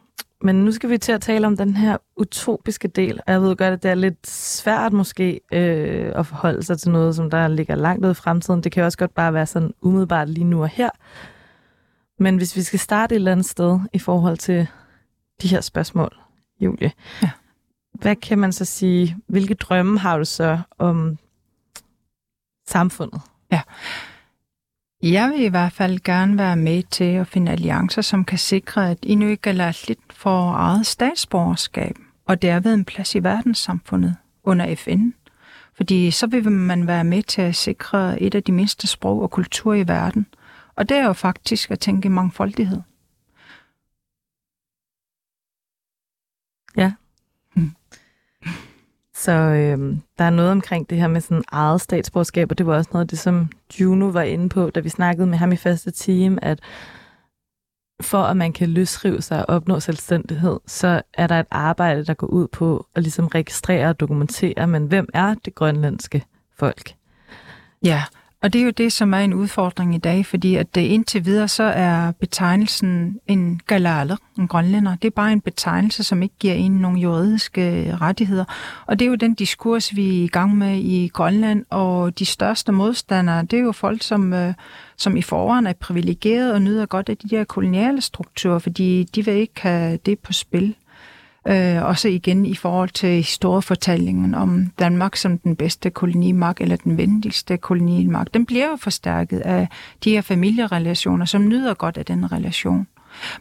men 0.43 0.65
nu 0.65 0.73
skal 0.73 0.91
vi 0.91 0.99
til 0.99 1.13
at 1.13 1.21
tale 1.21 1.47
om 1.47 1.57
den 1.57 1.77
her 1.77 1.97
utopiske 2.17 2.89
del, 2.89 3.21
og 3.27 3.33
jeg 3.33 3.43
ved 3.43 3.57
godt, 3.57 3.75
at 3.75 3.83
det 3.83 3.91
er 3.91 3.95
lidt 3.95 4.27
svært 4.27 4.93
måske 4.93 5.41
øh, 5.53 6.13
at 6.15 6.27
forholde 6.27 6.63
sig 6.63 6.79
til 6.79 6.91
noget, 6.91 7.17
som 7.17 7.31
der 7.31 7.49
ligger 7.49 7.75
langt 7.75 8.05
ud 8.05 8.11
i 8.11 8.15
fremtiden. 8.15 8.61
Det 8.61 8.73
kan 8.73 8.85
også 8.85 8.99
godt 8.99 9.15
bare 9.15 9.35
være 9.35 9.47
sådan 9.47 9.75
umiddelbart 9.83 10.29
lige 10.29 10.45
nu 10.45 10.63
og 10.63 10.69
her. 10.69 10.91
Men 12.19 12.37
hvis 12.37 12.57
vi 12.57 12.63
skal 12.63 12.79
starte 12.79 13.15
et 13.15 13.17
eller 13.17 13.33
andet 13.33 13.47
sted 13.47 13.81
i 13.93 13.99
forhold 13.99 14.37
til 14.37 14.67
de 15.43 15.49
her 15.49 15.61
spørgsmål, 15.61 16.17
Julie. 16.61 16.93
Ja. 17.23 17.31
Hvad 18.01 18.16
kan 18.16 18.38
man 18.38 18.53
så 18.53 18.64
sige, 18.64 19.16
hvilke 19.26 19.55
drømme 19.55 19.99
har 19.99 20.18
du 20.18 20.24
så 20.24 20.59
om 20.78 21.18
samfundet? 22.68 23.20
Jeg 25.03 25.30
vil 25.30 25.40
i 25.40 25.49
hvert 25.49 25.72
fald 25.72 26.01
gerne 26.01 26.38
være 26.38 26.57
med 26.57 26.82
til 26.82 27.05
at 27.05 27.26
finde 27.26 27.53
alliancer, 27.53 28.03
som 28.03 28.24
kan 28.24 28.38
sikre, 28.38 28.90
at 28.90 28.99
Inuit 29.03 29.40
Kalaallit 29.42 29.99
får 30.11 30.53
eget 30.53 30.86
statsborgerskab, 30.86 31.97
og 32.26 32.42
derved 32.42 32.74
en 32.74 32.84
plads 32.84 33.14
i 33.14 33.22
verdenssamfundet 33.22 34.16
under 34.44 34.74
FN. 34.74 35.11
Fordi 35.74 36.11
så 36.11 36.26
vil 36.26 36.53
man 36.53 36.86
være 36.86 37.05
med 37.05 37.22
til 37.22 37.42
at 37.42 37.57
sikre 37.57 38.22
et 38.22 38.34
af 38.34 38.42
de 38.42 38.53
mindste 38.53 38.86
sprog 38.86 39.22
og 39.22 39.30
kultur 39.30 39.74
i 39.74 39.88
verden. 39.88 40.26
Og 40.76 40.88
det 40.88 40.97
er 40.97 41.05
jo 41.05 41.12
faktisk 41.12 41.70
at 41.70 41.80
tænke 41.80 42.09
mangfoldighed. 42.09 42.80
Så 49.27 49.33
øh, 49.33 49.97
der 50.18 50.24
er 50.24 50.31
noget 50.31 50.51
omkring 50.51 50.91
det 50.91 50.99
her 50.99 51.09
med 51.09 51.20
sådan 51.20 51.45
eget 51.53 51.81
statsborgerskab, 51.81 52.51
og 52.51 52.59
det 52.59 52.66
var 52.66 52.77
også 52.77 52.91
noget 52.93 53.05
af 53.05 53.09
det, 53.09 53.18
som 53.18 53.51
Juno 53.81 54.07
var 54.07 54.22
inde 54.22 54.49
på, 54.49 54.70
da 54.70 54.81
vi 54.81 54.89
snakkede 54.89 55.27
med 55.27 55.39
ham 55.39 55.53
i 55.53 55.57
første 55.57 55.91
time, 55.91 56.45
at 56.45 56.61
for 58.03 58.22
at 58.22 58.37
man 58.37 58.53
kan 58.53 58.68
løsrive 58.68 59.22
sig 59.22 59.51
og 59.51 59.57
opnå 59.57 59.81
selvstændighed, 59.81 60.61
så 60.66 61.03
er 61.14 61.27
der 61.27 61.41
et 61.41 61.47
arbejde, 61.51 62.05
der 62.05 62.14
går 62.14 62.27
ud 62.27 62.49
på 62.49 62.87
at 62.95 63.03
ligesom 63.03 63.27
registrere 63.27 63.89
og 63.89 64.01
dokumentere, 64.01 64.66
men 64.66 64.87
hvem 64.87 65.09
er 65.14 65.35
det 65.45 65.55
grønlandske 65.55 66.24
folk? 66.59 66.95
Ja, 67.85 68.03
og 68.43 68.53
det 68.53 68.61
er 68.61 68.64
jo 68.64 68.70
det, 68.70 68.93
som 68.93 69.14
er 69.14 69.18
en 69.18 69.34
udfordring 69.34 69.95
i 69.95 69.99
dag, 69.99 70.26
fordi 70.26 70.55
at 70.55 70.74
det 70.74 70.80
indtil 70.80 71.24
videre 71.24 71.49
så 71.49 71.62
er 71.62 72.12
betegnelsen 72.12 73.18
en 73.26 73.61
galaler, 73.66 74.16
en 74.39 74.49
grønlænder. 74.49 74.97
Det 74.97 75.09
er 75.09 75.14
bare 75.16 75.32
en 75.32 75.41
betegnelse, 75.41 76.03
som 76.03 76.22
ikke 76.22 76.34
giver 76.39 76.55
en 76.55 76.72
nogle 76.72 77.01
juridiske 77.01 77.87
øh, 77.87 78.01
rettigheder. 78.01 78.45
Og 78.87 78.99
det 78.99 79.05
er 79.05 79.09
jo 79.09 79.14
den 79.14 79.34
diskurs, 79.34 79.97
vi 79.97 80.20
er 80.20 80.24
i 80.24 80.28
gang 80.28 80.59
med 80.59 80.78
i 80.78 81.09
Grønland, 81.09 81.64
og 81.70 82.18
de 82.18 82.24
største 82.24 82.72
modstandere, 82.72 83.43
det 83.43 83.59
er 83.59 83.62
jo 83.62 83.72
folk, 83.72 84.03
som, 84.03 84.32
øh, 84.32 84.55
som 84.97 85.16
i 85.16 85.22
forvejen 85.22 85.66
er 85.66 85.72
privilegeret 85.72 86.53
og 86.53 86.62
nyder 86.62 86.87
godt 86.87 87.09
af 87.09 87.16
de 87.16 87.28
der 87.28 87.45
koloniale 87.45 88.01
strukturer, 88.01 88.59
fordi 88.59 89.05
de 89.05 89.24
vil 89.24 89.34
ikke 89.34 89.61
have 89.61 89.97
det 89.97 90.18
på 90.18 90.32
spil. 90.32 90.74
Øh, 91.49 91.84
også 91.84 92.09
igen 92.09 92.47
i 92.47 92.55
forhold 92.55 92.88
til 92.88 93.09
historiefortællingen 93.09 94.34
om 94.34 94.66
Danmark 94.78 95.16
som 95.16 95.38
den 95.38 95.57
bedste 95.57 95.90
kolonimagt 95.90 96.61
eller 96.61 96.76
den 96.76 96.97
venligste 96.97 97.57
kolonimagt. 97.57 98.34
Den 98.34 98.47
bliver 98.47 98.66
jo 98.70 98.76
forstærket 98.76 99.40
af 99.40 99.68
de 100.05 100.11
her 100.11 100.20
familierelationer, 100.20 101.24
som 101.24 101.49
nyder 101.49 101.74
godt 101.74 101.97
af 101.97 102.05
den 102.05 102.32
relation. 102.32 102.86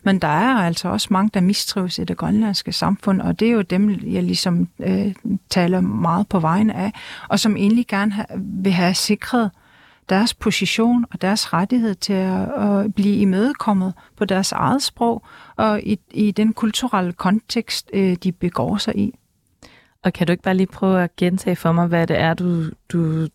Men 0.03 0.19
der 0.19 0.27
er 0.27 0.55
altså 0.55 0.89
også 0.89 1.07
mange, 1.11 1.29
der 1.33 1.41
mistrives 1.41 1.99
i 1.99 2.03
det 2.03 2.17
grønlandske 2.17 2.71
samfund, 2.71 3.21
og 3.21 3.39
det 3.39 3.47
er 3.47 3.51
jo 3.51 3.61
dem, 3.61 3.89
jeg 3.89 4.23
ligesom 4.23 4.67
øh, 4.79 5.13
taler 5.49 5.81
meget 5.81 6.27
på 6.27 6.39
vejen 6.39 6.69
af, 6.69 6.91
og 7.27 7.39
som 7.39 7.57
egentlig 7.57 7.87
gerne 7.87 8.11
ha- 8.11 8.25
vil 8.37 8.71
have 8.71 8.93
sikret 8.93 9.51
deres 10.09 10.33
position 10.33 11.05
og 11.11 11.21
deres 11.21 11.53
rettighed 11.53 11.95
til 11.95 12.13
at, 12.13 12.49
at 12.63 12.93
blive 12.93 13.15
imødekommet 13.15 13.93
på 14.15 14.25
deres 14.25 14.51
eget 14.51 14.83
sprog 14.83 15.23
og 15.55 15.81
i, 15.83 15.99
i 16.11 16.31
den 16.31 16.53
kulturelle 16.53 17.13
kontekst, 17.13 17.89
øh, 17.93 18.15
de 18.15 18.31
begår 18.31 18.77
sig 18.77 18.97
i. 18.97 19.13
Og 20.03 20.13
kan 20.13 20.27
du 20.27 20.31
ikke 20.31 20.43
bare 20.43 20.55
lige 20.55 20.67
prøve 20.67 21.03
at 21.03 21.15
gentage 21.15 21.55
for 21.55 21.71
mig, 21.71 21.87
hvad 21.87 22.07
det 22.07 22.19
er, 22.19 22.33
du, 22.33 22.69
du, 22.91 23.27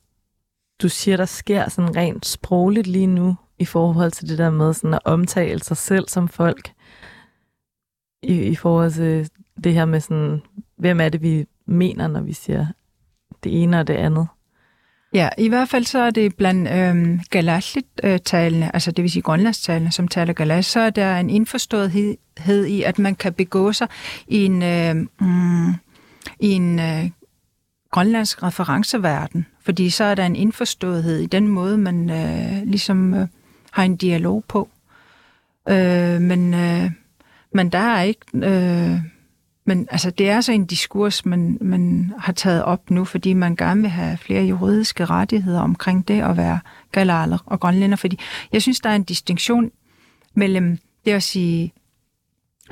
du 0.83 0.89
siger, 0.89 1.17
der 1.17 1.25
sker 1.25 1.69
sådan 1.69 1.97
rent 1.97 2.27
sprogligt 2.27 2.87
lige 2.87 3.07
nu, 3.07 3.37
i 3.59 3.65
forhold 3.65 4.11
til 4.11 4.29
det 4.29 4.39
der 4.39 4.51
med 4.51 4.75
sådan 4.75 4.95
at 4.95 5.01
omtale 5.05 5.63
sig 5.63 5.77
selv 5.77 6.09
som 6.09 6.29
folk, 6.29 6.73
i, 8.23 8.43
i 8.43 8.55
forhold 8.55 8.91
til 8.91 9.31
det 9.65 9.75
her 9.75 9.85
med 9.85 10.01
sådan, 10.01 10.43
hvem 10.77 11.01
er 11.01 11.09
det, 11.09 11.23
vi 11.23 11.47
mener, 11.67 12.09
når 12.09 12.21
vi 12.21 12.33
siger 12.33 12.67
det 13.45 13.63
ene 13.63 13.81
og 13.81 13.87
det 13.87 13.95
andet? 13.95 14.29
Ja, 15.15 15.29
i 15.39 15.49
hvert 15.49 15.69
fald 15.69 15.85
så 15.85 15.99
er 15.99 16.11
det 16.11 16.37
blandt 16.37 16.69
øhm, 16.71 17.21
galaslit-talende, 17.31 18.71
altså 18.75 18.91
det 18.91 19.03
vil 19.03 19.11
sige 19.11 19.23
grønlandstalene, 19.23 19.93
som 19.93 20.09
taler 20.09 20.33
galas, 20.33 20.67
så 20.67 20.81
er 20.81 20.91
der 20.91 21.17
en 21.17 21.31
indforståethed 21.31 22.67
i, 22.67 22.83
at 22.83 22.99
man 22.99 23.15
kan 23.15 23.33
begå 23.33 23.73
sig 23.73 23.89
i 24.29 24.45
en, 24.45 24.63
øh, 24.63 24.97
mm, 25.21 25.75
i 26.41 26.49
en 26.49 26.79
øh, 26.79 27.11
grønlandsk 27.91 28.43
referenceverden, 28.43 29.47
fordi 29.63 29.91
så 29.91 30.05
er 30.05 30.15
der 30.15 30.27
en 30.27 30.37
indforståethed 30.37 31.19
i 31.19 31.27
den 31.27 31.49
måde, 31.49 31.79
man 31.79 32.11
øh, 32.11 32.63
ligesom 32.65 33.15
øh, 33.15 33.29
har 33.71 33.85
en 33.85 33.97
dialog 33.97 34.45
på. 34.49 34.69
Øh, 35.69 36.21
men, 36.21 36.55
øh, 36.55 36.91
men 37.55 37.73
der 37.73 37.79
er 37.79 38.03
ikke... 38.03 38.21
Øh, 38.35 39.01
men 39.71 39.89
altså, 39.91 40.11
det 40.11 40.31
er 40.31 40.41
så 40.41 40.53
en 40.53 40.67
diskurs, 40.67 41.27
man, 41.27 41.59
man 41.61 42.13
har 42.19 42.33
taget 42.33 42.65
op 42.65 42.91
nu, 42.91 43.05
fordi 43.05 43.33
man 43.33 43.57
gerne 43.57 43.81
vil 43.81 43.91
have 43.91 44.17
flere 44.17 44.43
juridiske 44.43 45.05
rettigheder 45.05 45.61
omkring 45.61 46.09
det 46.09 46.23
at 46.23 46.37
være 46.37 46.61
galaler 46.93 47.39
og 47.47 47.61
grønlænder. 47.61 47.97
Fordi 47.97 48.19
jeg 48.53 48.63
synes, 48.63 48.81
der 48.81 48.91
er 48.91 48.95
en 48.95 49.03
distinktion 49.03 49.71
mellem 50.35 50.79
det 51.05 51.11
at 51.11 51.23
sige 51.23 51.73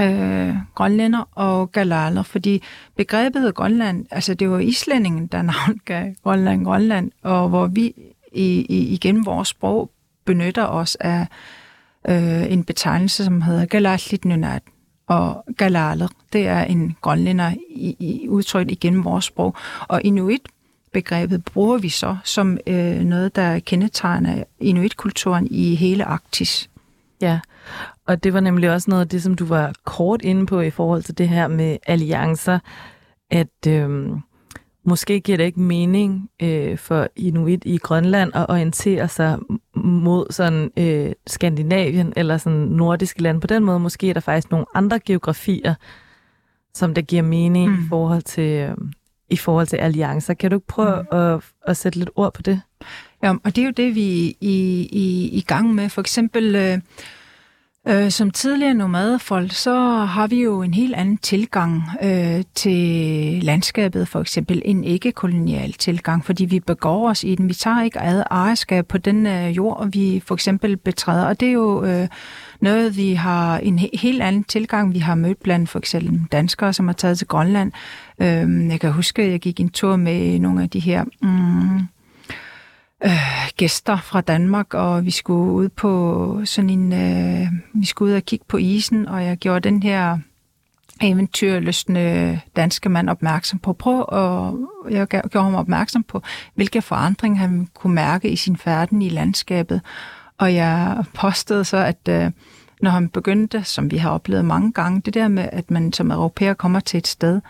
øh, 0.00 0.54
grønlænder 0.74 1.28
og 1.32 1.72
galaler, 1.72 2.22
fordi 2.22 2.62
begrebet 2.96 3.54
Grønland, 3.54 4.06
altså 4.10 4.34
det 4.34 4.50
var 4.50 4.58
islændingen, 4.58 5.26
der 5.26 5.42
navngav 5.42 6.14
Grønland 6.24 6.64
Grønland, 6.64 7.10
og 7.22 7.48
hvor 7.48 7.66
vi 7.66 7.94
i, 8.32 8.66
i, 8.68 8.88
igennem 8.88 9.26
vores 9.26 9.48
sprog 9.48 9.90
benytter 10.24 10.66
os 10.66 10.94
af 10.94 11.26
øh, 12.08 12.52
en 12.52 12.64
betegnelse, 12.64 13.24
som 13.24 13.42
hedder 13.42 13.66
galatlit 13.66 14.24
Nynat, 14.24 14.62
og 15.08 15.44
galaler, 15.56 16.08
det 16.32 16.46
er 16.46 16.64
en 16.64 16.96
grønlænder 17.00 17.52
i, 17.70 17.96
i 17.98 18.28
udtrykt 18.28 18.70
igennem 18.70 19.04
vores 19.04 19.24
sprog. 19.24 19.54
Og 19.88 20.00
inuit 20.04 20.42
begrebet 20.92 21.44
bruger 21.44 21.78
vi 21.78 21.88
så 21.88 22.16
som 22.24 22.58
øh, 22.66 23.00
noget, 23.00 23.36
der 23.36 23.58
kendetegner 23.58 24.44
inuitkulturen 24.60 25.48
i 25.50 25.74
hele 25.74 26.04
Arktis. 26.04 26.70
Ja, 27.20 27.40
og 28.06 28.24
det 28.24 28.32
var 28.32 28.40
nemlig 28.40 28.70
også 28.70 28.90
noget 28.90 29.02
af 29.02 29.08
det, 29.08 29.22
som 29.22 29.34
du 29.34 29.44
var 29.44 29.72
kort 29.84 30.22
inde 30.22 30.46
på 30.46 30.60
i 30.60 30.70
forhold 30.70 31.02
til 31.02 31.18
det 31.18 31.28
her 31.28 31.48
med 31.48 31.76
alliancer, 31.86 32.58
at 33.30 33.66
øhm, 33.66 34.20
måske 34.88 35.20
giver 35.20 35.36
det 35.38 35.44
ikke 35.44 35.60
mening 35.60 36.30
øh, 36.42 36.78
for 36.78 37.08
Inuit 37.16 37.62
i 37.66 37.76
Grønland 37.76 38.32
at 38.34 38.46
orientere 38.48 39.08
sig 39.08 39.38
mod 39.74 40.26
sådan 40.30 40.70
øh, 40.76 41.12
Skandinavien 41.26 42.12
eller 42.16 42.38
sådan 42.38 42.58
nordiske 42.58 43.22
lande. 43.22 43.40
På 43.40 43.46
den 43.46 43.64
måde 43.64 43.80
måske 43.80 44.10
er 44.10 44.14
der 44.14 44.20
faktisk 44.20 44.50
nogle 44.50 44.66
andre 44.74 44.98
geografier, 44.98 45.74
som 46.74 46.94
der 46.94 47.02
giver 47.02 47.22
mening 47.22 47.70
mm. 47.70 47.84
i 47.84 47.88
forhold 47.88 48.22
til 48.22 48.50
øh, 48.50 48.76
i 49.30 49.36
forhold 49.36 49.66
til 49.66 49.76
alliancer. 49.76 50.34
Kan 50.34 50.50
du 50.50 50.56
ikke 50.56 50.66
prøve 50.66 51.02
mm. 51.12 51.18
at, 51.18 51.44
at 51.66 51.76
sætte 51.76 51.98
lidt 51.98 52.10
ord 52.16 52.34
på 52.34 52.42
det? 52.42 52.60
Ja, 53.22 53.34
og 53.44 53.56
det 53.56 53.58
er 53.58 53.64
jo 53.66 53.72
det, 53.76 53.94
vi 53.94 54.28
er 54.28 54.32
i, 54.40 54.88
i, 54.92 55.28
i 55.28 55.40
gang 55.40 55.74
med. 55.74 55.88
For 55.88 56.00
eksempel 56.00 56.56
øh, 56.56 56.78
øh, 57.88 58.10
som 58.10 58.30
tidligere 58.30 58.74
nomadefolk, 58.74 59.52
så 59.52 59.74
har 60.04 60.26
vi 60.26 60.42
jo 60.42 60.62
en 60.62 60.74
helt 60.74 60.94
anden 60.94 61.16
tilgang 61.16 61.82
øh, 62.02 62.42
til 62.54 63.42
landskabet, 63.42 64.08
for 64.08 64.20
eksempel 64.20 64.62
en 64.64 64.84
ikke-kolonial 64.84 65.72
tilgang, 65.72 66.24
fordi 66.24 66.44
vi 66.44 66.60
begår 66.60 67.08
os 67.10 67.24
i 67.24 67.34
den. 67.34 67.48
Vi 67.48 67.54
tager 67.54 67.82
ikke 67.82 67.98
ejerskab 67.98 68.86
på 68.86 68.98
den 68.98 69.26
øh, 69.26 69.56
jord, 69.56 69.88
vi 69.92 70.22
for 70.26 70.34
eksempel 70.34 70.76
betræder, 70.76 71.24
og 71.24 71.40
det 71.40 71.48
er 71.48 71.52
jo 71.52 71.84
øh, 71.84 72.08
noget, 72.60 72.96
vi 72.96 73.12
har 73.12 73.58
en 73.58 73.78
he- 73.78 73.98
helt 74.00 74.22
anden 74.22 74.44
tilgang. 74.44 74.94
Vi 74.94 74.98
har 74.98 75.14
mødt 75.14 75.42
blandt 75.42 75.70
for 75.70 75.78
eksempel 75.78 76.20
danskere, 76.32 76.72
som 76.72 76.86
har 76.88 76.94
taget 76.94 77.18
til 77.18 77.26
Grønland. 77.26 77.72
Øh, 78.22 78.68
jeg 78.70 78.80
kan 78.80 78.92
huske, 78.92 79.22
at 79.22 79.30
jeg 79.30 79.40
gik 79.40 79.60
en 79.60 79.68
tur 79.68 79.96
med 79.96 80.38
nogle 80.38 80.62
af 80.62 80.70
de 80.70 80.80
her... 80.80 81.04
Mm, 81.22 81.80
øh, 83.04 83.10
gæster 83.56 83.96
fra 83.96 84.20
Danmark, 84.20 84.74
og 84.74 85.04
vi 85.04 85.10
skulle 85.10 85.52
ud 85.52 85.68
på 85.68 86.40
sådan 86.44 86.70
en, 86.70 86.92
øh, 86.92 87.48
vi 87.74 87.86
skulle 87.86 88.12
ud 88.12 88.16
og 88.16 88.22
kigge 88.22 88.44
på 88.48 88.56
isen, 88.56 89.08
og 89.08 89.24
jeg 89.24 89.36
gjorde 89.36 89.68
den 89.68 89.82
her 89.82 90.18
eventyrløsende 91.00 92.40
danske 92.56 92.88
mand 92.88 93.10
opmærksom 93.10 93.58
på. 93.58 93.72
Prøv 93.72 94.04
og 94.08 94.58
jeg 94.90 95.08
gjorde 95.08 95.42
ham 95.42 95.54
opmærksom 95.54 96.02
på, 96.02 96.22
hvilke 96.54 96.82
forandringer 96.82 97.38
han 97.38 97.68
kunne 97.74 97.94
mærke 97.94 98.30
i 98.30 98.36
sin 98.36 98.56
færden 98.56 99.02
i 99.02 99.08
landskabet. 99.08 99.80
Og 100.38 100.54
jeg 100.54 101.04
påstod 101.14 101.64
så, 101.64 101.76
at 101.76 102.08
øh, 102.08 102.30
når 102.82 102.90
han 102.90 103.08
begyndte, 103.08 103.64
som 103.64 103.90
vi 103.90 103.96
har 103.96 104.10
oplevet 104.10 104.44
mange 104.44 104.72
gange, 104.72 105.00
det 105.00 105.14
der 105.14 105.28
med, 105.28 105.48
at 105.52 105.70
man 105.70 105.92
som 105.92 106.10
europæer 106.10 106.54
kommer 106.54 106.80
til 106.80 106.98
et 106.98 107.06
sted, 107.06 107.40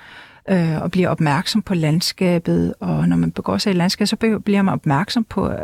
øh, 0.50 0.82
og 0.82 0.90
bliver 0.90 1.08
opmærksom 1.08 1.62
på 1.62 1.74
landskabet, 1.74 2.74
og 2.80 3.08
når 3.08 3.16
man 3.16 3.32
begår 3.32 3.58
sig 3.58 3.70
i 3.70 3.76
landskabet, 3.76 4.08
så 4.08 4.40
bliver 4.44 4.62
man 4.62 4.74
opmærksom 4.74 5.24
på, 5.24 5.50
øh, 5.50 5.56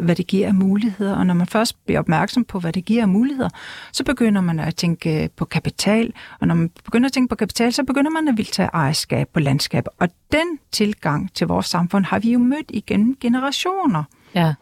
hvad 0.00 0.16
det 0.16 0.26
giver 0.26 0.46
af 0.46 0.54
muligheder, 0.54 1.16
og 1.16 1.26
når 1.26 1.34
man 1.34 1.46
først 1.46 1.84
bliver 1.84 1.98
opmærksom 1.98 2.44
på, 2.44 2.60
hvad 2.60 2.72
det 2.72 2.84
giver 2.84 3.02
af 3.02 3.08
muligheder, 3.08 3.48
så 3.92 4.04
begynder 4.04 4.40
man 4.40 4.60
at 4.60 4.76
tænke 4.76 5.30
på 5.36 5.44
kapital, 5.44 6.12
og 6.40 6.46
når 6.46 6.54
man 6.54 6.70
begynder 6.84 7.06
at 7.06 7.12
tænke 7.12 7.28
på 7.28 7.34
kapital, 7.34 7.72
så 7.72 7.84
begynder 7.84 8.10
man 8.10 8.28
at 8.28 8.36
ville 8.36 8.50
tage 8.52 8.68
ejerskab 8.72 9.28
på 9.28 9.40
landskabet. 9.40 9.92
Og 9.98 10.08
den 10.32 10.58
tilgang 10.72 11.34
til 11.34 11.46
vores 11.46 11.66
samfund 11.66 12.04
har 12.04 12.18
vi 12.18 12.32
jo 12.32 12.38
mødt 12.38 12.66
igennem 12.68 13.16
generationer. 13.20 14.04
Ja. 14.34 14.54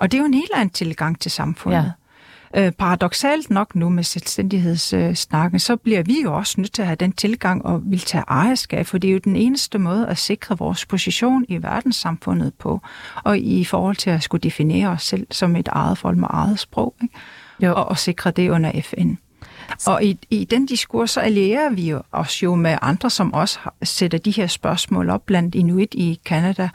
Og 0.00 0.12
det 0.12 0.18
er 0.18 0.22
jo 0.22 0.26
en 0.26 0.34
helt 0.34 0.50
anden 0.54 0.70
tilgang 0.70 1.20
til 1.20 1.30
samfundet. 1.30 1.92
Øh, 2.56 2.72
paradoxalt 2.72 3.50
nok 3.50 3.74
nu 3.74 3.88
med 3.88 4.04
selvstændighedssnakken, 4.04 5.58
så 5.58 5.76
bliver 5.76 6.02
vi 6.02 6.16
jo 6.22 6.36
også 6.36 6.60
nødt 6.60 6.72
til 6.72 6.82
at 6.82 6.88
have 6.88 6.96
den 6.96 7.12
tilgang 7.12 7.66
og 7.66 7.82
vil 7.84 7.98
tage 7.98 8.24
ejerskab, 8.28 8.86
for 8.86 8.98
det 8.98 9.08
er 9.08 9.12
jo 9.12 9.18
den 9.18 9.36
eneste 9.36 9.78
måde 9.78 10.08
at 10.08 10.18
sikre 10.18 10.58
vores 10.58 10.86
position 10.86 11.44
i 11.48 11.62
verdenssamfundet 11.62 12.54
på, 12.54 12.80
og 13.24 13.38
i 13.38 13.64
forhold 13.64 13.96
til 13.96 14.10
at 14.10 14.22
skulle 14.22 14.40
definere 14.40 14.88
os 14.88 15.02
selv 15.02 15.26
som 15.30 15.56
et 15.56 15.68
eget 15.68 15.98
folk 15.98 16.18
med 16.18 16.28
eget 16.30 16.58
sprog, 16.58 16.94
ikke? 17.02 17.14
Jo. 17.62 17.74
Og, 17.74 17.84
og 17.88 17.98
sikre 17.98 18.30
det 18.30 18.50
under 18.50 18.80
FN. 18.82 19.14
Og 19.86 20.04
i, 20.04 20.18
i 20.30 20.44
den 20.44 20.66
diskurs, 20.66 21.10
så 21.10 21.20
allierer 21.20 21.70
vi 21.70 21.94
os 22.12 22.42
jo 22.42 22.54
med 22.54 22.78
andre, 22.82 23.10
som 23.10 23.34
også 23.34 23.58
sætter 23.82 24.18
de 24.18 24.30
her 24.30 24.46
spørgsmål 24.46 25.10
op, 25.10 25.26
blandt 25.26 25.54
Inuit 25.54 25.94
i 25.94 26.20
Kanada, 26.24 26.68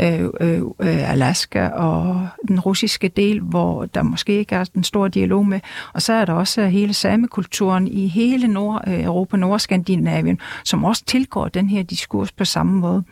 øh, 0.00 0.28
øh, 0.40 0.62
Alaska 0.80 1.68
og 1.68 2.28
den 2.48 2.60
russiske 2.60 3.08
del, 3.08 3.40
hvor 3.40 3.84
der 3.86 4.02
måske 4.02 4.38
ikke 4.38 4.54
er 4.54 4.64
den 4.64 4.84
store 4.84 5.08
dialog 5.08 5.46
med. 5.46 5.60
Og 5.92 6.02
så 6.02 6.12
er 6.12 6.24
der 6.24 6.32
også 6.32 6.66
hele 6.66 6.94
samekulturen 6.94 7.88
i 7.88 8.08
hele 8.08 8.48
Nord-Europa, 8.48 9.36
Nordskandinavien, 9.36 10.38
som 10.64 10.84
også 10.84 11.04
tilgår 11.04 11.48
den 11.48 11.68
her 11.68 11.82
diskurs 11.82 12.32
på 12.32 12.44
samme 12.44 12.78
måde. 12.78 13.04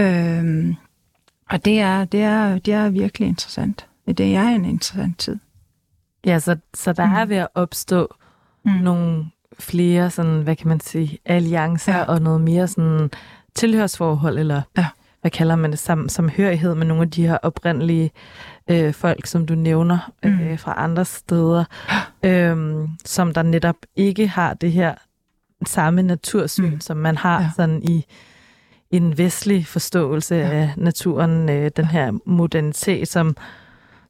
Øh, 0.00 0.74
og 1.50 1.64
det 1.64 1.80
er, 1.80 2.04
det, 2.04 2.22
er, 2.22 2.58
det 2.58 2.74
er 2.74 2.88
virkelig 2.88 3.28
interessant. 3.28 3.86
Det 4.06 4.34
er 4.34 4.48
en 4.48 4.64
interessant 4.64 5.18
tid. 5.18 5.38
Ja, 6.26 6.38
så, 6.38 6.56
så 6.74 6.92
der 6.92 7.06
mm. 7.06 7.12
er 7.12 7.24
ved 7.24 7.36
at 7.36 7.48
opstå 7.54 8.14
mm. 8.64 8.72
nogle 8.72 9.26
flere, 9.58 10.10
sådan, 10.10 10.42
hvad 10.42 10.56
kan 10.56 10.68
man 10.68 10.80
sige, 10.80 11.18
alliancer 11.24 11.96
ja. 11.96 12.04
og 12.04 12.22
noget 12.22 12.40
mere 12.40 12.68
sådan 12.68 13.10
tilhørsforhold, 13.54 14.38
eller 14.38 14.62
ja. 14.78 14.86
hvad 15.20 15.30
kalder 15.30 15.56
man 15.56 15.70
det, 15.70 15.78
sam, 15.78 16.08
samhørighed 16.08 16.74
med 16.74 16.86
nogle 16.86 17.02
af 17.02 17.10
de 17.10 17.26
her 17.26 17.38
oprindelige 17.42 18.10
øh, 18.70 18.94
folk, 18.94 19.26
som 19.26 19.46
du 19.46 19.54
nævner 19.54 20.12
mm. 20.24 20.40
øh, 20.40 20.58
fra 20.58 20.74
andre 20.76 21.04
steder, 21.04 21.64
øh, 22.22 22.88
som 23.04 23.34
der 23.34 23.42
netop 23.42 23.76
ikke 23.96 24.28
har 24.28 24.54
det 24.54 24.72
her 24.72 24.94
samme 25.66 26.02
natursyn, 26.02 26.70
mm. 26.70 26.80
som 26.80 26.96
man 26.96 27.16
har 27.16 27.40
ja. 27.40 27.50
sådan 27.56 27.82
i 27.82 28.04
en 28.90 29.18
vestlig 29.18 29.66
forståelse 29.66 30.34
ja. 30.34 30.48
af 30.48 30.74
naturen, 30.76 31.48
øh, 31.48 31.70
den 31.76 31.84
her 31.84 32.12
modernitet, 32.26 33.08
som, 33.08 33.36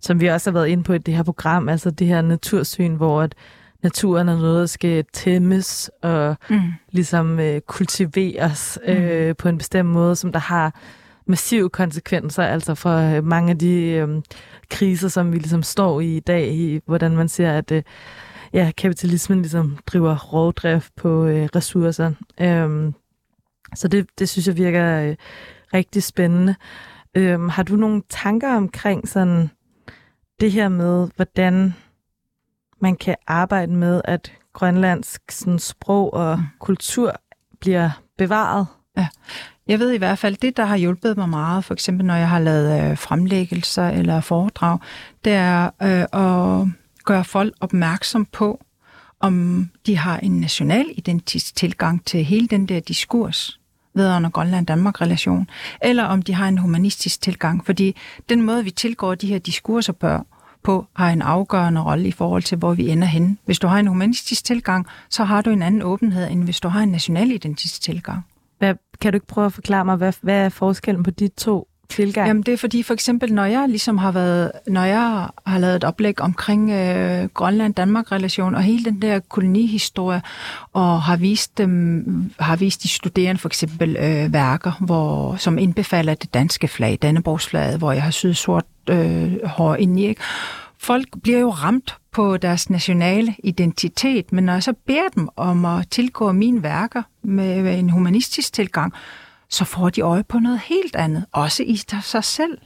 som 0.01 0.21
vi 0.21 0.27
også 0.27 0.51
har 0.51 0.53
været 0.53 0.69
inde 0.69 0.85
på 0.85 0.93
i 0.93 0.99
det 0.99 1.15
her 1.15 1.23
program, 1.23 1.69
altså 1.69 1.91
det 1.91 2.07
her 2.07 2.23
natursyn, 2.23 2.95
hvor 2.95 3.23
at 3.23 3.35
naturen 3.85 4.29
er 4.29 4.37
noget, 4.37 4.61
der 4.61 4.67
skal 4.67 5.05
tæmmes 5.13 5.91
og 6.03 6.37
mm. 6.51 6.61
ligesom 6.91 7.41
øh, 7.41 7.61
kultiveres 7.61 8.79
mm. 8.87 8.93
øh, 8.93 9.37
på 9.37 9.49
en 9.49 9.59
bestemt 9.59 9.89
måde, 9.89 10.17
som 10.17 10.33
der 10.33 10.39
har 10.39 10.75
massive 11.27 11.71
konsekvenser, 11.71 12.43
altså 12.43 12.75
for 12.75 12.97
øh, 12.97 13.25
mange 13.25 13.51
af 13.51 13.59
de 13.59 13.83
øh, 13.83 14.09
kriser, 14.71 15.09
som 15.09 15.33
vi 15.33 15.39
ligesom 15.39 15.63
står 15.63 16.01
i 16.01 16.17
i 16.17 16.21
dag, 16.21 16.49
i 16.49 16.81
hvordan 16.87 17.17
man 17.17 17.29
ser, 17.29 17.53
at 17.53 17.73
øh, 17.73 17.83
ja, 18.53 18.73
kapitalismen 18.77 19.43
ligesom 19.43 19.79
driver 19.87 20.19
rovdrift 20.19 20.97
på 20.97 21.25
øh, 21.25 21.49
ressourcer. 21.57 22.13
Øh, 22.41 22.93
så 23.75 23.89
det, 23.89 24.07
det 24.19 24.29
synes 24.29 24.47
jeg 24.47 24.57
virker 24.57 25.01
øh, 25.01 25.17
rigtig 25.75 26.03
spændende. 26.03 26.55
Øh, 27.15 27.41
har 27.41 27.63
du 27.63 27.77
nogle 27.77 28.03
tanker 28.09 28.57
omkring 28.57 29.09
sådan 29.09 29.51
det 30.41 30.53
her 30.53 30.69
med, 30.69 31.09
hvordan 31.17 31.75
man 32.81 32.97
kan 32.97 33.17
arbejde 33.27 33.73
med, 33.73 34.01
at 34.05 34.33
grønlandsk 34.53 35.23
sådan, 35.31 35.59
sprog 35.59 36.15
og 36.15 36.39
mm. 36.39 36.45
kultur 36.59 37.13
bliver 37.61 37.91
bevaret? 38.19 38.67
Ja. 38.97 39.09
Jeg 39.67 39.79
ved 39.79 39.93
i 39.93 39.99
hvert 39.99 40.19
fald, 40.19 40.37
det 40.37 40.57
der 40.57 40.65
har 40.65 40.77
hjulpet 40.77 41.17
mig 41.17 41.29
meget, 41.29 41.65
for 41.65 41.75
eksempel 41.75 42.07
når 42.07 42.15
jeg 42.15 42.29
har 42.29 42.39
lavet 42.39 42.91
øh, 42.91 42.99
fremlæggelser 42.99 43.89
eller 43.89 44.21
foredrag, 44.21 44.79
det 45.25 45.33
er 45.33 45.65
øh, 45.83 46.03
at 46.13 46.69
gøre 47.05 47.25
folk 47.25 47.55
opmærksom 47.61 48.25
på, 48.25 48.65
om 49.21 49.69
de 49.87 49.97
har 49.97 50.19
en 50.19 50.41
national 50.41 50.87
identisk 50.97 51.57
tilgang 51.57 52.05
til 52.05 52.25
hele 52.25 52.49
den 52.49 52.67
der 52.67 52.81
diskurs 52.81 53.61
vedrørende 53.95 54.31
Grønland-Danmark-relation, 54.31 55.49
eller 55.83 56.05
om 56.05 56.23
de 56.23 56.35
har 56.35 56.49
en 56.49 56.59
humanistisk 56.59 57.21
tilgang. 57.21 57.67
Fordi 57.67 57.97
den 58.29 58.43
måde, 58.43 58.65
vi 58.65 58.71
tilgår 58.71 59.15
de 59.15 59.27
her 59.27 59.39
diskurser 59.39 59.93
bør, 59.93 60.21
på 60.65 60.87
har 60.97 61.11
en 61.11 61.23
afgørende 61.23 61.81
rolle 61.81 62.09
i 62.09 62.13
forhold 62.13 62.43
til, 62.43 62.59
hvor 62.59 62.75
vi 62.75 62.89
ender 62.89 63.07
hen. 63.07 63.39
Hvis 63.45 63.59
du 63.59 63.67
har 63.67 63.79
en 63.79 63.87
humanistisk 63.87 64.45
tilgang, 64.45 64.87
så 65.11 65.25
har 65.25 65.43
du 65.43 65.51
en 65.51 65.63
anden 65.63 65.83
åbenhed, 65.83 66.31
end 66.31 66.45
hvis 66.45 66.61
du 66.61 66.69
har 66.69 66.83
en 66.83 66.89
national 66.89 67.31
identisk 67.31 67.81
tilgang. 67.81 68.27
Hvad, 68.59 68.75
kan 69.01 69.13
du 69.13 69.17
ikke 69.17 69.27
prøve 69.27 69.47
at 69.47 69.53
forklare 69.53 69.85
mig, 69.85 69.97
hvad, 69.97 70.13
hvad 70.21 70.45
er 70.45 70.49
forskellen 70.49 71.03
på 71.03 71.11
de 71.11 71.29
to 71.29 71.69
tilgang? 71.89 72.27
Jamen 72.29 72.43
det 72.43 72.55
er 72.55 72.59
fordi 72.59 72.83
for 72.83 72.95
eksempel, 72.95 73.33
når 73.33 73.45
jeg 73.45 73.69
ligesom 73.69 73.99
har 73.99 74.13
været, 74.13 74.53
når 74.67 74.85
jeg 74.85 75.29
har 75.47 75.59
lavet 75.59 75.77
et 75.77 75.85
oplæg 75.85 76.21
omkring 76.21 76.71
øh, 76.71 77.29
Grønland-Danmark-relation 77.35 78.55
og 78.55 78.63
hele 78.63 78.85
den 78.85 79.03
der 79.03 79.19
kolonihistorie, 79.19 80.23
og 80.73 81.03
har 81.03 81.17
vist 81.17 81.59
dem, 81.59 82.05
har 82.41 82.57
vist 82.57 82.83
de 82.83 82.89
studerende 82.89 83.41
for 83.41 83.49
eksempel 83.49 83.97
øh, 83.97 84.33
værker, 84.33 84.73
hvor, 84.81 85.37
som 85.37 85.59
indbefaler 85.59 86.15
det 86.15 86.35
danske 86.35 86.69
flag, 86.69 86.99
Dannebrogsflaget, 87.03 87.79
hvor 87.79 87.93
jeg 87.93 88.03
har 88.03 88.11
syet 88.11 88.37
sort 88.37 88.65
øh, 88.91 89.33
hår 89.45 89.75
ind 89.75 90.01
i, 90.01 90.07
ikke? 90.07 90.23
Folk 90.79 91.09
bliver 91.23 91.39
jo 91.39 91.51
ramt 91.51 91.97
på 92.13 92.37
deres 92.37 92.71
nationale 92.71 93.35
identitet, 93.45 94.33
men 94.33 94.45
når 94.45 94.53
jeg 94.53 94.63
så 94.63 94.73
beder 94.87 95.09
dem 95.15 95.29
om 95.37 95.65
at 95.65 95.89
tilgå 95.91 96.33
mine 96.33 96.63
værker 96.63 97.03
med 97.23 97.79
en 97.79 97.91
humanistisk 97.91 98.53
tilgang, 98.53 98.93
så 99.55 99.65
får 99.65 99.91
de 99.91 100.01
øje 100.01 100.25
på 100.25 100.39
noget 100.39 100.61
helt 100.61 100.97
andet, 100.97 101.25
også 101.33 101.63
i 101.63 101.77
sig 101.77 102.25
selv. 102.25 102.59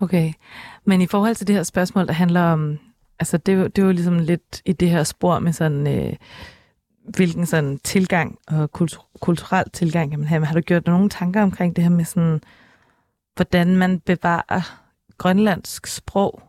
Okay, 0.00 0.32
men 0.84 1.00
i 1.00 1.06
forhold 1.06 1.34
til 1.34 1.46
det 1.46 1.56
her 1.56 1.62
spørgsmål, 1.62 2.06
der 2.06 2.12
handler 2.12 2.40
om, 2.40 2.78
altså 3.18 3.36
det, 3.36 3.76
det 3.76 3.82
er 3.82 3.86
jo 3.86 3.92
ligesom 3.92 4.18
lidt 4.18 4.62
i 4.64 4.72
det 4.72 4.90
her 4.90 5.02
spor 5.02 5.38
med 5.38 5.52
sådan, 5.52 5.86
øh, 5.86 6.16
hvilken 7.16 7.46
sådan 7.46 7.78
tilgang 7.78 8.38
og 8.48 8.72
kultur, 8.72 9.06
kulturel 9.20 9.70
tilgang 9.70 10.10
kan 10.10 10.18
man 10.18 10.28
have. 10.28 10.40
Men 10.40 10.46
har 10.46 10.54
du 10.54 10.60
gjort 10.60 10.86
nogle 10.86 11.08
tanker 11.08 11.42
omkring 11.42 11.76
det 11.76 11.84
her 11.84 11.90
med 11.90 12.04
sådan, 12.04 12.40
hvordan 13.36 13.76
man 13.76 14.00
bevarer 14.00 14.80
grønlandsk 15.18 15.86
sprog? 15.86 16.42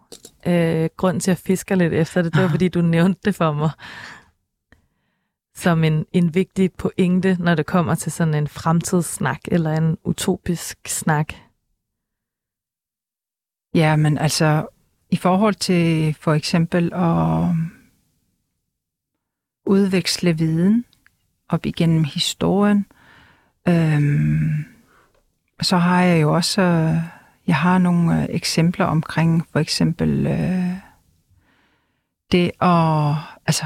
Øh, 0.47 0.89
grund 0.97 1.21
til 1.21 1.31
at 1.31 1.38
fiske 1.38 1.75
lidt 1.75 1.93
efter 1.93 2.21
det, 2.21 2.33
det 2.33 2.41
var 2.41 2.49
fordi, 2.49 2.67
du 2.67 2.81
nævnte 2.81 3.21
det 3.25 3.36
for 3.36 3.53
mig 3.53 3.69
som 5.56 5.84
en, 5.84 6.06
en 6.12 6.36
vigtig 6.36 6.74
pointe, 6.74 7.38
når 7.39 7.56
det 7.56 7.66
kommer 7.66 7.95
til 7.95 8.12
sådan 8.12 8.34
en 8.34 8.47
fremtidssnak 8.47 9.39
eller 9.47 9.72
en 9.72 9.97
utopisk 10.03 10.78
snak? 10.88 11.34
Ja, 13.74 13.95
men 13.95 14.18
altså 14.18 14.68
i 15.10 15.16
forhold 15.16 15.56
til 15.56 16.14
for 16.14 16.34
eksempel 16.34 16.93
at 16.93 17.49
udveksle 19.66 20.38
viden 20.38 20.86
op 21.49 21.66
igennem 21.66 22.03
historien, 22.03 22.86
øhm, 23.68 24.66
så 25.62 25.78
har 25.78 26.01
jeg 26.01 26.22
jo 26.22 26.34
også 26.34 26.62
jeg 27.47 27.56
har 27.56 27.78
nogle 27.78 28.22
øh, 28.22 28.28
eksempler 28.30 28.86
omkring 28.86 29.47
for 29.51 29.60
eksempel 29.60 30.28
øh, 30.28 30.78
det 32.32 32.51
at 32.62 33.16
altså 33.45 33.66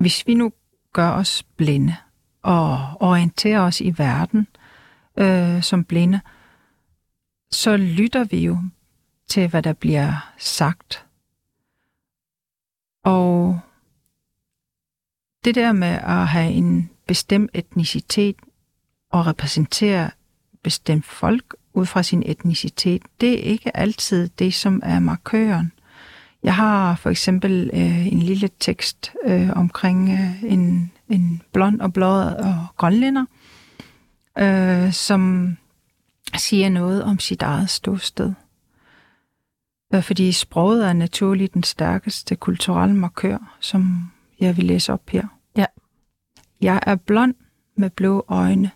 hvis 0.00 0.26
vi 0.26 0.34
nu 0.34 0.52
gør 0.92 1.10
os 1.10 1.42
blinde 1.42 1.96
og 2.42 2.96
orienterer 3.00 3.60
os 3.60 3.80
i 3.80 3.94
verden 3.98 4.46
øh, 5.16 5.62
som 5.62 5.84
blinde, 5.84 6.20
så 7.50 7.76
lytter 7.76 8.24
vi 8.24 8.44
jo 8.44 8.58
til, 9.28 9.48
hvad 9.48 9.62
der 9.62 9.72
bliver 9.72 10.34
sagt. 10.38 11.06
Og 13.04 13.60
det 15.44 15.54
der 15.54 15.72
med 15.72 15.88
at 16.02 16.28
have 16.28 16.52
en 16.52 16.90
bestemt 17.06 17.50
etnicitet 17.54 18.36
og 19.10 19.26
repræsentere 19.26 20.10
bestemt 20.62 21.06
folk 21.06 21.54
ud 21.72 21.86
fra 21.86 22.02
sin 22.02 22.22
etnicitet, 22.26 23.02
det 23.20 23.32
er 23.32 23.42
ikke 23.42 23.76
altid 23.76 24.28
det, 24.28 24.54
som 24.54 24.80
er 24.84 24.98
markøren. 24.98 25.72
Jeg 26.42 26.54
har 26.54 26.94
for 26.94 27.10
eksempel 27.10 27.70
øh, 27.72 28.06
en 28.06 28.18
lille 28.18 28.48
tekst 28.60 29.12
øh, 29.24 29.50
omkring 29.56 30.10
øh, 30.10 30.44
en, 30.44 30.92
en 31.08 31.42
blond 31.52 31.80
og 31.80 31.92
blå 31.92 32.06
og 32.20 32.66
grønlænder, 32.76 33.24
øh, 34.38 34.92
som 34.92 35.56
siger 36.36 36.68
noget 36.68 37.04
om 37.04 37.18
sit 37.18 37.42
eget 37.42 37.70
ståsted. 37.70 38.32
Øh, 39.94 40.02
fordi 40.02 40.32
sproget 40.32 40.88
er 40.88 40.92
naturligt 40.92 41.54
den 41.54 41.62
stærkeste 41.62 42.36
kulturelle 42.36 42.96
markør, 42.96 43.56
som 43.60 44.10
jeg 44.40 44.56
vil 44.56 44.64
læse 44.64 44.92
op 44.92 45.10
her. 45.10 45.26
Ja. 45.56 45.66
Jeg 46.60 46.80
er 46.86 46.96
blond 46.96 47.34
med 47.76 47.90
blå 47.90 48.24
øjne. 48.28 48.70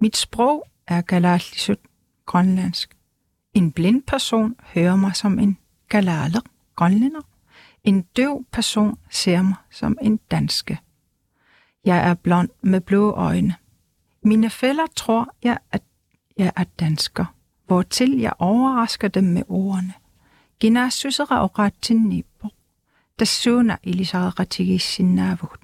Mit 0.00 0.16
sprog 0.16 0.68
er 0.86 1.00
galatlisut, 1.00 1.78
grønlandsk. 2.26 2.96
En 3.54 3.72
blind 3.72 4.02
person 4.02 4.56
hører 4.74 4.96
mig 4.96 5.16
som 5.16 5.38
en 5.38 5.58
galaler 5.88 6.40
grønlænder. 6.78 7.20
En 7.84 8.02
døv 8.02 8.44
person 8.52 8.98
ser 9.10 9.42
mig 9.42 9.54
som 9.70 9.98
en 10.00 10.16
danske. 10.30 10.78
Jeg 11.84 12.08
er 12.10 12.14
blond 12.14 12.48
med 12.60 12.80
blå 12.80 13.10
øjne. 13.10 13.54
Mine 14.22 14.50
fælder 14.50 14.86
tror 14.96 15.34
jeg, 15.42 15.58
at 15.72 15.82
jeg 16.36 16.52
er 16.56 16.64
dansker, 16.64 17.24
hvortil 17.66 18.18
jeg 18.18 18.32
overrasker 18.38 19.08
dem 19.08 19.24
med 19.24 19.42
ordene. 19.48 19.92
Gina 20.60 20.90
susera 20.90 21.44
oratinnipo. 21.44 22.48
Tasuna 23.18 23.76
ilisaratigisinnavut. 23.82 25.60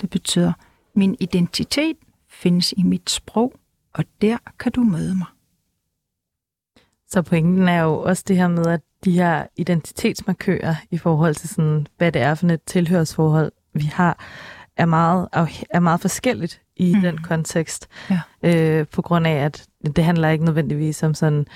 Det 0.00 0.10
betyder, 0.10 0.52
min 0.94 1.16
identitet 1.20 1.96
findes 2.28 2.74
i 2.76 2.82
mit 2.82 3.10
sprog, 3.10 3.54
og 3.92 4.04
der 4.20 4.38
kan 4.58 4.72
du 4.72 4.84
møde 4.84 5.14
mig. 5.14 5.26
Så 7.08 7.22
pointen 7.22 7.68
er 7.68 7.82
jo 7.82 8.02
også 8.02 8.24
det 8.28 8.36
her 8.36 8.48
med, 8.48 8.66
at 8.66 8.80
de 9.04 9.12
her 9.12 9.46
identitetsmarkører 9.56 10.74
i 10.90 10.98
forhold 10.98 11.34
til 11.34 11.48
sådan, 11.48 11.86
hvad 11.98 12.12
det 12.12 12.22
er 12.22 12.34
for 12.34 12.46
et 12.46 12.62
tilhørsforhold, 12.62 13.52
vi 13.74 13.84
har, 13.84 14.18
er 14.76 14.86
meget, 14.86 15.28
er 15.70 15.80
meget 15.80 16.00
forskelligt 16.00 16.60
i 16.76 16.94
mm. 16.94 17.00
den 17.00 17.18
kontekst. 17.18 17.88
Ja. 18.10 18.20
Øh, 18.42 18.86
på 18.86 19.02
grund 19.02 19.26
af, 19.26 19.44
at 19.44 19.66
det 19.96 20.04
handler 20.04 20.28
ikke 20.28 20.44
nødvendigvis 20.44 21.02
om 21.02 21.14
sådan, 21.14 21.46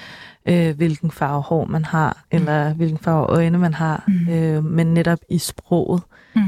øh, 0.49 0.76
hvilken 0.76 1.11
farve 1.11 1.42
hår 1.42 1.64
man 1.64 1.84
har, 1.84 2.24
mm. 2.32 2.38
eller 2.38 2.74
hvilken 2.74 2.99
farve 2.99 3.26
øjne 3.26 3.59
man 3.59 3.74
har, 3.74 4.05
mm. 4.09 4.32
øh, 4.32 4.64
men 4.64 4.94
netop 4.94 5.18
i 5.30 5.38
sproget. 5.38 6.03
Mm. 6.34 6.42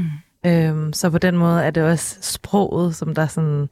Øh, 0.45 0.93
så 0.93 1.09
på 1.09 1.17
den 1.17 1.37
måde 1.37 1.63
er 1.63 1.71
det 1.71 1.83
også 1.83 2.17
sproget, 2.21 2.95
som 2.95 3.15
der 3.15 3.27
sådan 3.27 3.69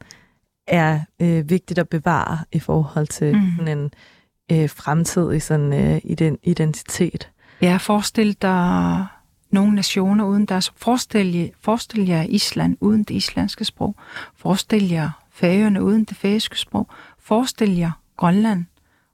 er 0.66 1.00
øh, 1.22 1.50
vigtigt 1.50 1.78
at 1.78 1.88
bevare 1.88 2.38
i 2.52 2.58
forhold 2.58 3.06
til 3.06 3.36
mm. 3.36 3.42
sådan 3.58 3.78
en 3.78 3.90
øh, 4.52 4.70
fremtidig 4.70 5.42
sådan, 5.42 5.72
øh, 5.72 6.34
identitet. 6.42 7.30
Ja, 7.62 7.76
forestil 7.76 8.36
dig 8.42 9.06
nogle 9.50 9.74
nationer 9.74 10.24
uden 10.24 10.46
deres... 10.46 10.72
Forestil 10.76 11.34
jer, 11.34 11.48
forestil 11.60 12.06
jer 12.06 12.22
Island 12.22 12.76
uden 12.80 13.04
det 13.04 13.14
islandske 13.14 13.64
sprog. 13.64 13.94
Forestil 14.36 14.88
jer 14.88 15.10
Færøerne 15.40 15.82
uden 15.82 16.04
det 16.04 16.16
færøske 16.16 16.58
sprog. 16.58 16.88
Forestil 17.18 17.76
jer 17.76 17.90
Grønland 18.16 18.64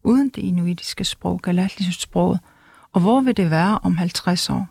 uden 0.05 0.29
det 0.29 0.43
inuitiske 0.43 1.05
sprog, 1.05 1.41
galatiske 1.43 2.03
sprog. 2.03 2.39
Og 2.93 3.01
hvor 3.01 3.21
vil 3.21 3.37
det 3.37 3.51
være 3.51 3.79
om 3.83 3.97
50 3.97 4.51
år? 4.51 4.69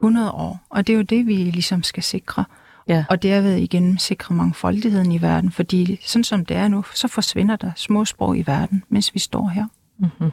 100 0.00 0.30
år? 0.30 0.60
Og 0.68 0.86
det 0.86 0.92
er 0.92 0.96
jo 0.96 1.02
det, 1.02 1.26
vi 1.26 1.34
ligesom 1.34 1.82
skal 1.82 2.02
sikre. 2.02 2.44
Ja. 2.88 3.04
Og 3.08 3.22
derved 3.22 3.56
igen 3.56 3.98
sikre 3.98 4.34
mangfoldigheden 4.34 5.12
i 5.12 5.22
verden, 5.22 5.50
fordi 5.50 6.00
sådan 6.02 6.24
som 6.24 6.44
det 6.44 6.56
er 6.56 6.68
nu, 6.68 6.84
så 6.94 7.08
forsvinder 7.08 7.56
der 7.56 7.70
små 7.76 8.04
sprog 8.04 8.38
i 8.38 8.44
verden, 8.46 8.82
mens 8.88 9.14
vi 9.14 9.18
står 9.18 9.48
her. 9.48 9.66
Mm-hmm. 9.98 10.30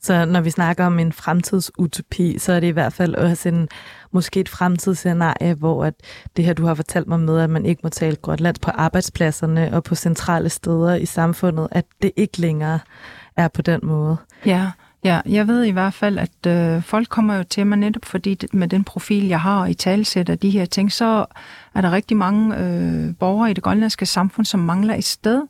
Så 0.00 0.24
når 0.24 0.40
vi 0.40 0.50
snakker 0.50 0.86
om 0.86 0.98
en 0.98 1.12
fremtidsutopi, 1.12 2.38
så 2.38 2.52
er 2.52 2.60
det 2.60 2.66
i 2.66 2.70
hvert 2.70 2.92
fald 2.92 3.14
også 3.14 3.48
en, 3.48 3.68
måske 4.12 4.40
et 4.40 4.48
fremtidsscenarie, 4.48 5.54
hvor 5.54 5.84
at 5.84 5.94
det 6.36 6.44
her, 6.44 6.52
du 6.52 6.66
har 6.66 6.74
fortalt 6.74 7.06
mig 7.08 7.20
med, 7.20 7.40
at 7.40 7.50
man 7.50 7.66
ikke 7.66 7.80
må 7.82 7.88
tale 7.88 8.16
grønlandsk 8.16 8.62
på 8.62 8.70
arbejdspladserne 8.70 9.72
og 9.72 9.84
på 9.84 9.94
centrale 9.94 10.48
steder 10.48 10.94
i 10.94 11.06
samfundet, 11.06 11.68
at 11.70 11.84
det 12.02 12.12
ikke 12.16 12.40
længere 12.40 12.78
er 13.36 13.48
på 13.48 13.62
den 13.62 13.80
måde. 13.82 14.16
Ja, 14.46 14.70
ja 15.06 15.20
jeg 15.26 15.48
ved 15.48 15.64
i 15.64 15.70
hvert 15.70 15.94
fald, 15.94 16.18
at 16.18 16.46
øh, 16.46 16.82
folk 16.82 17.08
kommer 17.08 17.36
jo 17.36 17.42
til 17.42 17.66
mig 17.66 17.78
netop, 17.78 18.04
fordi 18.04 18.38
med 18.52 18.68
den 18.68 18.84
profil, 18.84 19.28
jeg 19.28 19.40
har 19.40 19.66
i 19.66 19.74
talsæt 19.74 20.28
af 20.28 20.38
de 20.38 20.50
her 20.50 20.64
ting, 20.64 20.92
så 20.92 21.24
er 21.74 21.80
der 21.80 21.92
rigtig 21.92 22.16
mange 22.16 22.56
øh, 22.58 23.14
borgere 23.14 23.50
i 23.50 23.54
det 23.54 23.62
grønlandske 23.62 24.06
samfund, 24.06 24.46
som 24.46 24.60
mangler 24.60 24.94
et 24.94 25.04
sted, 25.04 25.42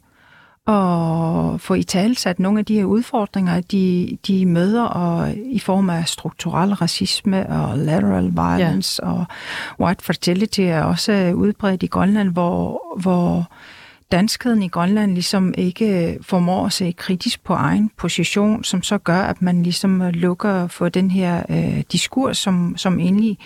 og 0.66 1.60
få 1.60 1.74
i 1.74 1.82
talsat 1.82 2.38
nogle 2.38 2.58
af 2.58 2.64
de 2.64 2.74
her 2.74 2.84
udfordringer, 2.84 3.60
de, 3.60 4.18
de 4.26 4.46
møder 4.46 4.82
og 4.82 5.34
i 5.34 5.58
form 5.58 5.90
af 5.90 6.08
strukturel 6.08 6.74
racisme 6.74 7.48
og 7.48 7.78
lateral 7.78 8.24
violence 8.24 9.06
ja. 9.06 9.12
og 9.12 9.24
white 9.80 10.04
fragility 10.04 10.60
er 10.60 10.82
også 10.82 11.32
udbredt 11.36 11.82
i 11.82 11.86
Grønland, 11.86 12.32
hvor, 12.32 12.82
hvor 13.00 13.48
danskheden 14.12 14.62
i 14.62 14.68
Grønland 14.68 15.12
ligesom 15.12 15.54
ikke 15.58 16.18
formår 16.22 16.66
at 16.66 16.72
se 16.72 16.92
kritisk 16.92 17.44
på 17.44 17.52
egen 17.52 17.90
position, 17.96 18.64
som 18.64 18.82
så 18.82 18.98
gør, 18.98 19.20
at 19.22 19.42
man 19.42 19.62
ligesom 19.62 20.02
lukker 20.02 20.66
for 20.66 20.88
den 20.88 21.10
her 21.10 21.42
øh, 21.50 21.82
diskurs, 21.92 22.38
som, 22.38 22.76
som 22.76 22.98
egentlig 22.98 23.38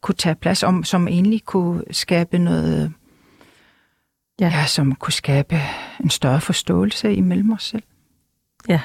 kunne 0.00 0.14
tage 0.14 0.34
plads, 0.34 0.62
om, 0.62 0.84
som 0.84 1.08
egentlig 1.08 1.42
kunne 1.44 1.82
skabe 1.90 2.38
noget 2.38 2.92
Ja. 4.40 4.46
ja, 4.46 4.66
som 4.66 4.94
kunne 4.94 5.12
skabe 5.12 5.60
en 6.00 6.10
større 6.10 6.40
forståelse 6.40 7.14
imellem 7.14 7.52
os 7.52 7.64
selv. 7.64 7.82
Ja, 8.68 8.80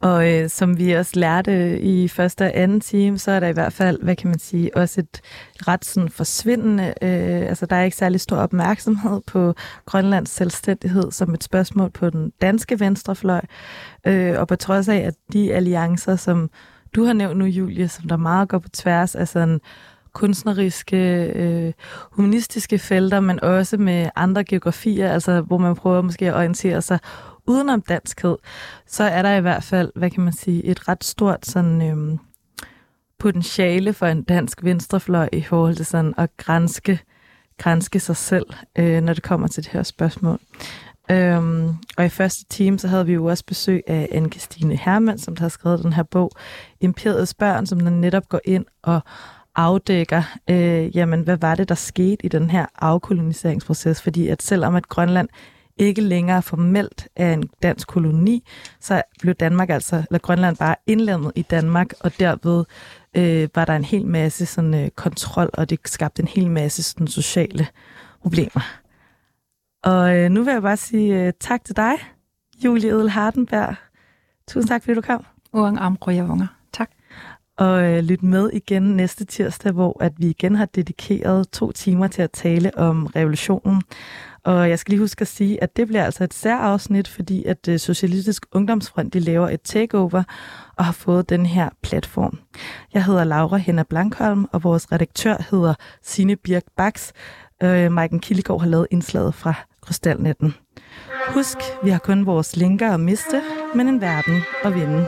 og 0.00 0.32
øh, 0.32 0.48
som 0.48 0.78
vi 0.78 0.92
også 0.92 1.12
lærte 1.14 1.80
i 1.80 2.08
første 2.08 2.42
og 2.42 2.50
anden 2.54 2.80
time, 2.80 3.18
så 3.18 3.30
er 3.30 3.40
der 3.40 3.48
i 3.48 3.52
hvert 3.52 3.72
fald, 3.72 4.02
hvad 4.02 4.16
kan 4.16 4.28
man 4.28 4.38
sige, 4.38 4.76
også 4.76 5.00
et 5.00 5.20
ret 5.68 5.84
sådan 5.84 6.08
forsvindende, 6.08 6.94
øh, 7.02 7.48
altså 7.48 7.66
der 7.66 7.76
er 7.76 7.84
ikke 7.84 7.96
særlig 7.96 8.20
stor 8.20 8.36
opmærksomhed 8.36 9.20
på 9.26 9.54
Grønlands 9.86 10.30
selvstændighed 10.30 11.10
som 11.10 11.34
et 11.34 11.44
spørgsmål 11.44 11.90
på 11.90 12.10
den 12.10 12.32
danske 12.40 12.80
venstrefløj, 12.80 13.40
øh, 14.06 14.38
og 14.38 14.48
på 14.48 14.56
trods 14.56 14.88
af, 14.88 14.96
at 14.96 15.14
de 15.32 15.54
alliancer, 15.54 16.16
som 16.16 16.50
du 16.94 17.04
har 17.04 17.12
nævnt 17.12 17.38
nu, 17.38 17.44
Julie, 17.44 17.88
som 17.88 18.08
der 18.08 18.16
meget 18.16 18.48
går 18.48 18.58
på 18.58 18.68
tværs 18.68 19.14
af 19.14 19.28
sådan 19.28 19.60
kunstneriske, 20.12 21.24
øh, 21.34 21.72
humanistiske 22.10 22.78
felter, 22.78 23.20
men 23.20 23.40
også 23.44 23.76
med 23.76 24.08
andre 24.16 24.44
geografier, 24.44 25.12
altså 25.12 25.40
hvor 25.40 25.58
man 25.58 25.74
prøver 25.74 26.02
måske 26.02 26.28
at 26.28 26.34
orientere 26.34 26.82
sig 26.82 26.98
udenom 27.46 27.82
danskhed, 27.82 28.36
så 28.86 29.04
er 29.04 29.22
der 29.22 29.36
i 29.36 29.40
hvert 29.40 29.62
fald, 29.62 29.92
hvad 29.94 30.10
kan 30.10 30.22
man 30.22 30.32
sige, 30.32 30.64
et 30.64 30.88
ret 30.88 31.04
stort 31.04 31.46
sådan, 31.46 31.82
øhm, 31.82 32.18
potentiale 33.18 33.92
for 33.92 34.06
en 34.06 34.22
dansk 34.22 34.64
venstrefløj 34.64 35.28
i 35.32 35.42
forhold 35.42 35.76
til 35.76 35.86
sådan 35.86 36.14
at 36.16 36.36
grænske, 36.36 37.00
grænske 37.58 38.00
sig 38.00 38.16
selv, 38.16 38.46
øh, 38.78 39.02
når 39.02 39.12
det 39.12 39.22
kommer 39.22 39.48
til 39.48 39.64
det 39.64 39.72
her 39.72 39.82
spørgsmål. 39.82 40.38
Øhm, 41.10 41.68
og 41.96 42.04
i 42.04 42.08
første 42.08 42.44
time, 42.44 42.78
så 42.78 42.88
havde 42.88 43.06
vi 43.06 43.12
jo 43.12 43.24
også 43.24 43.44
besøg 43.46 43.82
af 43.86 44.08
Anne-Christine 44.12 44.74
Hermann, 44.84 45.18
som 45.18 45.36
der 45.36 45.42
har 45.42 45.48
skrevet 45.48 45.82
den 45.82 45.92
her 45.92 46.02
bog, 46.02 46.30
Imperiets 46.80 47.34
børn, 47.34 47.66
som 47.66 47.80
den 47.80 48.00
netop 48.00 48.28
går 48.28 48.40
ind 48.44 48.64
og 48.82 49.00
afdækker, 49.54 50.22
øh, 50.50 50.96
jamen, 50.96 51.20
hvad 51.20 51.36
var 51.36 51.54
det, 51.54 51.68
der 51.68 51.74
skete 51.74 52.26
i 52.26 52.28
den 52.28 52.50
her 52.50 52.66
afkoloniseringsproces? 52.78 54.02
Fordi 54.02 54.28
at 54.28 54.42
selvom 54.42 54.74
at 54.74 54.88
Grønland 54.88 55.28
ikke 55.76 56.00
længere 56.00 56.42
formelt 56.42 57.08
er 57.16 57.32
en 57.32 57.50
dansk 57.62 57.88
koloni, 57.88 58.44
så 58.80 59.02
blev 59.20 59.34
Danmark 59.34 59.70
altså, 59.70 59.96
eller 59.96 60.18
Grønland 60.18 60.56
bare 60.56 60.76
indlemmet 60.86 61.32
i 61.34 61.42
Danmark, 61.42 61.92
og 62.00 62.18
derved 62.18 62.64
øh, 63.16 63.48
var 63.54 63.64
der 63.64 63.76
en 63.76 63.84
hel 63.84 64.06
masse 64.06 64.46
sådan, 64.46 64.74
øh, 64.74 64.90
kontrol, 64.90 65.50
og 65.52 65.70
det 65.70 65.80
skabte 65.84 66.22
en 66.22 66.28
hel 66.28 66.50
masse 66.50 66.82
sådan, 66.82 67.06
sociale 67.06 67.66
problemer. 68.22 68.80
Og 69.82 70.16
øh, 70.16 70.30
nu 70.30 70.42
vil 70.42 70.52
jeg 70.52 70.62
bare 70.62 70.76
sige 70.76 71.26
øh, 71.26 71.32
tak 71.40 71.64
til 71.64 71.76
dig, 71.76 71.94
Julie 72.64 72.90
Edel 72.90 73.10
Hardenberg. 73.10 73.74
Tusind 74.48 74.68
tak, 74.68 74.82
fordi 74.82 74.94
du 74.94 75.00
kom. 75.00 75.24
Uang 75.52 75.78
Amro 75.80 76.10
Tak 76.72 76.90
og 77.56 77.84
øh, 77.84 77.98
lyt 77.98 78.22
med 78.22 78.50
igen 78.52 78.82
næste 78.82 79.24
tirsdag, 79.24 79.72
hvor 79.72 80.02
at 80.04 80.12
vi 80.16 80.26
igen 80.26 80.54
har 80.54 80.66
dedikeret 80.66 81.48
to 81.48 81.72
timer 81.72 82.06
til 82.06 82.22
at 82.22 82.30
tale 82.30 82.78
om 82.78 83.06
revolutionen. 83.06 83.82
Og 84.44 84.68
jeg 84.70 84.78
skal 84.78 84.92
lige 84.92 85.00
huske 85.00 85.22
at 85.22 85.28
sige, 85.28 85.62
at 85.62 85.76
det 85.76 85.86
bliver 85.86 86.04
altså 86.04 86.24
et 86.24 86.34
særafsnit, 86.34 87.08
fordi 87.08 87.44
at 87.44 87.68
øh, 87.68 87.78
Socialistisk 87.78 88.46
Ungdomsfront 88.52 89.12
de 89.12 89.20
laver 89.20 89.48
et 89.48 89.60
takeover 89.62 90.22
og 90.76 90.84
har 90.84 90.92
fået 90.92 91.28
den 91.28 91.46
her 91.46 91.68
platform. 91.82 92.38
Jeg 92.94 93.04
hedder 93.04 93.24
Laura 93.24 93.56
Henna 93.56 93.82
Blankholm, 93.82 94.46
og 94.52 94.64
vores 94.64 94.92
redaktør 94.92 95.36
hedder 95.50 95.74
Sine 96.02 96.36
Birk 96.36 96.64
Baks. 96.76 97.12
Øh, 97.62 97.92
Maiken 97.92 98.20
Kildegård 98.20 98.60
har 98.60 98.68
lavet 98.68 98.86
indslaget 98.90 99.34
fra 99.34 99.54
Krystalnetten. 99.82 100.54
Husk, 101.28 101.58
vi 101.84 101.90
har 101.90 101.98
kun 101.98 102.26
vores 102.26 102.56
linker 102.56 102.94
at 102.94 103.00
miste, 103.00 103.42
men 103.74 103.88
en 103.88 104.00
verden 104.00 104.42
at 104.64 104.74
vinde. 104.74 105.06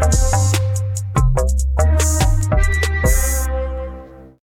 Thank 0.00 0.42
you. 0.42 0.47